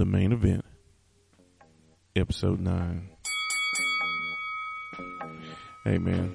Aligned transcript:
the 0.00 0.06
main 0.06 0.32
event, 0.32 0.64
episode 2.16 2.58
nine. 2.58 3.10
Hey 5.84 5.98
man, 5.98 6.34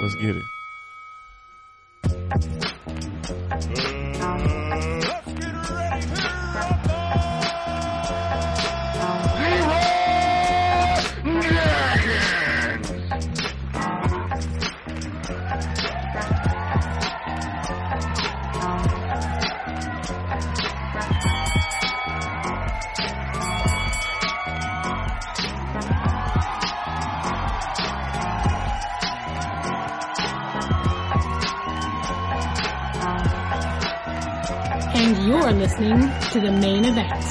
let's 0.00 0.14
get 0.14 0.36
it. 0.36 0.42
Listening 35.78 36.10
to 36.32 36.40
the 36.40 36.52
main 36.52 36.84
event. 36.84 37.24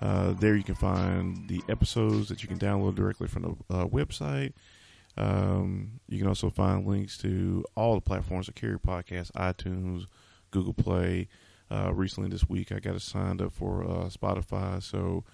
Uh, 0.00 0.32
there 0.32 0.56
you 0.56 0.64
can 0.64 0.74
find 0.74 1.46
the 1.50 1.62
episodes 1.68 2.30
that 2.30 2.42
you 2.42 2.48
can 2.48 2.58
download 2.58 2.94
directly 2.94 3.28
from 3.28 3.42
the 3.42 3.50
uh, 3.74 3.84
website. 3.84 4.54
Um, 5.16 6.00
you 6.08 6.18
can 6.18 6.26
also 6.26 6.50
find 6.50 6.86
links 6.86 7.16
to 7.18 7.64
all 7.74 7.94
the 7.94 8.00
platforms 8.00 8.46
that 8.46 8.54
carry 8.54 8.78
podcasts, 8.78 9.32
iTunes, 9.32 10.06
Google 10.50 10.74
Play. 10.74 11.28
Uh, 11.70 11.92
recently 11.92 12.28
this 12.28 12.48
week, 12.48 12.70
I 12.70 12.78
got 12.78 13.00
signed 13.00 13.42
up 13.42 13.52
for 13.52 13.84
uh, 13.84 14.08
Spotify, 14.08 14.82
so 14.82 15.24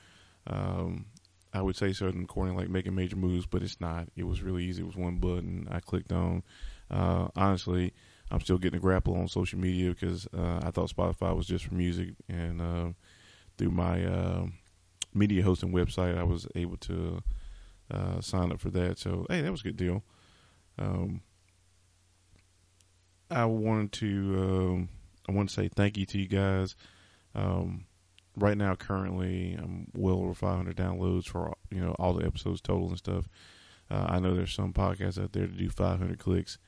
um, 0.47 1.07
I 1.53 1.61
would 1.61 1.77
say 1.77 1.93
certain 1.93 2.27
corny 2.27 2.57
like 2.57 2.71
making 2.71 2.95
major 2.95 3.17
moves, 3.17 3.47
but 3.47 3.63
it's 3.63 3.81
not. 3.81 4.09
It 4.17 4.25
was 4.25 4.43
really 4.43 4.65
easy. 4.65 4.83
It 4.83 4.87
was 4.87 4.97
one 4.97 5.17
button 5.17 5.69
I 5.71 5.81
clicked 5.81 6.13
on. 6.13 6.43
Uh, 6.91 7.29
honestly, 7.37 7.93
I'm 8.31 8.41
still 8.41 8.59
getting 8.59 8.79
a 8.79 8.81
grapple 8.81 9.15
on 9.15 9.29
social 9.29 9.59
media 9.59 9.91
because 9.91 10.27
uh, 10.37 10.61
I 10.63 10.71
thought 10.71 10.91
Spotify 10.91 11.37
was 11.37 11.47
just 11.47 11.67
for 11.67 11.75
music, 11.75 12.11
and 12.29 12.63
uh, 12.63 12.89
through 13.59 13.73
my 13.73 14.05
uh, 14.05 14.47
media 15.13 15.43
hosting 15.43 15.73
website, 15.73 16.17
I 16.17 16.23
was 16.23 16.47
able 16.55 16.79
to 16.79 17.23
uh, 17.93 18.21
sign 18.21 18.51
up 18.51 18.61
for 18.61 18.71
that. 18.71 18.99
So 18.99 19.27
hey, 19.29 19.43
that 19.43 19.51
was 19.51 19.61
a 19.61 19.65
good 19.65 19.77
deal. 19.77 20.03
Um, 20.79 21.21
I 23.31 23.45
wanted 23.45 23.93
to 23.93 24.09
um, 24.39 24.89
I 25.29 25.33
want 25.33 25.49
to 25.51 25.55
say 25.55 25.69
thank 25.69 25.97
you 25.97 26.07
to 26.07 26.19
you 26.19 26.29
guys. 26.29 26.75
Um, 27.35 27.87
right 28.37 28.57
now, 28.57 28.75
currently, 28.75 29.55
I'm 29.55 29.89
well 29.95 30.17
over 30.17 30.35
500 30.35 30.77
downloads 30.77 31.27
for 31.27 31.55
you 31.71 31.81
know 31.81 31.95
all 31.99 32.15
the 32.15 32.27
episodes 32.27 32.61
total 32.61 32.89
and 32.89 32.99
stuff. 32.99 33.29
Uh, 33.91 34.07
I 34.09 34.19
know 34.21 34.35
there's 34.35 34.55
some 34.55 34.73
podcasts 34.73 35.23
out 35.23 35.33
there 35.33 35.47
to 35.47 35.53
do 35.53 35.69
500 35.69 36.19
clicks, 36.19 36.59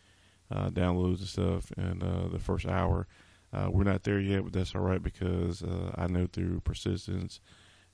uh, 0.50 0.68
downloads 0.70 1.18
and 1.20 1.28
stuff, 1.28 1.72
and 1.76 2.02
uh, 2.02 2.28
the 2.28 2.38
first 2.38 2.66
hour. 2.66 3.06
Uh, 3.52 3.70
we're 3.70 3.84
not 3.84 4.02
there 4.02 4.18
yet, 4.18 4.42
but 4.42 4.52
that's 4.52 4.74
all 4.74 4.80
right 4.80 5.02
because 5.02 5.62
uh, 5.62 5.92
I 5.94 6.08
know 6.08 6.26
through 6.26 6.60
persistence 6.60 7.38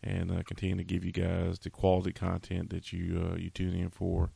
and 0.02 0.30
uh, 0.30 0.42
continue 0.42 0.76
to 0.76 0.84
give 0.84 1.04
you 1.04 1.12
guys 1.12 1.58
the 1.58 1.70
quality 1.70 2.12
content 2.12 2.70
that 2.70 2.92
you 2.92 3.30
uh, 3.30 3.36
you 3.36 3.50
tune 3.50 3.74
in 3.74 3.90
for. 3.90 4.30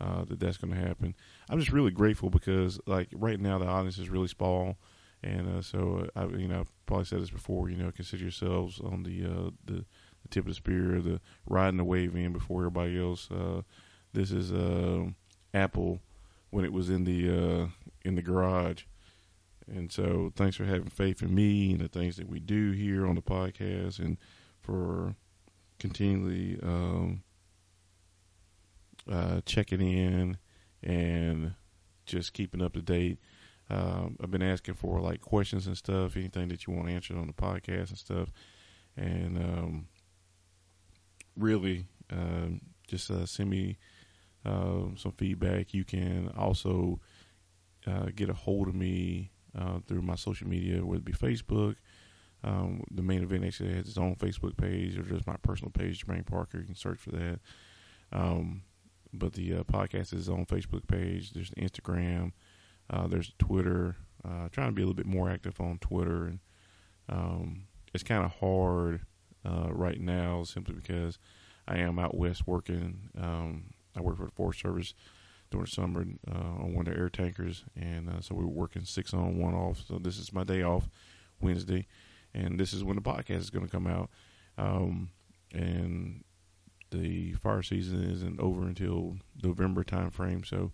Uh, 0.00 0.24
that 0.24 0.38
that's 0.38 0.56
going 0.56 0.72
to 0.72 0.78
happen. 0.78 1.12
I'm 1.50 1.58
just 1.58 1.72
really 1.72 1.90
grateful 1.90 2.30
because 2.30 2.78
like 2.86 3.08
right 3.12 3.40
now 3.40 3.58
the 3.58 3.66
audience 3.66 3.98
is 3.98 4.08
really 4.08 4.28
small, 4.28 4.76
and 5.24 5.58
uh, 5.58 5.60
so 5.60 6.08
uh, 6.14 6.20
I 6.20 6.26
you 6.36 6.46
know 6.46 6.66
probably 6.86 7.04
said 7.04 7.20
this 7.20 7.30
before. 7.30 7.68
You 7.68 7.76
know, 7.76 7.90
consider 7.90 8.22
yourselves 8.22 8.78
on 8.78 9.02
the 9.02 9.24
uh, 9.24 9.50
the, 9.64 9.84
the 10.22 10.28
tip 10.30 10.44
of 10.44 10.50
the 10.50 10.54
spear, 10.54 11.00
the 11.00 11.20
riding 11.48 11.78
the 11.78 11.84
wave 11.84 12.14
in 12.14 12.32
before 12.32 12.60
everybody 12.60 13.00
else. 13.00 13.28
This 14.12 14.30
is 14.30 14.52
uh, 14.52 15.06
Apple 15.52 15.98
when 16.50 16.64
it 16.64 16.72
was 16.72 16.90
in 16.90 17.02
the 17.02 17.68
in 18.04 18.14
the 18.14 18.22
garage. 18.22 18.84
And 19.66 19.92
so, 19.92 20.32
thanks 20.34 20.56
for 20.56 20.64
having 20.64 20.88
faith 20.88 21.22
in 21.22 21.34
me 21.34 21.72
and 21.72 21.80
the 21.80 21.88
things 21.88 22.16
that 22.16 22.28
we 22.28 22.38
do 22.40 22.70
here 22.70 23.06
on 23.06 23.16
the 23.16 23.20
podcast, 23.20 23.98
and 23.98 24.16
for 24.68 25.16
continually 25.78 26.58
um, 26.62 27.22
uh, 29.10 29.40
checking 29.46 29.80
in 29.80 30.36
and 30.82 31.54
just 32.04 32.34
keeping 32.34 32.60
up 32.60 32.74
to 32.74 32.82
date. 32.82 33.18
Um, 33.70 34.16
I've 34.22 34.30
been 34.30 34.42
asking 34.42 34.74
for 34.74 35.00
like 35.00 35.22
questions 35.22 35.66
and 35.66 35.76
stuff, 35.76 36.16
anything 36.16 36.48
that 36.48 36.66
you 36.66 36.74
want 36.74 36.90
answered 36.90 37.16
on 37.16 37.26
the 37.26 37.32
podcast 37.32 37.88
and 37.88 37.98
stuff, 37.98 38.30
and 38.96 39.38
um, 39.38 39.88
really 41.34 41.86
um, 42.10 42.60
just 42.86 43.10
uh, 43.10 43.24
send 43.24 43.48
me 43.48 43.78
uh, 44.44 44.82
some 44.96 45.12
feedback. 45.16 45.72
You 45.72 45.84
can 45.84 46.30
also 46.36 47.00
uh, 47.86 48.06
get 48.14 48.28
a 48.28 48.34
hold 48.34 48.68
of 48.68 48.74
me 48.74 49.30
uh, 49.58 49.78
through 49.86 50.02
my 50.02 50.14
social 50.14 50.46
media, 50.46 50.84
whether 50.84 50.98
it 50.98 51.04
be 51.06 51.12
Facebook. 51.12 51.76
Um, 52.44 52.84
the 52.90 53.02
main 53.02 53.22
event 53.22 53.44
actually 53.44 53.74
has 53.74 53.88
its 53.88 53.98
own 53.98 54.14
Facebook 54.16 54.56
page, 54.56 54.96
or 54.96 55.02
just 55.02 55.26
my 55.26 55.36
personal 55.42 55.70
page, 55.70 56.04
Jermaine 56.04 56.26
Parker. 56.26 56.58
You 56.58 56.64
can 56.64 56.74
search 56.74 56.98
for 56.98 57.10
that. 57.10 57.40
Um, 58.12 58.62
but 59.12 59.32
the 59.32 59.54
uh, 59.54 59.62
podcast 59.64 60.12
is 60.12 60.28
on 60.28 60.46
Facebook 60.46 60.86
page. 60.86 61.32
There's 61.32 61.50
Instagram. 61.50 62.32
Uh, 62.90 63.06
there's 63.06 63.32
Twitter. 63.38 63.96
Uh, 64.24 64.48
trying 64.50 64.68
to 64.68 64.72
be 64.72 64.82
a 64.82 64.84
little 64.84 64.94
bit 64.94 65.06
more 65.06 65.30
active 65.30 65.60
on 65.60 65.78
Twitter, 65.78 66.24
and 66.24 66.38
um, 67.08 67.64
it's 67.94 68.02
kind 68.02 68.24
of 68.24 68.32
hard 68.32 69.00
uh, 69.44 69.68
right 69.70 70.00
now 70.00 70.42
simply 70.42 70.74
because 70.74 71.18
I 71.66 71.78
am 71.78 71.98
out 71.98 72.16
west 72.16 72.46
working. 72.46 73.10
Um, 73.20 73.74
I 73.96 74.00
work 74.00 74.16
for 74.16 74.24
the 74.24 74.32
Forest 74.32 74.60
Service 74.60 74.94
during 75.50 75.66
the 75.66 75.70
summer 75.70 76.04
uh, 76.30 76.62
on 76.62 76.74
one 76.74 76.86
of 76.86 76.94
the 76.94 76.98
air 76.98 77.08
tankers, 77.08 77.64
and 77.76 78.08
uh, 78.08 78.20
so 78.20 78.34
we 78.34 78.44
were 78.44 78.50
working 78.50 78.84
six 78.84 79.14
on, 79.14 79.38
one 79.38 79.54
off. 79.54 79.84
So 79.86 79.98
this 79.98 80.18
is 80.18 80.32
my 80.32 80.44
day 80.44 80.62
off, 80.62 80.88
Wednesday, 81.40 81.86
and 82.38 82.58
this 82.58 82.72
is 82.72 82.84
when 82.84 82.96
the 82.96 83.02
podcast 83.02 83.38
is 83.38 83.50
going 83.50 83.66
to 83.66 83.70
come 83.70 83.86
out. 83.86 84.10
Um, 84.56 85.10
and 85.52 86.24
the 86.90 87.32
fire 87.34 87.62
season 87.62 88.02
isn't 88.10 88.40
over 88.40 88.62
until 88.62 89.16
November 89.42 89.84
time 89.84 90.10
frame, 90.10 90.44
so 90.44 90.72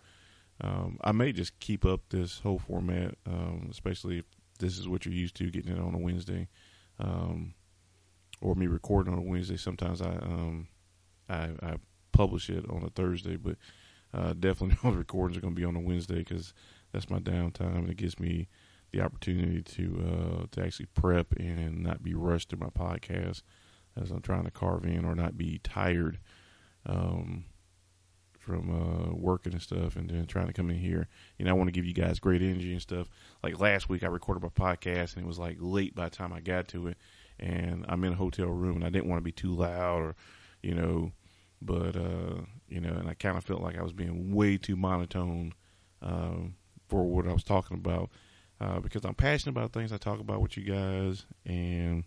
um, 0.60 0.98
I 1.02 1.12
may 1.12 1.32
just 1.32 1.58
keep 1.58 1.84
up 1.84 2.00
this 2.10 2.40
whole 2.40 2.58
format, 2.58 3.16
um, 3.26 3.68
especially 3.70 4.18
if 4.18 4.24
this 4.58 4.78
is 4.78 4.88
what 4.88 5.04
you're 5.04 5.14
used 5.14 5.36
to, 5.36 5.50
getting 5.50 5.72
it 5.72 5.80
on 5.80 5.94
a 5.94 5.98
Wednesday, 5.98 6.48
um, 7.00 7.54
or 8.40 8.54
me 8.54 8.66
recording 8.66 9.12
on 9.12 9.18
a 9.18 9.22
Wednesday. 9.22 9.56
Sometimes 9.56 10.00
I, 10.00 10.12
um, 10.12 10.68
I, 11.28 11.50
I 11.62 11.76
publish 12.12 12.48
it 12.48 12.64
on 12.70 12.84
a 12.84 12.90
Thursday, 12.90 13.36
but 13.36 13.56
uh, 14.14 14.32
definitely 14.38 14.76
all 14.84 14.92
the 14.92 14.98
recordings 14.98 15.36
are 15.36 15.40
going 15.40 15.54
to 15.54 15.60
be 15.60 15.66
on 15.66 15.76
a 15.76 15.80
Wednesday 15.80 16.18
because 16.18 16.54
that's 16.92 17.10
my 17.10 17.18
downtime 17.18 17.76
and 17.76 17.90
it 17.90 17.96
gives 17.96 18.20
me 18.20 18.48
the 18.94 19.02
opportunity 19.02 19.62
to 19.62 20.02
uh, 20.06 20.46
to 20.52 20.64
actually 20.64 20.86
prep 20.94 21.32
and 21.38 21.82
not 21.82 22.02
be 22.02 22.14
rushed 22.14 22.50
through 22.50 22.60
my 22.60 22.68
podcast 22.68 23.42
as 24.00 24.10
I'm 24.10 24.22
trying 24.22 24.44
to 24.44 24.50
carve 24.50 24.84
in 24.84 25.04
or 25.04 25.14
not 25.14 25.36
be 25.36 25.60
tired 25.62 26.18
um, 26.86 27.44
from 28.38 28.70
uh, 28.70 29.14
working 29.14 29.52
and 29.52 29.62
stuff 29.62 29.96
and 29.96 30.10
then 30.10 30.26
trying 30.26 30.46
to 30.46 30.52
come 30.52 30.70
in 30.70 30.76
here. 30.76 31.08
You 31.38 31.44
know, 31.44 31.50
I 31.50 31.54
want 31.54 31.68
to 31.68 31.72
give 31.72 31.84
you 31.84 31.94
guys 31.94 32.18
great 32.18 32.42
energy 32.42 32.72
and 32.72 32.82
stuff. 32.82 33.08
Like 33.42 33.58
last 33.60 33.88
week, 33.88 34.02
I 34.02 34.08
recorded 34.08 34.42
my 34.42 34.48
podcast 34.48 35.16
and 35.16 35.24
it 35.24 35.28
was 35.28 35.38
like 35.38 35.56
late 35.60 35.94
by 35.94 36.04
the 36.04 36.16
time 36.16 36.32
I 36.32 36.40
got 36.40 36.68
to 36.68 36.88
it, 36.88 36.98
and 37.38 37.84
I'm 37.88 38.04
in 38.04 38.12
a 38.12 38.16
hotel 38.16 38.46
room 38.46 38.76
and 38.76 38.84
I 38.84 38.90
didn't 38.90 39.08
want 39.08 39.18
to 39.18 39.24
be 39.24 39.32
too 39.32 39.54
loud 39.54 40.02
or, 40.02 40.16
you 40.62 40.74
know, 40.74 41.12
but 41.60 41.96
uh, 41.96 42.42
you 42.68 42.80
know, 42.80 42.92
and 42.92 43.08
I 43.08 43.14
kind 43.14 43.36
of 43.36 43.44
felt 43.44 43.62
like 43.62 43.78
I 43.78 43.82
was 43.82 43.92
being 43.92 44.34
way 44.34 44.56
too 44.56 44.76
monotone 44.76 45.52
um, 46.02 46.56
for 46.88 47.04
what 47.04 47.26
I 47.26 47.32
was 47.32 47.44
talking 47.44 47.76
about. 47.76 48.10
Uh, 48.60 48.80
because 48.80 49.04
I'm 49.04 49.14
passionate 49.14 49.52
about 49.52 49.72
things 49.72 49.92
I 49.92 49.96
talk 49.96 50.20
about 50.20 50.40
with 50.40 50.56
you 50.56 50.64
guys, 50.64 51.26
and 51.44 52.04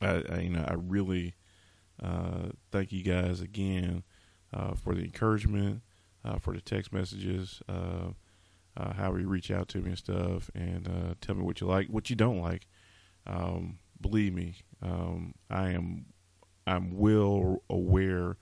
I, 0.00 0.22
I 0.30 0.38
you 0.40 0.50
know 0.50 0.64
I 0.66 0.74
really 0.74 1.34
uh, 2.02 2.48
thank 2.70 2.92
you 2.92 3.02
guys 3.02 3.40
again 3.40 4.02
uh, 4.52 4.74
for 4.74 4.94
the 4.94 5.02
encouragement, 5.02 5.82
uh, 6.24 6.38
for 6.38 6.54
the 6.54 6.60
text 6.60 6.92
messages, 6.92 7.62
uh, 7.68 8.10
uh, 8.76 8.92
how 8.94 9.14
you 9.14 9.28
reach 9.28 9.50
out 9.50 9.68
to 9.68 9.78
me 9.78 9.90
and 9.90 9.98
stuff, 9.98 10.50
and 10.54 11.16
tell 11.20 11.34
me 11.34 11.42
what 11.42 11.60
you 11.60 11.66
like, 11.66 11.88
what 11.88 12.10
you 12.10 12.16
don't 12.16 12.40
like. 12.40 12.66
Um, 13.26 13.78
believe 14.00 14.32
me, 14.32 14.56
um, 14.82 15.34
I 15.50 15.70
am 15.70 16.06
I'm 16.66 16.96
well 16.96 17.62
aware 17.68 18.36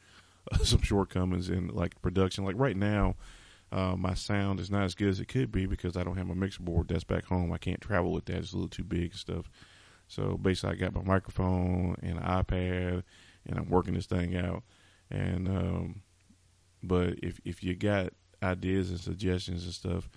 of 0.52 0.67
some 0.67 0.82
shortcomings 0.82 1.49
in 1.49 1.69
like 1.69 2.00
production. 2.02 2.44
Like 2.44 2.58
right 2.58 2.76
now, 2.76 3.17
uh, 3.70 3.97
my 3.97 4.15
sound 4.15 4.61
is 4.61 4.70
not 4.70 4.85
as 4.85 4.94
good 4.94 5.09
as 5.09 5.20
it 5.20 5.29
could 5.29 5.53
be 5.53 5.67
because 5.67 5.97
I 5.97 6.03
don't 6.03 6.17
have 6.17 6.26
my 6.26 6.35
mixer 6.35 6.62
board 6.62 6.88
that's 6.88 7.05
back 7.05 7.25
home. 7.25 7.53
I 7.53 7.59
can't 7.59 7.81
travel 7.81 8.12
with 8.12 8.25
that; 8.26 8.37
it's 8.37 8.53
a 8.53 8.56
little 8.56 8.69
too 8.69 8.85
big 8.85 9.11
and 9.11 9.15
stuff. 9.15 9.50
So 10.09 10.38
basically, 10.38 10.76
I 10.76 10.81
got 10.81 10.94
my 10.94 11.03
microphone 11.03 11.97
and 12.03 12.19
an 12.19 12.25
iPad, 12.25 13.03
and 13.47 13.59
I'm 13.59 13.69
working 13.69 13.94
this 13.94 14.06
thing 14.06 14.37
out. 14.37 14.62
And 15.11 15.49
um, 15.49 16.03
but 16.82 17.15
if 17.23 17.41
if 17.44 17.62
you 17.62 17.75
got 17.75 18.12
ideas 18.43 18.91
and 18.91 19.00
suggestions 19.00 19.65
and 19.65 19.75
stuff, 19.75 20.09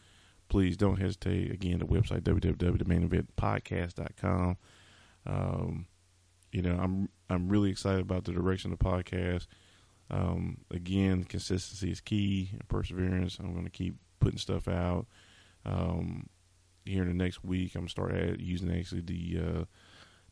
please 0.48 0.78
don't 0.78 1.00
hesitate. 1.00 1.52
Again, 1.52 1.80
the 1.80 1.86
website 1.86 2.22
www.themaineventpodcast.com. 2.22 4.58
Um, 5.26 5.88
you 6.52 6.62
know, 6.62 6.78
I'm 6.82 7.10
I'm 7.30 7.50
really 7.50 7.70
excited 7.70 8.02
about 8.02 8.24
the 8.26 8.32
direction 8.32 8.72
of 8.72 8.80
the 8.80 8.86
podcast. 8.86 9.48
Um, 10.12 10.58
again, 10.70 11.24
consistency 11.24 11.90
is 11.90 12.02
key 12.02 12.50
and 12.52 12.68
perseverance. 12.68 13.40
I'm 13.40 13.54
going 13.54 13.66
to 13.66 13.72
keep 13.72 13.96
putting 14.20 14.38
stuff 14.38 14.68
out. 14.68 15.08
Um, 15.66 16.30
here 16.86 17.04
in 17.04 17.08
the 17.08 17.24
next 17.24 17.44
week, 17.44 17.76
I'm 17.76 17.82
going 17.82 17.88
to 17.88 17.92
start 17.92 18.40
using 18.40 18.78
actually 18.78 19.02
the 19.02 19.40
uh, 19.40 19.66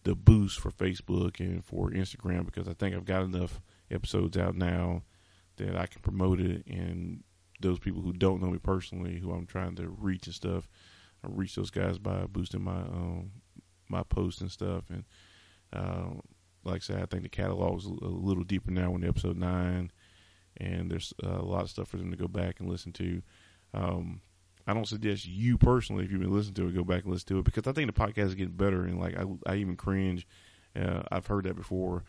the 0.03 0.15
boost 0.15 0.59
for 0.59 0.71
Facebook 0.71 1.39
and 1.39 1.63
for 1.63 1.89
Instagram 1.91 2.45
because 2.45 2.67
I 2.67 2.73
think 2.73 2.95
I've 2.95 3.05
got 3.05 3.23
enough 3.23 3.61
episodes 3.91 4.37
out 4.37 4.55
now 4.55 5.03
that 5.57 5.75
I 5.75 5.87
can 5.87 6.01
promote 6.01 6.39
it 6.39 6.65
and 6.67 7.23
those 7.61 7.79
people 7.79 8.01
who 8.01 8.13
don't 8.13 8.41
know 8.41 8.49
me 8.49 8.57
personally, 8.57 9.19
who 9.19 9.31
I'm 9.31 9.45
trying 9.45 9.75
to 9.75 9.89
reach 9.89 10.25
and 10.27 10.35
stuff, 10.35 10.69
I 11.23 11.27
reach 11.29 11.55
those 11.55 11.69
guys 11.71 11.97
by 11.97 12.25
boosting 12.27 12.63
my 12.63 12.79
um, 12.79 13.31
my 13.87 14.03
posts 14.03 14.41
and 14.41 14.51
stuff. 14.51 14.85
And 14.89 15.03
uh, 15.73 16.21
like 16.63 16.77
I 16.77 16.79
said, 16.79 17.01
I 17.01 17.05
think 17.05 17.23
the 17.23 17.29
catalog's 17.29 17.85
a 17.85 17.89
little 17.89 18.43
deeper 18.43 18.71
now 18.71 18.93
in 18.95 19.03
episode 19.03 19.37
nine, 19.37 19.91
and 20.57 20.91
there's 20.91 21.13
a 21.23 21.41
lot 21.41 21.63
of 21.63 21.69
stuff 21.69 21.87
for 21.87 21.97
them 21.97 22.11
to 22.11 22.17
go 22.17 22.27
back 22.27 22.59
and 22.59 22.69
listen 22.69 22.91
to. 22.93 23.21
Um, 23.73 24.21
I 24.67 24.73
don't 24.73 24.87
suggest 24.87 25.25
you 25.25 25.57
personally, 25.57 26.05
if 26.05 26.11
you've 26.11 26.21
been 26.21 26.33
listening 26.33 26.55
to 26.55 26.67
it, 26.67 26.75
go 26.75 26.83
back 26.83 27.03
and 27.03 27.11
listen 27.11 27.27
to 27.29 27.39
it 27.39 27.45
because 27.45 27.65
I 27.65 27.71
think 27.71 27.93
the 27.93 27.99
podcast 27.99 28.27
is 28.27 28.35
getting 28.35 28.55
better. 28.55 28.83
And 28.83 28.99
like 28.99 29.17
I, 29.17 29.23
I 29.51 29.55
even 29.55 29.75
cringe. 29.75 30.27
Uh, 30.75 31.01
I've 31.11 31.27
heard 31.27 31.45
that 31.45 31.55
before. 31.55 32.03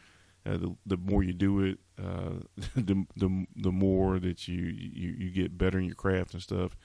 Uh, 0.44 0.56
the 0.56 0.76
the 0.86 0.96
more 0.96 1.22
you 1.22 1.32
do 1.32 1.60
it, 1.60 1.78
uh, 1.98 2.40
the 2.74 3.06
the 3.16 3.46
the 3.56 3.72
more 3.72 4.18
that 4.18 4.48
you, 4.48 4.62
you 4.62 5.14
you 5.18 5.30
get 5.30 5.56
better 5.56 5.78
in 5.78 5.84
your 5.84 5.94
craft 5.94 6.34
and 6.34 6.42
stuff. 6.42 6.76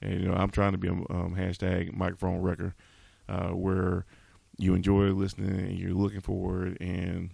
And 0.00 0.20
you 0.20 0.28
know, 0.28 0.34
I'm 0.34 0.50
trying 0.50 0.72
to 0.72 0.78
be 0.78 0.88
a 0.88 0.92
um, 0.92 1.34
hashtag 1.36 1.94
microphone 1.94 2.40
wrecker, 2.40 2.74
uh, 3.28 3.50
where 3.50 4.04
you 4.58 4.74
enjoy 4.74 5.06
listening 5.12 5.50
and 5.50 5.78
you're 5.78 5.94
looking 5.94 6.20
forward 6.20 6.76
and 6.80 7.30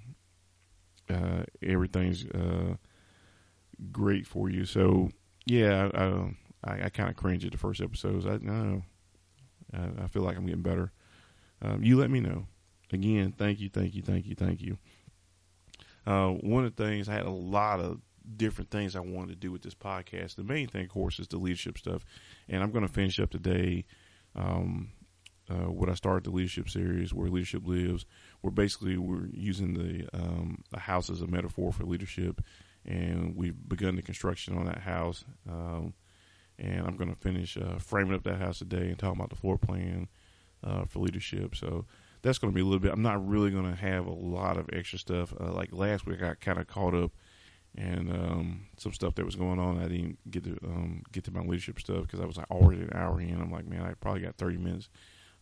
uh, 1.09 1.45
everything's 1.63 2.25
uh, 2.27 2.75
great 3.93 4.27
for 4.27 4.49
you. 4.49 4.65
So 4.65 5.11
yeah, 5.47 5.91
I, 5.95 6.71
I, 6.71 6.85
I 6.85 6.89
kind 6.89 7.11
of 7.11 7.17
cringe 7.17 7.45
at 7.45 7.53
the 7.53 7.59
first 7.59 7.81
episodes. 7.81 8.27
I 8.27 8.39
know, 8.39 8.83
I, 9.75 10.05
I, 10.05 10.07
feel 10.07 10.23
like 10.23 10.37
I'm 10.37 10.47
getting 10.47 10.63
better. 10.63 10.93
Um, 11.63 11.83
you 11.83 11.97
let 11.99 12.11
me 12.11 12.21
know. 12.21 12.47
Again, 12.93 13.33
thank 13.37 13.61
you, 13.61 13.69
thank 13.69 13.95
you, 13.95 14.03
thank 14.03 14.27
you, 14.27 14.35
thank 14.35 14.61
you. 14.61 14.79
Uh, 16.07 16.31
one 16.31 16.65
of 16.65 16.75
the 16.75 16.85
things 16.85 17.09
I 17.09 17.15
had 17.15 17.27
a 17.27 17.31
lot 17.31 17.81
of 17.81 18.01
different 18.37 18.71
things 18.71 18.97
I 18.97 19.01
wanted 19.01 19.29
to 19.31 19.37
do 19.37 19.53
with 19.53 19.63
this 19.63 19.75
podcast. 19.75 20.37
The 20.37 20.45
main 20.45 20.69
thing, 20.69 20.85
of 20.85 20.91
course, 20.91 21.19
is 21.19 21.29
the 21.29 21.37
leadership 21.37 21.79
stuff, 21.79 22.05
and 22.49 22.63
I'm 22.63 22.71
going 22.71 22.87
to 22.87 22.93
finish 22.93 23.21
up 23.21 23.31
today. 23.31 23.85
Um, 24.35 24.91
uh, 25.51 25.71
what 25.71 25.89
I 25.89 25.95
started 25.95 26.25
the 26.25 26.31
leadership 26.31 26.69
series, 26.69 27.13
where 27.13 27.29
leadership 27.29 27.67
lives, 27.67 28.07
where 28.41 28.51
basically 28.51 28.97
we're 28.97 29.27
using 29.33 29.75
the 29.75 30.09
um, 30.13 30.63
the 30.71 30.79
house 30.79 31.11
as 31.11 31.21
a 31.21 31.27
metaphor 31.27 31.73
for 31.73 31.85
leadership, 31.85 32.41
and 32.85 33.37
we've 33.37 33.57
begun 33.69 33.97
the 33.97 34.03
construction 34.03 34.57
on 34.57 34.67
that 34.67 34.81
house. 34.81 35.25
Um, 35.49 35.95
and 36.59 36.87
I'm 36.87 36.97
going 36.97 37.13
to 37.13 37.19
finish 37.19 37.57
uh, 37.57 37.79
framing 37.79 38.15
up 38.15 38.23
that 38.25 38.39
house 38.39 38.59
today 38.59 38.89
and 38.89 38.99
talking 38.99 39.19
about 39.19 39.31
the 39.31 39.37
floor 39.37 39.57
plan 39.57 40.09
uh, 40.63 40.85
for 40.85 40.99
leadership. 41.01 41.57
So 41.57 41.87
that's 42.23 42.39
going 42.39 42.53
to 42.53 42.55
be 42.55 42.61
a 42.61 42.65
little 42.65 42.81
bit. 42.81 42.93
I'm 42.93 43.03
not 43.03 43.27
really 43.27 43.51
going 43.51 43.71
to 43.71 43.77
have 43.77 44.07
a 44.07 44.13
lot 44.13 44.59
of 44.59 44.69
extra 44.73 44.99
stuff. 44.99 45.33
Uh, 45.41 45.53
like 45.53 45.71
last 45.73 46.07
week, 46.07 46.19
I 46.19 46.29
got 46.29 46.41
kind 46.41 46.59
of 46.59 46.67
caught 46.67 46.95
up 46.95 47.13
and 47.77 48.11
um, 48.11 48.67
some 48.77 48.93
stuff 48.93 49.15
that 49.15 49.25
was 49.25 49.37
going 49.37 49.59
on. 49.59 49.79
I 49.79 49.89
didn't 49.89 50.19
get 50.31 50.45
to 50.45 50.59
um, 50.65 51.03
get 51.13 51.25
to 51.25 51.31
my 51.31 51.41
leadership 51.41 51.81
stuff 51.81 52.03
because 52.03 52.21
I 52.21 52.27
was 52.27 52.37
like 52.37 52.51
already 52.51 52.83
an 52.83 52.93
hour 52.95 53.21
in. 53.21 53.41
I'm 53.41 53.51
like, 53.51 53.67
man, 53.67 53.83
I 53.83 53.95
probably 53.95 54.21
got 54.23 54.37
30 54.37 54.59
minutes 54.59 54.89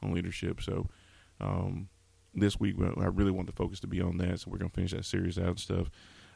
on 0.02 0.12
leadership. 0.12 0.60
So 0.62 0.88
um, 1.40 1.88
this 2.34 2.58
week, 2.58 2.76
I 2.80 3.06
really 3.06 3.30
want 3.30 3.46
the 3.46 3.52
focus 3.52 3.80
to 3.80 3.86
be 3.86 4.00
on 4.00 4.18
that. 4.18 4.40
So 4.40 4.50
we're 4.50 4.58
going 4.58 4.70
to 4.70 4.74
finish 4.74 4.92
that 4.92 5.04
series 5.04 5.38
out 5.38 5.46
and 5.48 5.60
stuff. 5.60 5.90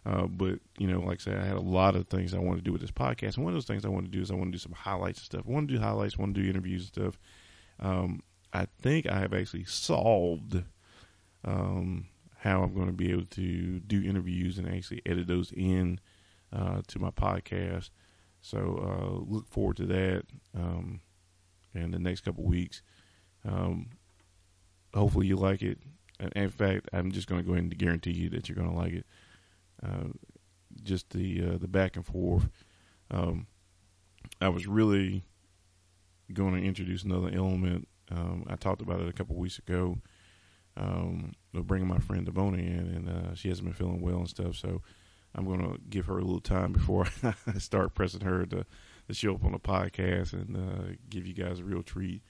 Uh, 0.04 0.26
but 0.26 0.58
you 0.78 0.88
know, 0.88 1.00
like 1.00 1.20
I 1.20 1.22
said, 1.22 1.38
I 1.38 1.44
had 1.44 1.56
a 1.56 1.60
lot 1.60 1.94
of 1.94 2.08
things 2.08 2.34
I 2.34 2.38
wanted 2.38 2.58
to 2.58 2.64
do 2.64 2.72
with 2.72 2.80
this 2.80 2.90
podcast, 2.90 3.36
and 3.36 3.44
one 3.44 3.52
of 3.52 3.56
those 3.56 3.66
things 3.66 3.84
I 3.84 3.88
want 3.88 4.04
to 4.06 4.10
do 4.10 4.20
is 4.20 4.30
I 4.30 4.34
want 4.34 4.48
to 4.48 4.52
do 4.52 4.58
some 4.58 4.72
highlights 4.72 5.20
and 5.20 5.26
stuff. 5.26 5.44
I 5.46 5.50
want 5.52 5.68
to 5.68 5.74
do 5.74 5.80
highlights, 5.80 6.18
want 6.18 6.34
to 6.34 6.42
do 6.42 6.48
interviews 6.48 6.82
and 6.82 6.88
stuff. 6.88 7.18
Um, 7.78 8.22
I 8.52 8.66
think 8.80 9.06
I 9.08 9.18
have 9.20 9.32
actually 9.32 9.64
solved 9.64 10.62
um, 11.44 12.06
how 12.38 12.62
I'm 12.62 12.74
going 12.74 12.88
to 12.88 12.92
be 12.92 13.12
able 13.12 13.26
to 13.26 13.78
do 13.80 14.02
interviews 14.02 14.58
and 14.58 14.68
actually 14.68 15.02
edit 15.06 15.28
those 15.28 15.52
in 15.52 16.00
uh, 16.52 16.82
to 16.88 16.98
my 16.98 17.10
podcast. 17.10 17.90
So 18.40 18.58
uh, 18.58 19.32
look 19.32 19.46
forward 19.46 19.76
to 19.76 19.86
that 19.86 20.24
um, 20.54 21.00
in 21.74 21.92
the 21.92 22.00
next 22.00 22.22
couple 22.22 22.44
weeks. 22.44 22.82
Um, 23.46 23.90
hopefully 24.94 25.26
you 25.26 25.36
like 25.36 25.62
it. 25.62 25.78
In 26.36 26.50
fact, 26.50 26.88
I'm 26.92 27.10
just 27.10 27.26
going 27.26 27.40
to 27.40 27.46
go 27.46 27.52
ahead 27.52 27.64
and 27.64 27.78
guarantee 27.78 28.12
you 28.12 28.30
that 28.30 28.48
you're 28.48 28.56
going 28.56 28.70
to 28.70 28.76
like 28.76 28.92
it. 28.92 29.06
Uh, 29.84 30.08
just 30.82 31.10
the 31.10 31.42
uh, 31.42 31.58
the 31.58 31.68
back 31.68 31.96
and 31.96 32.06
forth. 32.06 32.48
Um, 33.10 33.46
I 34.40 34.48
was 34.48 34.66
really 34.66 35.24
going 36.32 36.54
to 36.54 36.62
introduce 36.66 37.02
another 37.02 37.30
element. 37.34 37.88
Um, 38.10 38.44
I 38.48 38.56
talked 38.56 38.82
about 38.82 39.00
it 39.00 39.08
a 39.08 39.12
couple 39.12 39.36
weeks 39.36 39.58
ago. 39.58 39.98
Um, 40.76 41.32
bringing 41.52 41.88
my 41.88 41.98
friend 41.98 42.26
Devona 42.26 42.58
in, 42.58 42.78
and 42.94 43.08
uh, 43.08 43.34
she 43.34 43.48
hasn't 43.48 43.66
been 43.66 43.74
feeling 43.74 44.00
well 44.00 44.18
and 44.18 44.28
stuff. 44.28 44.56
So 44.56 44.80
I'm 45.34 45.44
going 45.44 45.60
to 45.60 45.78
give 45.90 46.06
her 46.06 46.18
a 46.18 46.22
little 46.22 46.40
time 46.40 46.72
before 46.72 47.06
I 47.46 47.58
start 47.58 47.94
pressing 47.94 48.22
her 48.22 48.46
to, 48.46 48.64
to 49.08 49.14
show 49.14 49.34
up 49.34 49.44
on 49.44 49.52
the 49.52 49.58
podcast 49.58 50.32
and 50.32 50.56
uh, 50.56 50.94
give 51.10 51.26
you 51.26 51.34
guys 51.34 51.60
a 51.60 51.64
real 51.64 51.82
treat 51.82 52.22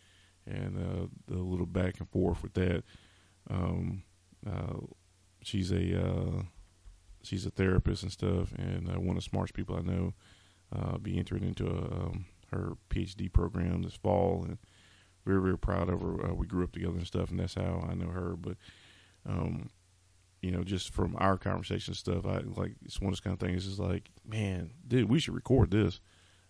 and 0.47 0.77
uh, 0.79 1.07
the 1.27 1.39
little 1.39 1.67
back 1.67 1.99
and 1.99 2.09
forth 2.09 2.43
with 2.43 2.55
that. 2.55 2.85
Um, 3.51 4.03
uh, 4.47 4.79
she's 5.43 5.71
a 5.71 6.01
uh, 6.01 6.43
she's 7.23 7.47
a 7.47 7.51
therapist 7.51 8.03
and 8.03 8.13
stuff, 8.13 8.53
and 8.57 8.89
uh, 8.89 9.01
one 9.01 9.17
of 9.17 9.17
the 9.17 9.23
smartest 9.23 9.55
people 9.55 9.77
I 9.77 9.83
know. 9.83 10.15
Uh, 10.75 10.97
be 10.97 11.19
entering 11.19 11.45
into 11.45 11.67
a, 11.67 11.77
um, 11.77 12.25
her 12.51 12.73
PhD 12.89 13.31
program 13.31 13.83
this 13.83 13.93
fall, 13.93 14.43
and 14.49 14.57
very 15.27 15.41
very 15.41 15.59
proud 15.59 15.91
of 15.91 16.01
her. 16.01 16.31
Uh, 16.31 16.35
we 16.35 16.47
grew 16.47 16.65
up 16.65 16.73
together 16.73 16.97
and 16.97 17.07
stuff, 17.07 17.31
and 17.31 17.39
that's 17.39 17.55
how 17.55 17.87
I 17.89 17.93
know 17.93 18.09
her. 18.09 18.37
But 18.37 18.57
um, 19.29 19.69
you 20.41 20.51
know, 20.51 20.65
just 20.65 20.93
from 20.93 21.15
our 21.19 21.39
conversation 21.39 21.95
stuff, 21.95 22.27
I 22.27 22.39
like 22.57 22.75
it's 22.85 23.01
one 23.01 23.09
of 23.09 23.13
those 23.13 23.21
kind 23.21 23.35
of 23.35 23.41
things. 23.41 23.67
Is 23.67 23.79
like, 23.79 24.11
man, 24.27 24.71
dude, 24.87 25.09
we 25.09 25.21
should 25.21 25.35
record 25.35 25.71
this. 25.71 26.01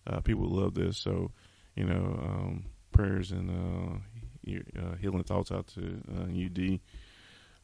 Uh, 0.05 0.19
people 0.19 0.45
love 0.45 0.73
this. 0.73 0.97
So, 0.97 1.31
you 1.75 1.85
know, 1.85 2.19
um, 2.21 2.65
prayers 2.93 3.31
and 3.31 3.49
uh, 3.49 4.51
uh, 4.79 4.95
healing 4.95 5.23
thoughts 5.23 5.51
out 5.51 5.67
to 5.67 6.01
UD. 6.09 6.79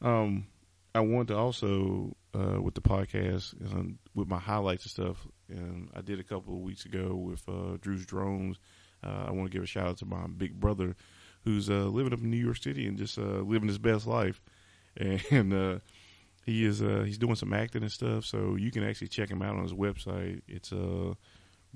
Uh, 0.02 0.08
um, 0.08 0.46
I 0.94 1.00
want 1.00 1.28
to 1.28 1.36
also 1.36 2.16
uh, 2.34 2.60
with 2.60 2.74
the 2.74 2.80
podcast 2.80 3.54
and 3.60 3.98
with 4.14 4.28
my 4.28 4.38
highlights 4.38 4.84
and 4.84 4.90
stuff. 4.90 5.26
And 5.48 5.88
I 5.94 6.00
did 6.00 6.20
a 6.20 6.24
couple 6.24 6.54
of 6.54 6.60
weeks 6.60 6.84
ago 6.84 7.14
with 7.14 7.48
uh, 7.48 7.76
Drew's 7.80 8.06
Drones. 8.06 8.58
Uh, 9.02 9.24
I 9.28 9.30
want 9.30 9.50
to 9.50 9.56
give 9.56 9.62
a 9.62 9.66
shout 9.66 9.86
out 9.86 9.98
to 9.98 10.06
my 10.06 10.26
big 10.26 10.58
brother 10.58 10.96
who's 11.44 11.70
uh, 11.70 11.84
living 11.84 12.12
up 12.12 12.20
in 12.20 12.30
New 12.30 12.36
York 12.36 12.58
City 12.58 12.86
and 12.86 12.98
just 12.98 13.18
uh, 13.18 13.40
living 13.40 13.68
his 13.68 13.78
best 13.78 14.06
life. 14.06 14.40
And 15.30 15.54
uh, 15.54 15.78
he 16.44 16.64
is 16.64 16.80
he's 16.80 17.16
doing 17.16 17.36
some 17.36 17.52
acting 17.52 17.82
and 17.82 17.92
stuff. 17.92 18.24
So 18.24 18.56
you 18.56 18.72
can 18.72 18.82
actually 18.82 19.06
check 19.06 19.30
him 19.30 19.40
out 19.40 19.54
on 19.54 19.62
his 19.62 19.72
website. 19.72 20.42
It's 20.48 20.72
uh, 20.72 21.14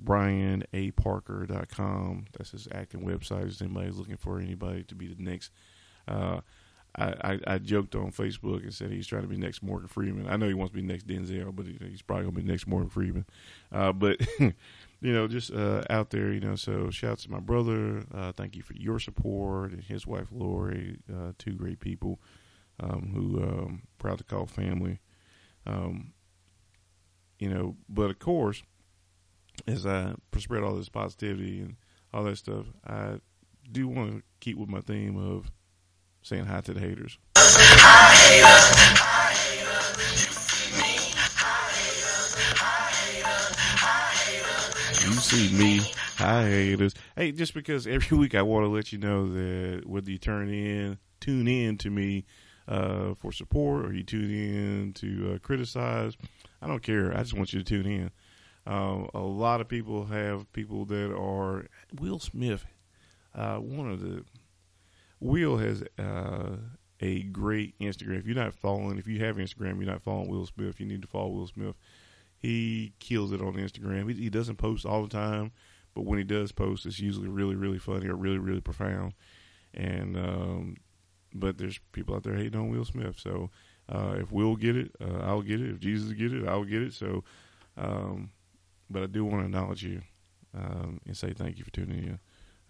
brianaparker.com. 0.03 2.25
That's 2.37 2.51
his 2.51 2.67
acting 2.71 3.01
website. 3.01 3.47
If 3.47 3.61
anybody's 3.61 3.97
looking 3.97 4.17
for 4.17 4.39
anybody 4.39 4.83
to 4.83 4.95
be 4.95 5.07
the 5.07 5.21
next 5.21 5.51
I, 6.97 7.13
I, 7.21 7.39
I, 7.47 7.57
joked 7.57 7.95
on 7.95 8.11
Facebook 8.11 8.63
and 8.63 8.73
said 8.73 8.91
he's 8.91 9.07
trying 9.07 9.23
to 9.23 9.27
be 9.27 9.37
next 9.37 9.61
Morgan 9.61 9.87
Freeman. 9.87 10.27
I 10.29 10.37
know 10.37 10.47
he 10.47 10.53
wants 10.53 10.71
to 10.71 10.75
be 10.75 10.81
next 10.81 11.07
Denzel, 11.07 11.55
but 11.55 11.65
he's 11.65 12.01
probably 12.01 12.23
going 12.23 12.35
to 12.35 12.41
be 12.41 12.47
next 12.47 12.67
Morgan 12.67 12.89
Freeman. 12.89 13.25
Uh, 13.71 13.91
but 13.91 14.19
you 14.39 14.53
know, 15.01 15.27
just 15.27 15.51
uh, 15.51 15.83
out 15.89 16.11
there, 16.11 16.31
you 16.31 16.39
know. 16.39 16.55
So, 16.55 16.89
shouts 16.89 17.23
to 17.23 17.31
my 17.31 17.39
brother. 17.39 18.03
Uh, 18.13 18.31
thank 18.31 18.55
you 18.55 18.61
for 18.61 18.73
your 18.73 18.99
support 18.99 19.71
and 19.71 19.83
his 19.83 20.07
wife 20.07 20.27
Lori, 20.31 20.97
uh, 21.13 21.33
two 21.37 21.53
great 21.53 21.79
people 21.79 22.19
um, 22.79 23.11
who 23.13 23.43
um, 23.43 23.83
proud 23.97 24.19
to 24.19 24.23
call 24.23 24.45
family. 24.45 24.99
Um, 25.65 26.13
you 27.39 27.49
know, 27.49 27.75
but 27.89 28.09
of 28.09 28.19
course, 28.19 28.63
as 29.67 29.85
I 29.85 30.13
spread 30.37 30.63
all 30.63 30.75
this 30.75 30.89
positivity 30.89 31.61
and 31.61 31.75
all 32.13 32.23
that 32.23 32.37
stuff, 32.37 32.65
I 32.85 33.19
do 33.71 33.87
want 33.87 34.11
to 34.17 34.23
keep 34.39 34.57
with 34.57 34.69
my 34.69 34.81
theme 34.81 35.17
of 35.17 35.51
saying 36.21 36.45
hi 36.45 36.61
to 36.61 36.73
the 36.73 36.79
haters. 36.79 37.17
You 45.03 45.11
see 45.13 45.55
me, 45.55 45.81
hi 46.17 46.47
haters. 46.49 46.95
Hey, 47.15 47.31
just 47.31 47.53
because 47.53 47.85
every 47.85 48.17
week 48.17 48.33
I 48.33 48.41
want 48.41 48.65
to 48.65 48.69
let 48.69 48.91
you 48.91 48.97
know 48.97 49.31
that 49.31 49.83
whether 49.85 50.09
you 50.09 50.17
turn 50.17 50.49
in, 50.49 50.97
tune 51.19 51.47
in 51.47 51.77
to 51.79 51.89
me 51.89 52.25
uh, 52.67 53.13
for 53.15 53.31
support 53.31 53.85
or 53.85 53.93
you 53.93 54.03
tune 54.03 54.31
in 54.31 54.93
to 54.93 55.33
uh, 55.33 55.39
criticize, 55.39 56.17
I 56.61 56.67
don't 56.67 56.81
care. 56.81 57.15
I 57.15 57.21
just 57.21 57.35
want 57.35 57.53
you 57.53 57.59
to 57.59 57.65
tune 57.65 57.85
in. 57.85 58.11
Um, 58.65 59.09
a 59.13 59.19
lot 59.19 59.61
of 59.61 59.67
people 59.67 60.05
have 60.05 60.51
people 60.53 60.85
that 60.85 61.13
are 61.13 61.65
Will 61.99 62.19
Smith. 62.19 62.65
Uh, 63.33 63.57
one 63.57 63.91
of 63.91 64.01
the 64.01 64.23
Will 65.19 65.57
has 65.57 65.83
uh, 65.99 66.57
a 66.99 67.23
great 67.23 67.77
Instagram. 67.79 68.19
If 68.19 68.25
you're 68.25 68.35
not 68.35 68.53
following, 68.53 68.97
if 68.97 69.07
you 69.07 69.23
have 69.23 69.37
Instagram, 69.37 69.77
you're 69.77 69.91
not 69.91 70.03
following 70.03 70.29
Will 70.29 70.45
Smith. 70.45 70.79
You 70.79 70.85
need 70.85 71.01
to 71.01 71.07
follow 71.07 71.29
Will 71.29 71.47
Smith. 71.47 71.75
He 72.37 72.93
kills 72.99 73.31
it 73.31 73.41
on 73.41 73.53
Instagram. 73.53 74.09
He, 74.11 74.23
he 74.23 74.29
doesn't 74.29 74.57
post 74.57 74.85
all 74.85 75.03
the 75.03 75.09
time, 75.09 75.51
but 75.93 76.05
when 76.05 76.17
he 76.17 76.23
does 76.23 76.51
post, 76.51 76.85
it's 76.85 76.99
usually 76.99 77.27
really, 77.29 77.55
really 77.55 77.79
funny 77.79 78.07
or 78.07 78.15
really, 78.15 78.39
really 78.39 78.61
profound. 78.61 79.13
And 79.73 80.17
um, 80.17 80.77
but 81.33 81.57
there's 81.57 81.79
people 81.91 82.15
out 82.15 82.23
there 82.23 82.35
hating 82.35 82.59
on 82.59 82.69
Will 82.69 82.85
Smith. 82.85 83.19
So 83.19 83.51
uh, 83.89 84.15
if 84.17 84.31
Will 84.31 84.55
get 84.55 84.75
it, 84.75 84.95
uh, 85.01 85.19
I'll 85.21 85.41
get 85.41 85.61
it. 85.61 85.69
If 85.69 85.79
Jesus 85.79 86.13
get 86.13 86.33
it, 86.33 86.47
I'll 86.47 86.63
get 86.63 86.81
it. 86.81 86.93
So, 86.93 87.23
um, 87.77 88.31
but 88.89 89.03
I 89.03 89.05
do 89.07 89.25
want 89.25 89.41
to 89.41 89.45
acknowledge 89.45 89.83
you 89.83 90.01
um, 90.55 91.01
and 91.05 91.15
say 91.15 91.33
thank 91.33 91.57
you 91.57 91.63
for 91.63 91.71
tuning 91.71 92.03
in. 92.03 92.19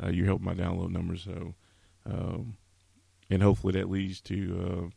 Uh, 0.04 0.10
you 0.10 0.26
help 0.26 0.42
my 0.42 0.54
download 0.54 0.92
numbers, 0.92 1.24
so 1.24 1.56
um, 2.06 2.58
and 3.30 3.42
hopefully 3.42 3.74
that 3.74 3.90
leads 3.90 4.22
to 4.22 4.92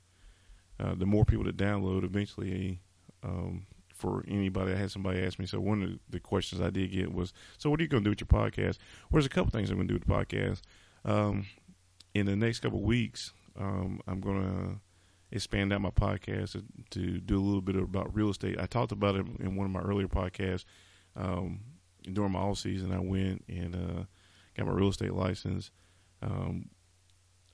uh, 0.81 0.85
uh, 0.85 0.95
the 0.95 1.07
more 1.07 1.25
people 1.25 1.45
that 1.45 1.57
download. 1.57 2.05
Eventually, 2.05 2.81
um, 3.23 3.67
for 3.95 4.25
anybody, 4.29 4.73
I 4.73 4.77
had 4.77 4.91
somebody 4.91 5.21
ask 5.23 5.39
me. 5.39 5.47
So 5.47 5.61
one 5.61 5.83
of 5.83 5.91
the 6.11 6.21
questions 6.21 6.61
I 6.61 6.71
did 6.71 6.91
get 6.91 7.13
was, 7.13 7.33
"So 7.59 7.71
what 7.71 7.79
are 7.79 7.83
you 7.83 7.89
going 7.89 8.03
to 8.03 8.09
do 8.09 8.11
with 8.11 8.21
your 8.21 8.27
podcast?" 8.27 8.79
Well, 9.11 9.21
there's 9.21 9.27
a 9.27 9.31
couple 9.31 9.51
things 9.51 9.71
I'm 9.71 9.77
going 9.77 9.89
to 9.89 9.95
do 9.95 10.01
with 10.01 10.09
the 10.09 10.15
podcast. 10.15 10.63
Um, 11.05 11.47
in 12.15 12.27
the 12.27 12.37
next 12.37 12.61
couple 12.61 12.83
weeks, 12.83 13.33
um, 13.57 14.01
I'm 14.07 14.21
going 14.21 14.43
to 14.43 14.81
expand 15.31 15.73
out 15.73 15.81
my 15.81 15.91
podcast 15.91 16.53
to, 16.53 16.65
to, 16.91 17.21
do 17.21 17.39
a 17.39 17.45
little 17.45 17.61
bit 17.61 17.77
about 17.77 18.15
real 18.15 18.31
estate. 18.31 18.57
I 18.59 18.67
talked 18.67 18.93
about 18.93 19.15
it 19.15 19.27
in 19.41 19.57
one 19.57 19.67
of 19.67 19.71
my 19.71 19.81
earlier 19.81 20.09
podcasts. 20.09 20.65
Um, 21.19 21.61
during 22.11 22.33
my 22.33 22.39
off 22.39 22.59
season, 22.59 22.93
I 22.93 23.01
went 23.01 23.45
and 23.49 23.75
uh, 23.75 24.05
got 24.57 24.67
my 24.67 24.73
real 24.73 24.89
estate 24.89 25.13
license. 25.13 25.71
Um, 26.23 26.71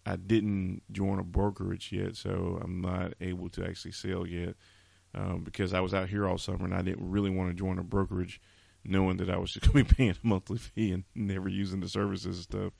I 0.06 0.16
didn't 0.16 0.82
join 0.92 1.18
a 1.18 1.24
brokerage 1.24 1.90
yet, 1.90 2.16
so 2.16 2.60
I'm 2.62 2.80
not 2.80 3.14
able 3.20 3.48
to 3.50 3.64
actually 3.64 3.92
sell 3.92 4.26
yet 4.26 4.54
um, 5.14 5.42
because 5.44 5.72
I 5.72 5.80
was 5.80 5.94
out 5.94 6.08
here 6.08 6.28
all 6.28 6.38
summer 6.38 6.64
and 6.64 6.74
I 6.74 6.82
didn't 6.82 7.10
really 7.10 7.30
want 7.30 7.50
to 7.50 7.54
join 7.54 7.78
a 7.78 7.82
brokerage, 7.82 8.40
knowing 8.84 9.16
that 9.16 9.30
I 9.30 9.38
was 9.38 9.52
just 9.54 9.72
going 9.72 9.84
to 9.84 9.90
be 9.90 9.96
paying 9.96 10.10
a 10.10 10.26
monthly 10.26 10.58
fee 10.74 10.92
and 10.92 11.04
never 11.14 11.48
using 11.48 11.80
the 11.80 11.88
services 11.88 12.36
and 12.36 12.44
stuff. 12.44 12.72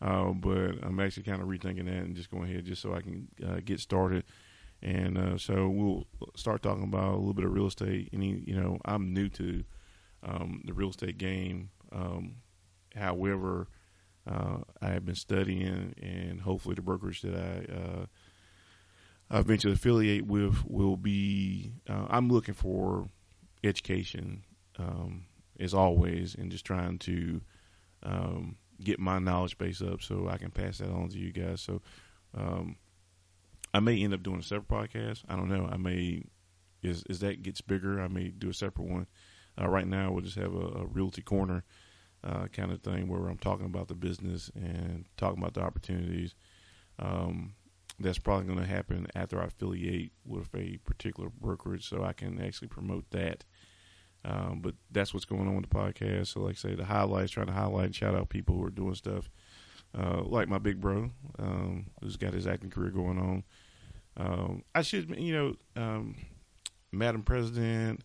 Uh, 0.00 0.30
but 0.32 0.84
I'm 0.84 1.00
actually 1.00 1.24
kind 1.24 1.42
of 1.42 1.48
rethinking 1.48 1.86
that 1.86 2.04
and 2.04 2.14
just 2.14 2.30
going 2.30 2.44
ahead 2.44 2.66
just 2.66 2.82
so 2.82 2.94
I 2.94 3.00
can 3.00 3.28
uh, 3.44 3.60
get 3.64 3.80
started. 3.80 4.24
And 4.80 5.18
uh, 5.18 5.38
so 5.38 5.68
we'll 5.68 6.06
start 6.36 6.62
talking 6.62 6.84
about 6.84 7.14
a 7.14 7.16
little 7.16 7.34
bit 7.34 7.44
of 7.44 7.52
real 7.52 7.66
estate. 7.66 8.10
Any, 8.12 8.44
you 8.46 8.54
know, 8.54 8.78
I'm 8.84 9.12
new 9.12 9.28
to 9.30 9.64
um, 10.22 10.62
the 10.64 10.72
real 10.72 10.90
estate 10.90 11.18
game. 11.18 11.70
Um, 11.92 12.36
however, 12.94 13.68
uh, 14.26 14.58
I 14.82 14.88
have 14.88 15.04
been 15.04 15.14
studying, 15.14 15.94
and 16.02 16.40
hopefully, 16.40 16.74
the 16.74 16.82
brokerage 16.82 17.22
that 17.22 17.34
I 17.34 17.72
uh, 17.72 19.38
eventually 19.40 19.74
affiliate 19.74 20.26
with 20.26 20.64
will 20.66 20.96
be. 20.96 21.72
Uh, 21.88 22.06
I'm 22.08 22.28
looking 22.28 22.54
for 22.54 23.08
education, 23.64 24.44
um, 24.78 25.26
as 25.58 25.72
always, 25.74 26.34
and 26.34 26.50
just 26.50 26.64
trying 26.64 26.98
to 27.00 27.40
um, 28.02 28.56
get 28.82 28.98
my 28.98 29.18
knowledge 29.18 29.58
base 29.58 29.82
up 29.82 30.02
so 30.02 30.28
I 30.28 30.36
can 30.36 30.50
pass 30.50 30.78
that 30.78 30.90
on 30.90 31.08
to 31.08 31.18
you 31.18 31.32
guys. 31.32 31.60
So 31.60 31.80
um, 32.36 32.76
I 33.72 33.80
may 33.80 34.02
end 34.02 34.14
up 34.14 34.22
doing 34.22 34.40
a 34.40 34.42
separate 34.42 34.68
podcast. 34.68 35.22
I 35.28 35.36
don't 35.36 35.48
know. 35.48 35.68
I 35.70 35.76
may 35.76 36.24
as 36.84 37.02
as 37.08 37.20
that 37.20 37.42
gets 37.42 37.60
bigger, 37.60 38.00
I 38.00 38.08
may 38.08 38.28
do 38.28 38.50
a 38.50 38.54
separate 38.54 38.88
one. 38.88 39.06
Uh, 39.60 39.68
right 39.68 39.86
now, 39.86 40.12
we'll 40.12 40.24
just 40.24 40.36
have 40.36 40.54
a, 40.54 40.66
a 40.80 40.86
realty 40.86 41.22
corner 41.22 41.64
uh, 42.24 42.46
kind 42.48 42.70
of 42.72 42.82
thing 42.82 43.08
where 43.08 43.28
I'm 43.28 43.38
talking 43.38 43.66
about 43.66 43.88
the 43.88 43.94
business 43.94 44.50
and 44.54 45.06
talking 45.16 45.38
about 45.38 45.54
the 45.54 45.62
opportunities. 45.62 46.34
Um, 46.98 47.54
that's 48.00 48.18
probably 48.18 48.46
going 48.46 48.60
to 48.60 48.66
happen 48.66 49.08
after 49.14 49.40
I 49.40 49.46
affiliate 49.46 50.12
with 50.24 50.54
a 50.54 50.78
particular 50.84 51.30
brokerage, 51.30 51.88
so 51.88 52.04
I 52.04 52.12
can 52.12 52.40
actually 52.40 52.68
promote 52.68 53.10
that 53.10 53.44
um, 54.24 54.60
but 54.62 54.74
that's 54.90 55.14
what's 55.14 55.24
going 55.24 55.46
on 55.46 55.56
with 55.56 55.68
the 55.68 55.74
podcast. 55.74 56.28
So, 56.28 56.40
like 56.40 56.56
I 56.56 56.58
say, 56.58 56.74
the 56.74 56.84
highlights, 56.84 57.32
trying 57.32 57.46
to 57.46 57.52
highlight 57.52 57.86
and 57.86 57.94
shout 57.94 58.14
out 58.14 58.28
people 58.28 58.56
who 58.56 58.64
are 58.64 58.70
doing 58.70 58.94
stuff. 58.94 59.30
Uh, 59.96 60.22
like 60.22 60.48
my 60.48 60.58
big 60.58 60.80
bro, 60.80 61.10
um, 61.38 61.86
who's 62.02 62.16
got 62.16 62.34
his 62.34 62.46
acting 62.46 62.70
career 62.70 62.90
going 62.90 63.18
on. 63.18 63.44
Um, 64.16 64.64
I 64.74 64.82
should, 64.82 65.16
you 65.18 65.32
know, 65.32 65.54
um, 65.76 66.16
Madam 66.92 67.22
President, 67.22 68.02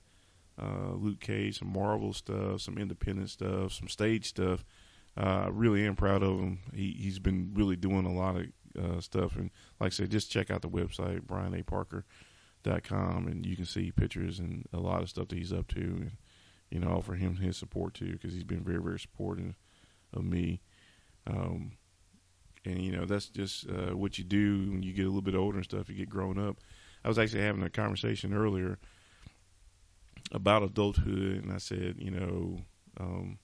uh, 0.62 0.94
Luke 0.94 1.20
Cage, 1.20 1.60
some 1.60 1.74
Marvel 1.74 2.14
stuff, 2.14 2.62
some 2.62 2.78
independent 2.78 3.30
stuff, 3.30 3.74
some 3.74 3.88
stage 3.88 4.30
stuff. 4.30 4.66
Uh, 5.18 5.46
I 5.46 5.50
really 5.50 5.86
am 5.86 5.96
proud 5.96 6.24
of 6.24 6.40
him. 6.40 6.60
He, 6.74 6.92
he's 7.00 7.20
been 7.20 7.52
really 7.54 7.76
doing 7.76 8.06
a 8.06 8.14
lot 8.14 8.38
of 8.38 8.46
uh, 8.84 9.02
stuff. 9.02 9.36
And 9.36 9.52
like 9.80 9.88
I 9.88 9.96
said, 9.96 10.12
just 10.12 10.32
check 10.32 10.50
out 10.50 10.62
the 10.62 10.70
website, 10.70 11.24
Brian 11.24 11.54
A. 11.54 11.64
Parker 11.64 12.06
dot 12.64 12.84
com 12.84 13.28
and 13.28 13.46
you 13.46 13.56
can 13.56 13.66
see 13.66 13.92
pictures 13.92 14.40
and 14.40 14.66
a 14.74 14.80
lot 14.80 15.02
of 15.02 15.10
stuff 15.10 15.28
that 15.28 15.38
he's 15.38 15.52
up 15.54 15.68
to 15.68 15.80
and 15.80 16.12
you 16.72 16.80
know 16.80 16.88
offer 16.88 17.14
him 17.14 17.36
his 17.36 17.58
support 17.58 17.94
too 17.94 18.14
because 18.14 18.34
he's 18.34 18.46
been 18.46 18.64
very 18.64 18.82
very 18.82 19.00
supportive 19.00 19.56
of 20.14 20.24
me 20.24 20.62
um, 21.28 21.74
and 22.66 22.82
you 22.82 22.92
know 22.92 23.06
that's 23.06 23.28
just 23.28 23.70
uh, 23.70 23.96
what 23.96 24.18
you 24.18 24.24
do 24.24 24.72
when 24.72 24.82
you 24.82 24.94
get 24.94 25.04
a 25.04 25.10
little 25.10 25.22
bit 25.22 25.36
older 25.36 25.58
and 25.58 25.66
stuff 25.66 25.90
you 25.90 25.96
get 25.96 26.10
grown 26.10 26.40
up 26.40 26.58
i 27.04 27.08
was 27.10 27.20
actually 27.20 27.42
having 27.42 27.64
a 27.64 27.70
conversation 27.70 28.34
earlier 28.34 28.80
about 30.34 30.64
adulthood 30.64 31.44
and 31.44 31.52
i 31.52 31.58
said 31.58 31.96
you 31.98 32.12
know 32.12 32.60
um, 33.00 33.40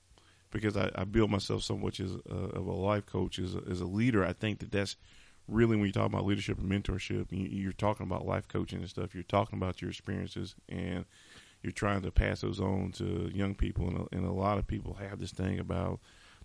because 0.51 0.75
I, 0.77 0.91
I 0.95 1.03
build 1.05 1.31
myself 1.31 1.63
so 1.63 1.77
much 1.77 1.99
as 1.99 2.11
a, 2.29 2.33
of 2.33 2.67
a 2.67 2.73
life 2.73 3.05
coach 3.05 3.39
as 3.39 3.55
a, 3.55 3.61
as 3.69 3.81
a 3.81 3.85
leader 3.85 4.25
i 4.25 4.33
think 4.33 4.59
that 4.59 4.71
that's 4.71 4.95
really 5.49 5.75
when 5.75 5.85
you 5.85 5.91
talk 5.91 6.05
about 6.05 6.25
leadership 6.25 6.59
and 6.59 6.71
mentorship, 6.71 7.27
you're 7.31 7.71
talking 7.71 8.05
about 8.05 8.25
life 8.25 8.47
coaching 8.47 8.79
and 8.79 8.89
stuff. 8.89 9.13
You're 9.13 9.23
talking 9.23 9.57
about 9.57 9.81
your 9.81 9.89
experiences 9.89 10.55
and 10.67 11.05
you're 11.61 11.71
trying 11.71 12.01
to 12.03 12.11
pass 12.11 12.41
those 12.41 12.59
on 12.59 12.91
to 12.93 13.29
young 13.33 13.55
people. 13.55 13.87
And 13.87 13.97
a, 13.97 14.15
and 14.15 14.25
a 14.25 14.31
lot 14.31 14.57
of 14.57 14.67
people 14.67 14.95
have 14.95 15.19
this 15.19 15.31
thing 15.31 15.59
about 15.59 15.99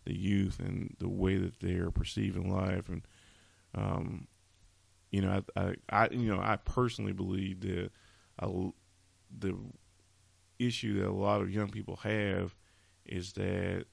the 0.04 0.16
youth 0.16 0.58
and 0.58 0.94
the 0.98 1.08
way 1.08 1.36
that 1.36 1.60
they're 1.60 1.90
perceiving 1.90 2.52
life. 2.52 2.88
And, 2.88 3.02
um, 3.74 4.26
you 5.10 5.20
know, 5.20 5.42
I, 5.56 5.60
I, 5.60 5.74
I, 5.90 6.08
you 6.10 6.34
know, 6.34 6.40
I 6.40 6.56
personally 6.56 7.12
believe 7.12 7.60
that 7.60 7.90
I, 8.40 8.46
the 9.38 9.56
issue 10.58 11.00
that 11.00 11.08
a 11.08 11.12
lot 11.12 11.40
of 11.40 11.50
young 11.50 11.70
people 11.70 11.96
have 11.96 12.54
is 13.06 13.32
that 13.34 13.84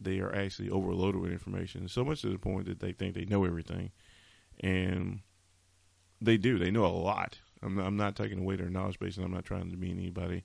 they 0.00 0.20
are 0.20 0.34
actually 0.34 0.70
overloaded 0.70 1.20
with 1.20 1.32
information, 1.32 1.88
so 1.88 2.04
much 2.04 2.22
to 2.22 2.30
the 2.30 2.38
point 2.38 2.66
that 2.66 2.80
they 2.80 2.92
think 2.92 3.14
they 3.14 3.26
know 3.26 3.44
everything 3.44 3.90
and 4.60 5.20
they 6.20 6.36
do. 6.36 6.58
They 6.58 6.70
know 6.70 6.84
a 6.84 6.88
lot. 6.88 7.38
I'm 7.62 7.76
not, 7.76 7.86
I'm 7.86 7.96
not 7.96 8.16
taking 8.16 8.38
away 8.38 8.56
their 8.56 8.70
knowledge 8.70 8.98
base, 8.98 9.16
and 9.16 9.24
I'm 9.24 9.32
not 9.32 9.44
trying 9.44 9.70
to 9.70 9.76
mean 9.76 9.98
anybody. 9.98 10.44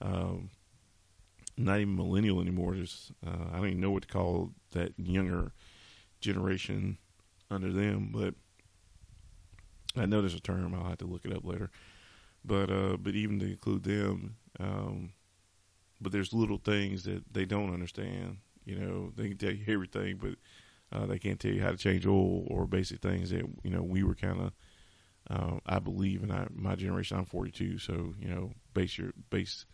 Um, 0.00 0.50
not 1.56 1.80
even 1.80 1.96
millennial 1.96 2.40
anymore. 2.40 2.74
Just 2.74 3.12
uh, 3.26 3.48
I 3.52 3.56
don't 3.56 3.68
even 3.68 3.80
know 3.80 3.90
what 3.90 4.02
to 4.02 4.08
call 4.08 4.50
that 4.72 4.92
younger 4.98 5.52
generation 6.20 6.98
under 7.50 7.72
them, 7.72 8.10
but 8.12 8.34
I 9.96 10.06
know 10.06 10.20
there's 10.20 10.34
a 10.34 10.40
term. 10.40 10.74
I'll 10.74 10.88
have 10.88 10.98
to 10.98 11.06
look 11.06 11.24
it 11.24 11.32
up 11.32 11.44
later. 11.44 11.70
But 12.44 12.70
uh, 12.70 12.96
but 12.96 13.14
even 13.14 13.38
to 13.40 13.46
include 13.46 13.84
them, 13.84 14.36
um, 14.60 15.12
but 16.00 16.12
there's 16.12 16.32
little 16.32 16.58
things 16.58 17.04
that 17.04 17.22
they 17.32 17.44
don't 17.44 17.72
understand. 17.72 18.38
You 18.64 18.78
know, 18.78 19.12
they 19.16 19.28
can 19.28 19.38
tell 19.38 19.52
you 19.52 19.64
everything, 19.68 20.18
but 20.20 20.34
uh, 20.96 21.06
they 21.06 21.18
can't 21.18 21.40
tell 21.40 21.52
you 21.52 21.62
how 21.62 21.70
to 21.70 21.76
change 21.76 22.06
oil 22.06 22.46
or 22.48 22.66
basic 22.66 23.00
things 23.00 23.30
that 23.30 23.44
you 23.62 23.70
know 23.70 23.82
we 23.82 24.02
were 24.02 24.14
kind 24.14 24.40
of. 24.40 24.52
Uh, 25.30 25.58
I 25.64 25.78
believe 25.78 26.24
in 26.24 26.32
I, 26.32 26.48
my 26.52 26.74
generation. 26.74 27.16
I'm 27.16 27.24
42, 27.24 27.78
so 27.78 28.14
you 28.20 28.28
know, 28.28 28.52
base 28.74 28.98
your 28.98 29.12
base 29.30 29.64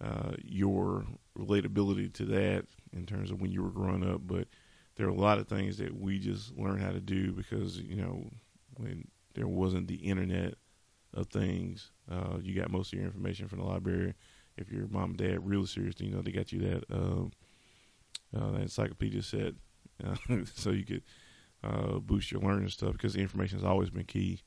uh, 0.00 0.32
your 0.42 1.04
relatability 1.38 2.12
to 2.14 2.24
that 2.26 2.66
in 2.92 3.06
terms 3.06 3.30
of 3.30 3.40
when 3.40 3.50
you 3.50 3.62
were 3.62 3.70
growing 3.70 4.08
up. 4.08 4.20
But 4.26 4.48
there 4.96 5.06
are 5.06 5.10
a 5.10 5.14
lot 5.14 5.38
of 5.38 5.48
things 5.48 5.78
that 5.78 5.98
we 5.98 6.18
just 6.18 6.56
learned 6.56 6.82
how 6.82 6.92
to 6.92 7.00
do 7.00 7.32
because 7.32 7.78
you 7.78 7.96
know 7.96 8.30
when 8.76 9.08
there 9.34 9.48
wasn't 9.48 9.88
the 9.88 9.96
internet 9.96 10.54
of 11.16 11.28
things, 11.28 11.90
uh, 12.10 12.38
you 12.42 12.54
got 12.54 12.70
most 12.70 12.92
of 12.92 12.98
your 12.98 13.06
information 13.06 13.48
from 13.48 13.58
the 13.58 13.64
library. 13.64 14.14
If 14.56 14.70
your 14.70 14.86
mom 14.88 15.10
and 15.10 15.16
dad 15.16 15.46
really 15.46 15.66
serious, 15.66 15.94
you 15.98 16.10
know 16.10 16.22
they 16.22 16.32
got 16.32 16.52
you 16.52 16.60
that 16.60 16.84
uh, 16.90 18.38
uh, 18.38 18.54
encyclopedia 18.58 19.22
set, 19.22 19.54
so 20.54 20.70
you 20.70 20.84
could 20.84 21.02
uh, 21.64 21.98
boost 21.98 22.30
your 22.30 22.40
learning 22.40 22.68
stuff 22.68 22.92
because 22.92 23.14
the 23.14 23.20
information 23.20 23.58
has 23.58 23.66
always 23.66 23.90
been 23.90 24.04
key. 24.04 24.42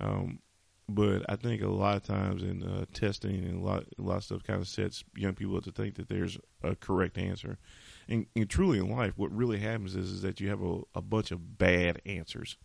Um, 0.00 0.40
but 0.88 1.22
I 1.28 1.36
think 1.36 1.62
a 1.62 1.68
lot 1.68 1.96
of 1.96 2.02
times 2.02 2.42
in 2.42 2.62
uh, 2.62 2.84
testing 2.92 3.44
and 3.44 3.62
a 3.62 3.64
lot 3.64 3.84
a 3.98 4.02
lot 4.02 4.16
of 4.18 4.24
stuff 4.24 4.42
kind 4.42 4.60
of 4.60 4.68
sets 4.68 5.04
young 5.14 5.34
people 5.34 5.56
up 5.56 5.64
to 5.64 5.72
think 5.72 5.94
that 5.94 6.08
there's 6.08 6.38
a 6.62 6.74
correct 6.74 7.18
answer. 7.18 7.58
And, 8.08 8.26
and 8.34 8.48
truly 8.48 8.78
in 8.78 8.90
life, 8.90 9.14
what 9.16 9.34
really 9.34 9.58
happens 9.58 9.94
is 9.94 10.10
is 10.10 10.22
that 10.22 10.40
you 10.40 10.48
have 10.48 10.62
a, 10.62 10.80
a 10.94 11.02
bunch 11.02 11.30
of 11.30 11.58
bad 11.58 12.02
answers. 12.04 12.56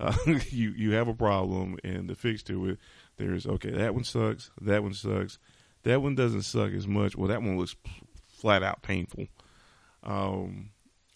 Uh, 0.00 0.16
you 0.50 0.70
you 0.70 0.92
have 0.92 1.08
a 1.08 1.14
problem, 1.14 1.78
and 1.84 2.08
the 2.08 2.14
fix 2.14 2.42
to 2.44 2.70
it, 2.70 2.78
there's 3.16 3.46
okay. 3.46 3.70
That 3.70 3.94
one 3.94 4.04
sucks. 4.04 4.50
That 4.60 4.82
one 4.82 4.94
sucks. 4.94 5.38
That 5.84 6.02
one 6.02 6.14
doesn't 6.14 6.42
suck 6.42 6.72
as 6.72 6.86
much. 6.86 7.16
Well, 7.16 7.28
that 7.28 7.42
one 7.42 7.58
looks 7.58 7.76
flat 8.26 8.62
out 8.62 8.82
painful. 8.82 9.26
Um, 10.02 10.70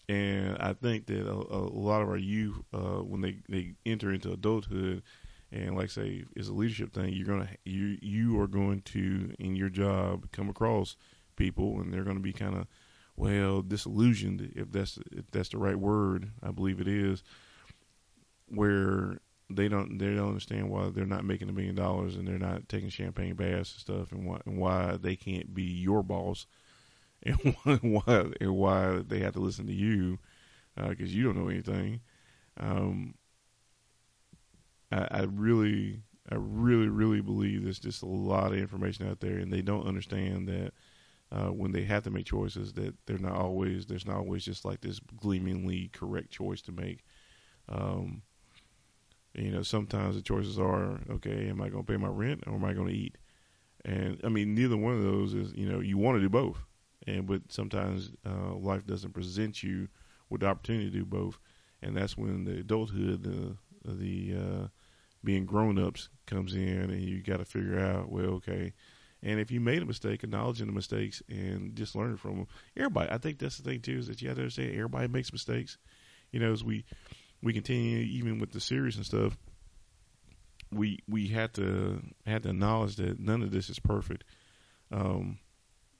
and 0.07 0.57
I 0.59 0.73
think 0.73 1.05
that 1.07 1.27
a, 1.27 1.33
a 1.33 1.61
lot 1.69 2.01
of 2.01 2.09
our 2.09 2.17
youth, 2.17 2.57
uh, 2.73 3.03
when 3.03 3.21
they, 3.21 3.37
they 3.47 3.73
enter 3.85 4.11
into 4.11 4.31
adulthood, 4.31 5.03
and 5.51 5.75
like 5.75 5.91
say 5.91 6.23
it's 6.35 6.47
a 6.47 6.53
leadership 6.53 6.93
thing, 6.93 7.13
you're 7.13 7.27
gonna 7.27 7.49
you 7.65 7.97
you 8.01 8.39
are 8.39 8.47
going 8.47 8.81
to 8.81 9.33
in 9.39 9.55
your 9.55 9.69
job 9.69 10.31
come 10.31 10.49
across 10.49 10.95
people, 11.35 11.79
and 11.79 11.93
they're 11.93 12.03
going 12.03 12.17
to 12.17 12.23
be 12.23 12.33
kind 12.33 12.55
of 12.55 12.67
well 13.15 13.61
disillusioned 13.61 14.51
if 14.55 14.71
that's 14.71 14.97
if 15.11 15.29
that's 15.31 15.49
the 15.49 15.57
right 15.57 15.77
word. 15.77 16.31
I 16.41 16.51
believe 16.51 16.79
it 16.79 16.87
is, 16.87 17.23
where 18.51 19.19
they 19.49 19.67
don't 19.67 19.97
they 19.97 20.13
don't 20.15 20.27
understand 20.27 20.69
why 20.69 20.89
they're 20.89 21.05
not 21.05 21.25
making 21.25 21.49
a 21.49 21.53
million 21.53 21.75
dollars 21.75 22.15
and 22.15 22.27
they're 22.27 22.37
not 22.37 22.69
taking 22.69 22.89
champagne 22.89 23.35
baths 23.35 23.73
and 23.73 23.81
stuff, 23.81 24.11
and 24.11 24.25
why 24.25 24.41
and 24.45 24.57
why 24.57 24.97
they 25.01 25.15
can't 25.15 25.53
be 25.53 25.63
your 25.63 26.03
boss 26.03 26.45
and 27.23 27.55
why 27.81 28.25
and 28.39 28.55
why 28.55 29.01
they 29.07 29.19
have 29.19 29.33
to 29.33 29.39
listen 29.39 29.67
to 29.67 29.73
you 29.73 30.19
because 30.75 31.09
uh, 31.09 31.13
you 31.13 31.23
don't 31.23 31.37
know 31.37 31.49
anything. 31.49 32.01
Um, 32.59 33.15
I, 34.91 35.07
I, 35.11 35.21
really, 35.23 36.01
I 36.31 36.35
really, 36.35 36.87
really 36.87 37.21
believe 37.21 37.63
there's 37.63 37.79
just 37.79 38.01
a 38.01 38.07
lot 38.07 38.51
of 38.51 38.57
information 38.57 39.09
out 39.09 39.19
there, 39.19 39.37
and 39.37 39.51
they 39.51 39.61
don't 39.61 39.87
understand 39.87 40.47
that 40.47 40.73
uh, 41.31 41.51
when 41.51 41.71
they 41.71 41.83
have 41.83 42.03
to 42.03 42.11
make 42.11 42.25
choices, 42.25 42.73
that 42.73 42.95
they're 43.05 43.17
not 43.17 43.35
always 43.35 43.85
there's 43.85 44.05
not 44.05 44.17
always 44.17 44.43
just 44.43 44.65
like 44.65 44.81
this 44.81 44.99
gleamingly 45.17 45.89
correct 45.93 46.31
choice 46.31 46.61
to 46.63 46.71
make. 46.71 47.03
Um, 47.67 48.23
you 49.39 49.51
know, 49.51 49.63
sometimes 49.63 50.15
the 50.15 50.21
choices 50.21 50.59
are 50.59 50.99
okay. 51.09 51.49
Am 51.49 51.61
I 51.61 51.69
going 51.69 51.83
to 51.83 51.91
pay 51.91 51.97
my 51.97 52.07
rent, 52.07 52.43
or 52.47 52.53
am 52.53 52.65
I 52.65 52.73
going 52.73 52.87
to 52.87 52.93
eat? 52.93 53.17
And 53.85 54.19
I 54.23 54.29
mean, 54.29 54.55
neither 54.55 54.77
one 54.77 54.95
of 54.95 55.03
those 55.03 55.33
is 55.33 55.53
you 55.53 55.69
know 55.69 55.79
you 55.79 55.97
want 55.97 56.17
to 56.17 56.21
do 56.21 56.29
both 56.29 56.57
and 57.07 57.25
but 57.25 57.41
sometimes 57.49 58.11
uh, 58.25 58.53
life 58.55 58.85
doesn't 58.85 59.13
present 59.13 59.63
you 59.63 59.87
with 60.29 60.41
the 60.41 60.47
opportunity 60.47 60.85
to 60.85 60.97
do 60.97 61.05
both, 61.05 61.39
and 61.81 61.95
that's 61.95 62.17
when 62.17 62.45
the 62.45 62.59
adulthood, 62.59 63.23
the 63.23 63.55
the 63.85 64.35
uh, 64.37 64.67
being 65.23 65.45
grown 65.45 65.79
ups 65.79 66.09
comes 66.27 66.53
in, 66.53 66.91
and 66.91 67.01
you 67.01 67.21
got 67.21 67.37
to 67.37 67.45
figure 67.45 67.79
out 67.79 68.11
well, 68.11 68.31
okay. 68.31 68.73
And 69.21 69.39
if 69.39 69.51
you 69.51 69.59
made 69.59 69.81
a 69.81 69.85
mistake, 69.85 70.23
acknowledging 70.23 70.67
the 70.67 70.71
mistakes 70.71 71.21
and 71.27 71.75
just 71.75 71.93
learning 71.93 72.15
from 72.17 72.37
them. 72.37 72.47
Everybody, 72.77 73.11
I 73.11 73.17
think 73.17 73.37
that's 73.37 73.57
the 73.57 73.63
thing 73.63 73.81
too, 73.81 73.97
is 73.97 74.07
that 74.07 74.21
you 74.21 74.29
have 74.29 74.37
to 74.37 74.43
understand 74.43 74.71
everybody 74.71 75.09
makes 75.09 75.33
mistakes. 75.33 75.77
You 76.31 76.39
know, 76.39 76.53
as 76.53 76.63
we 76.63 76.85
we 77.41 77.53
continue, 77.53 77.99
even 77.99 78.39
with 78.39 78.51
the 78.51 78.59
series 78.59 78.95
and 78.95 79.05
stuff, 79.05 79.37
we 80.71 80.99
we 81.07 81.27
had 81.27 81.53
to 81.55 82.01
had 82.25 82.43
to 82.43 82.49
acknowledge 82.49 82.97
that 82.97 83.19
none 83.19 83.41
of 83.41 83.51
this 83.51 83.69
is 83.69 83.79
perfect. 83.79 84.23
Um, 84.91 85.39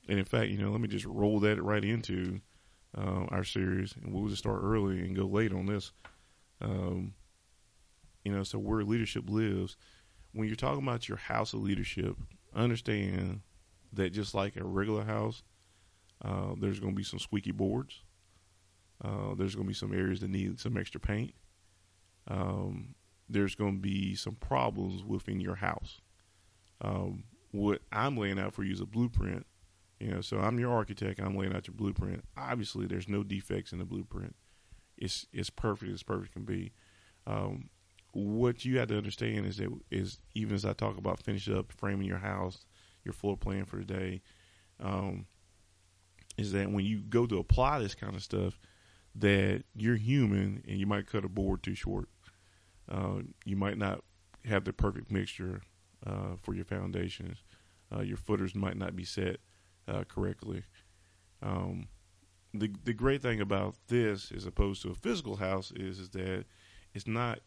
and 0.07 0.19
in 0.19 0.25
fact, 0.25 0.49
you 0.49 0.57
know, 0.57 0.71
let 0.71 0.81
me 0.81 0.87
just 0.87 1.05
roll 1.05 1.39
that 1.41 1.61
right 1.61 1.83
into 1.83 2.41
uh, 2.97 3.25
our 3.29 3.43
series, 3.43 3.93
and 3.95 4.13
we'll 4.13 4.27
just 4.27 4.39
start 4.39 4.61
early 4.63 4.99
and 4.99 5.15
go 5.15 5.25
late 5.25 5.53
on 5.53 5.65
this. 5.65 5.91
Um, 6.61 7.13
you 8.23 8.31
know, 8.31 8.43
so 8.43 8.59
where 8.59 8.83
leadership 8.83 9.29
lives. 9.29 9.77
When 10.31 10.47
you're 10.47 10.55
talking 10.55 10.83
about 10.83 11.09
your 11.09 11.17
house 11.17 11.53
of 11.53 11.61
leadership, 11.61 12.15
understand 12.53 13.41
that 13.93 14.11
just 14.11 14.35
like 14.35 14.55
a 14.57 14.63
regular 14.63 15.03
house, 15.03 15.41
uh, 16.23 16.53
there's 16.59 16.79
going 16.79 16.93
to 16.93 16.97
be 16.97 17.03
some 17.03 17.17
squeaky 17.17 17.51
boards. 17.51 18.01
Uh, 19.03 19.33
there's 19.35 19.55
going 19.55 19.65
to 19.65 19.69
be 19.69 19.73
some 19.73 19.93
areas 19.93 20.19
that 20.19 20.29
need 20.29 20.59
some 20.59 20.77
extra 20.77 20.99
paint. 20.99 21.33
Um, 22.27 22.95
there's 23.27 23.55
going 23.55 23.75
to 23.75 23.81
be 23.81 24.15
some 24.15 24.35
problems 24.35 25.03
within 25.03 25.39
your 25.39 25.55
house. 25.55 26.01
Um, 26.81 27.23
what 27.51 27.81
I'm 27.91 28.17
laying 28.17 28.39
out 28.39 28.53
for 28.53 28.63
you 28.63 28.73
is 28.73 28.81
a 28.81 28.85
blueprint 28.85 29.45
you 29.99 30.11
know, 30.11 30.21
so 30.21 30.39
I'm 30.39 30.59
your 30.59 30.71
architect. 30.71 31.19
And 31.19 31.27
I'm 31.27 31.35
laying 31.35 31.53
out 31.53 31.67
your 31.67 31.75
blueprint. 31.75 32.23
Obviously, 32.37 32.87
there's 32.87 33.09
no 33.09 33.23
defects 33.23 33.71
in 33.71 33.79
the 33.79 33.85
blueprint. 33.85 34.35
It's 34.97 35.27
it's 35.33 35.49
perfect 35.49 35.91
as 35.91 36.03
perfect 36.03 36.33
can 36.33 36.43
be. 36.43 36.71
Um, 37.27 37.69
what 38.13 38.65
you 38.65 38.79
have 38.79 38.87
to 38.87 38.97
understand 38.97 39.45
is 39.45 39.57
that 39.57 39.69
is 39.91 40.19
even 40.33 40.55
as 40.55 40.65
I 40.65 40.73
talk 40.73 40.97
about 40.97 41.21
finishing 41.21 41.57
up 41.57 41.71
framing 41.71 42.07
your 42.07 42.17
house, 42.17 42.65
your 43.03 43.13
floor 43.13 43.37
plan 43.37 43.65
for 43.65 43.77
the 43.77 43.85
day, 43.85 44.21
um, 44.79 45.25
is 46.37 46.53
that 46.53 46.71
when 46.71 46.85
you 46.85 47.01
go 47.01 47.25
to 47.25 47.37
apply 47.37 47.79
this 47.79 47.95
kind 47.95 48.15
of 48.15 48.23
stuff, 48.23 48.59
that 49.15 49.63
you're 49.75 49.95
human 49.95 50.63
and 50.67 50.77
you 50.77 50.85
might 50.85 51.07
cut 51.07 51.25
a 51.25 51.29
board 51.29 51.63
too 51.63 51.75
short. 51.75 52.09
Uh, 52.89 53.21
you 53.45 53.55
might 53.55 53.77
not 53.77 54.03
have 54.45 54.63
the 54.63 54.73
perfect 54.73 55.11
mixture 55.11 55.61
uh, 56.05 56.35
for 56.41 56.53
your 56.53 56.65
foundations. 56.65 57.43
Uh, 57.93 58.01
your 58.01 58.17
footers 58.17 58.55
might 58.55 58.77
not 58.77 58.95
be 58.95 59.03
set 59.03 59.37
uh, 59.87 60.03
correctly. 60.07 60.63
Um, 61.41 61.87
the 62.53 62.71
the 62.83 62.93
great 62.93 63.21
thing 63.21 63.41
about 63.41 63.75
this, 63.87 64.31
as 64.31 64.45
opposed 64.45 64.81
to 64.81 64.89
a 64.89 64.95
physical 64.95 65.35
house, 65.37 65.71
is 65.75 65.99
is 65.99 66.09
that 66.11 66.45
it's 66.93 67.07
not 67.07 67.39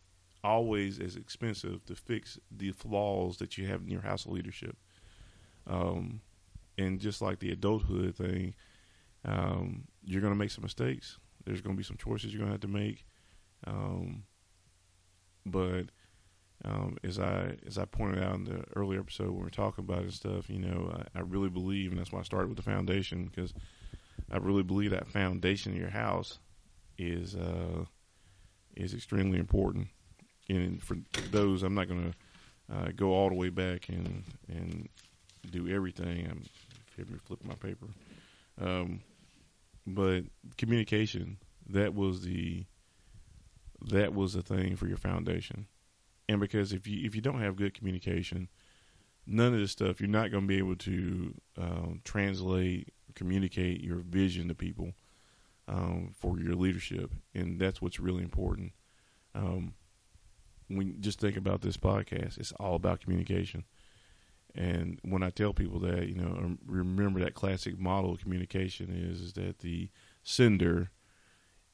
always 0.45 0.99
as 0.99 1.17
expensive 1.17 1.85
to 1.87 1.95
fix 1.95 2.39
the 2.51 2.73
flaws 2.73 3.37
that 3.39 3.57
you 3.57 3.67
have 3.67 3.83
in 3.83 3.89
your 3.89 4.03
house 4.03 4.25
of 4.25 4.33
leadership. 4.33 4.77
Um, 5.67 6.21
and 6.79 7.01
just 7.01 7.23
like 7.23 7.39
the 7.39 7.53
adulthood 7.53 8.17
thing, 8.17 8.55
um, 9.25 9.85
you're 10.05 10.21
going 10.21 10.33
to 10.33 10.39
make 10.39 10.51
some 10.51 10.63
mistakes. 10.63 11.19
There's 11.45 11.61
going 11.61 11.77
to 11.77 11.79
be 11.79 11.85
some 11.85 11.97
choices 11.97 12.33
you're 12.33 12.41
going 12.41 12.51
to 12.51 12.55
have 12.55 12.61
to 12.61 12.69
make. 12.69 13.05
Um, 13.67 14.25
but 15.45 15.87
um, 16.65 16.97
as 17.03 17.19
I 17.19 17.57
as 17.67 17.79
I 17.79 17.85
pointed 17.85 18.23
out 18.23 18.37
in 18.37 18.45
the 18.45 18.65
earlier 18.77 19.01
episode 19.01 19.29
when 19.29 19.39
we 19.39 19.43
were 19.43 19.51
talking 19.51 19.85
about 19.85 20.05
it 20.05 20.13
stuff, 20.13 20.49
you 20.49 20.59
know, 20.59 20.93
I, 20.95 21.19
I 21.19 21.23
really 21.23 21.49
believe, 21.49 21.91
and 21.91 21.99
that's 21.99 22.13
why 22.13 22.21
I 22.21 22.25
started 22.25 22.49
with 22.49 22.57
the 22.57 22.63
foundation 22.63 23.25
because 23.25 23.53
I 24.31 24.37
really 24.37 24.63
believe 24.63 24.91
that 24.91 25.09
foundation 25.09 25.73
in 25.73 25.79
your 25.79 25.91
house 25.91 26.39
is 26.99 27.35
uh, 27.35 27.85
is 28.77 28.95
extremely 28.95 29.39
important. 29.39 29.89
And 30.49 30.83
for 30.83 30.97
those, 31.31 31.63
I'm 31.63 31.75
not 31.75 31.89
going 31.89 32.13
to 32.13 32.75
uh, 32.75 32.89
go 32.95 33.13
all 33.13 33.29
the 33.29 33.35
way 33.35 33.49
back 33.49 33.89
and 33.89 34.23
and 34.49 34.89
do 35.51 35.69
everything. 35.69 36.27
I'm 36.31 36.45
hear 36.97 37.07
me 37.07 37.19
flipping 37.25 37.49
my 37.49 37.55
paper, 37.55 37.87
um, 38.61 39.01
but 39.87 40.25
communication 40.57 41.39
that 41.69 41.95
was 41.95 42.23
the 42.23 42.65
that 43.91 44.15
was 44.15 44.35
the 44.35 44.43
thing 44.43 44.77
for 44.77 44.87
your 44.87 44.97
foundation 44.97 45.67
and 46.29 46.41
because 46.41 46.73
if 46.73 46.87
you 46.87 47.05
if 47.05 47.15
you 47.15 47.21
don't 47.21 47.41
have 47.41 47.57
good 47.57 47.75
communication, 47.75 48.49
none 49.27 49.53
of 49.53 49.61
this 49.61 49.73
stuff 49.73 50.01
you're 50.01 50.09
not 50.09 50.31
going 50.31 50.45
to 50.45 50.49
be 50.49 50.59
able 50.59 50.77
to 50.77 51.35
um, 51.59 52.01
translate, 52.05 52.93
communicate 53.15 53.83
your 53.83 53.99
vision 53.99 54.49
to 54.49 54.55
people 54.55 54.93
um, 55.69 56.13
for 56.15 56.39
your 56.39 56.55
leadership, 56.55 57.13
and 57.35 57.61
that's 57.61 57.81
what's 57.81 58.01
really 58.01 58.23
important. 58.23 58.73
Um, 59.35 59.75
when 60.69 61.01
just 61.01 61.21
think 61.21 61.37
about 61.37 61.61
this 61.61 61.77
podcast, 61.77 62.39
it's 62.39 62.53
all 62.53 62.75
about 62.75 63.01
communication. 63.01 63.65
And 64.55 64.99
when 65.03 65.23
I 65.23 65.31
tell 65.31 65.55
people 65.55 65.79
that, 65.81 66.09
you 66.09 66.15
know, 66.15 66.29
um, 66.29 66.59
remember 66.67 67.21
that 67.21 67.35
classic 67.35 67.79
model 67.79 68.13
of 68.13 68.21
communication 68.21 68.91
is, 68.91 69.21
is 69.21 69.33
that 69.35 69.61
the 69.61 69.89
sender 70.23 70.91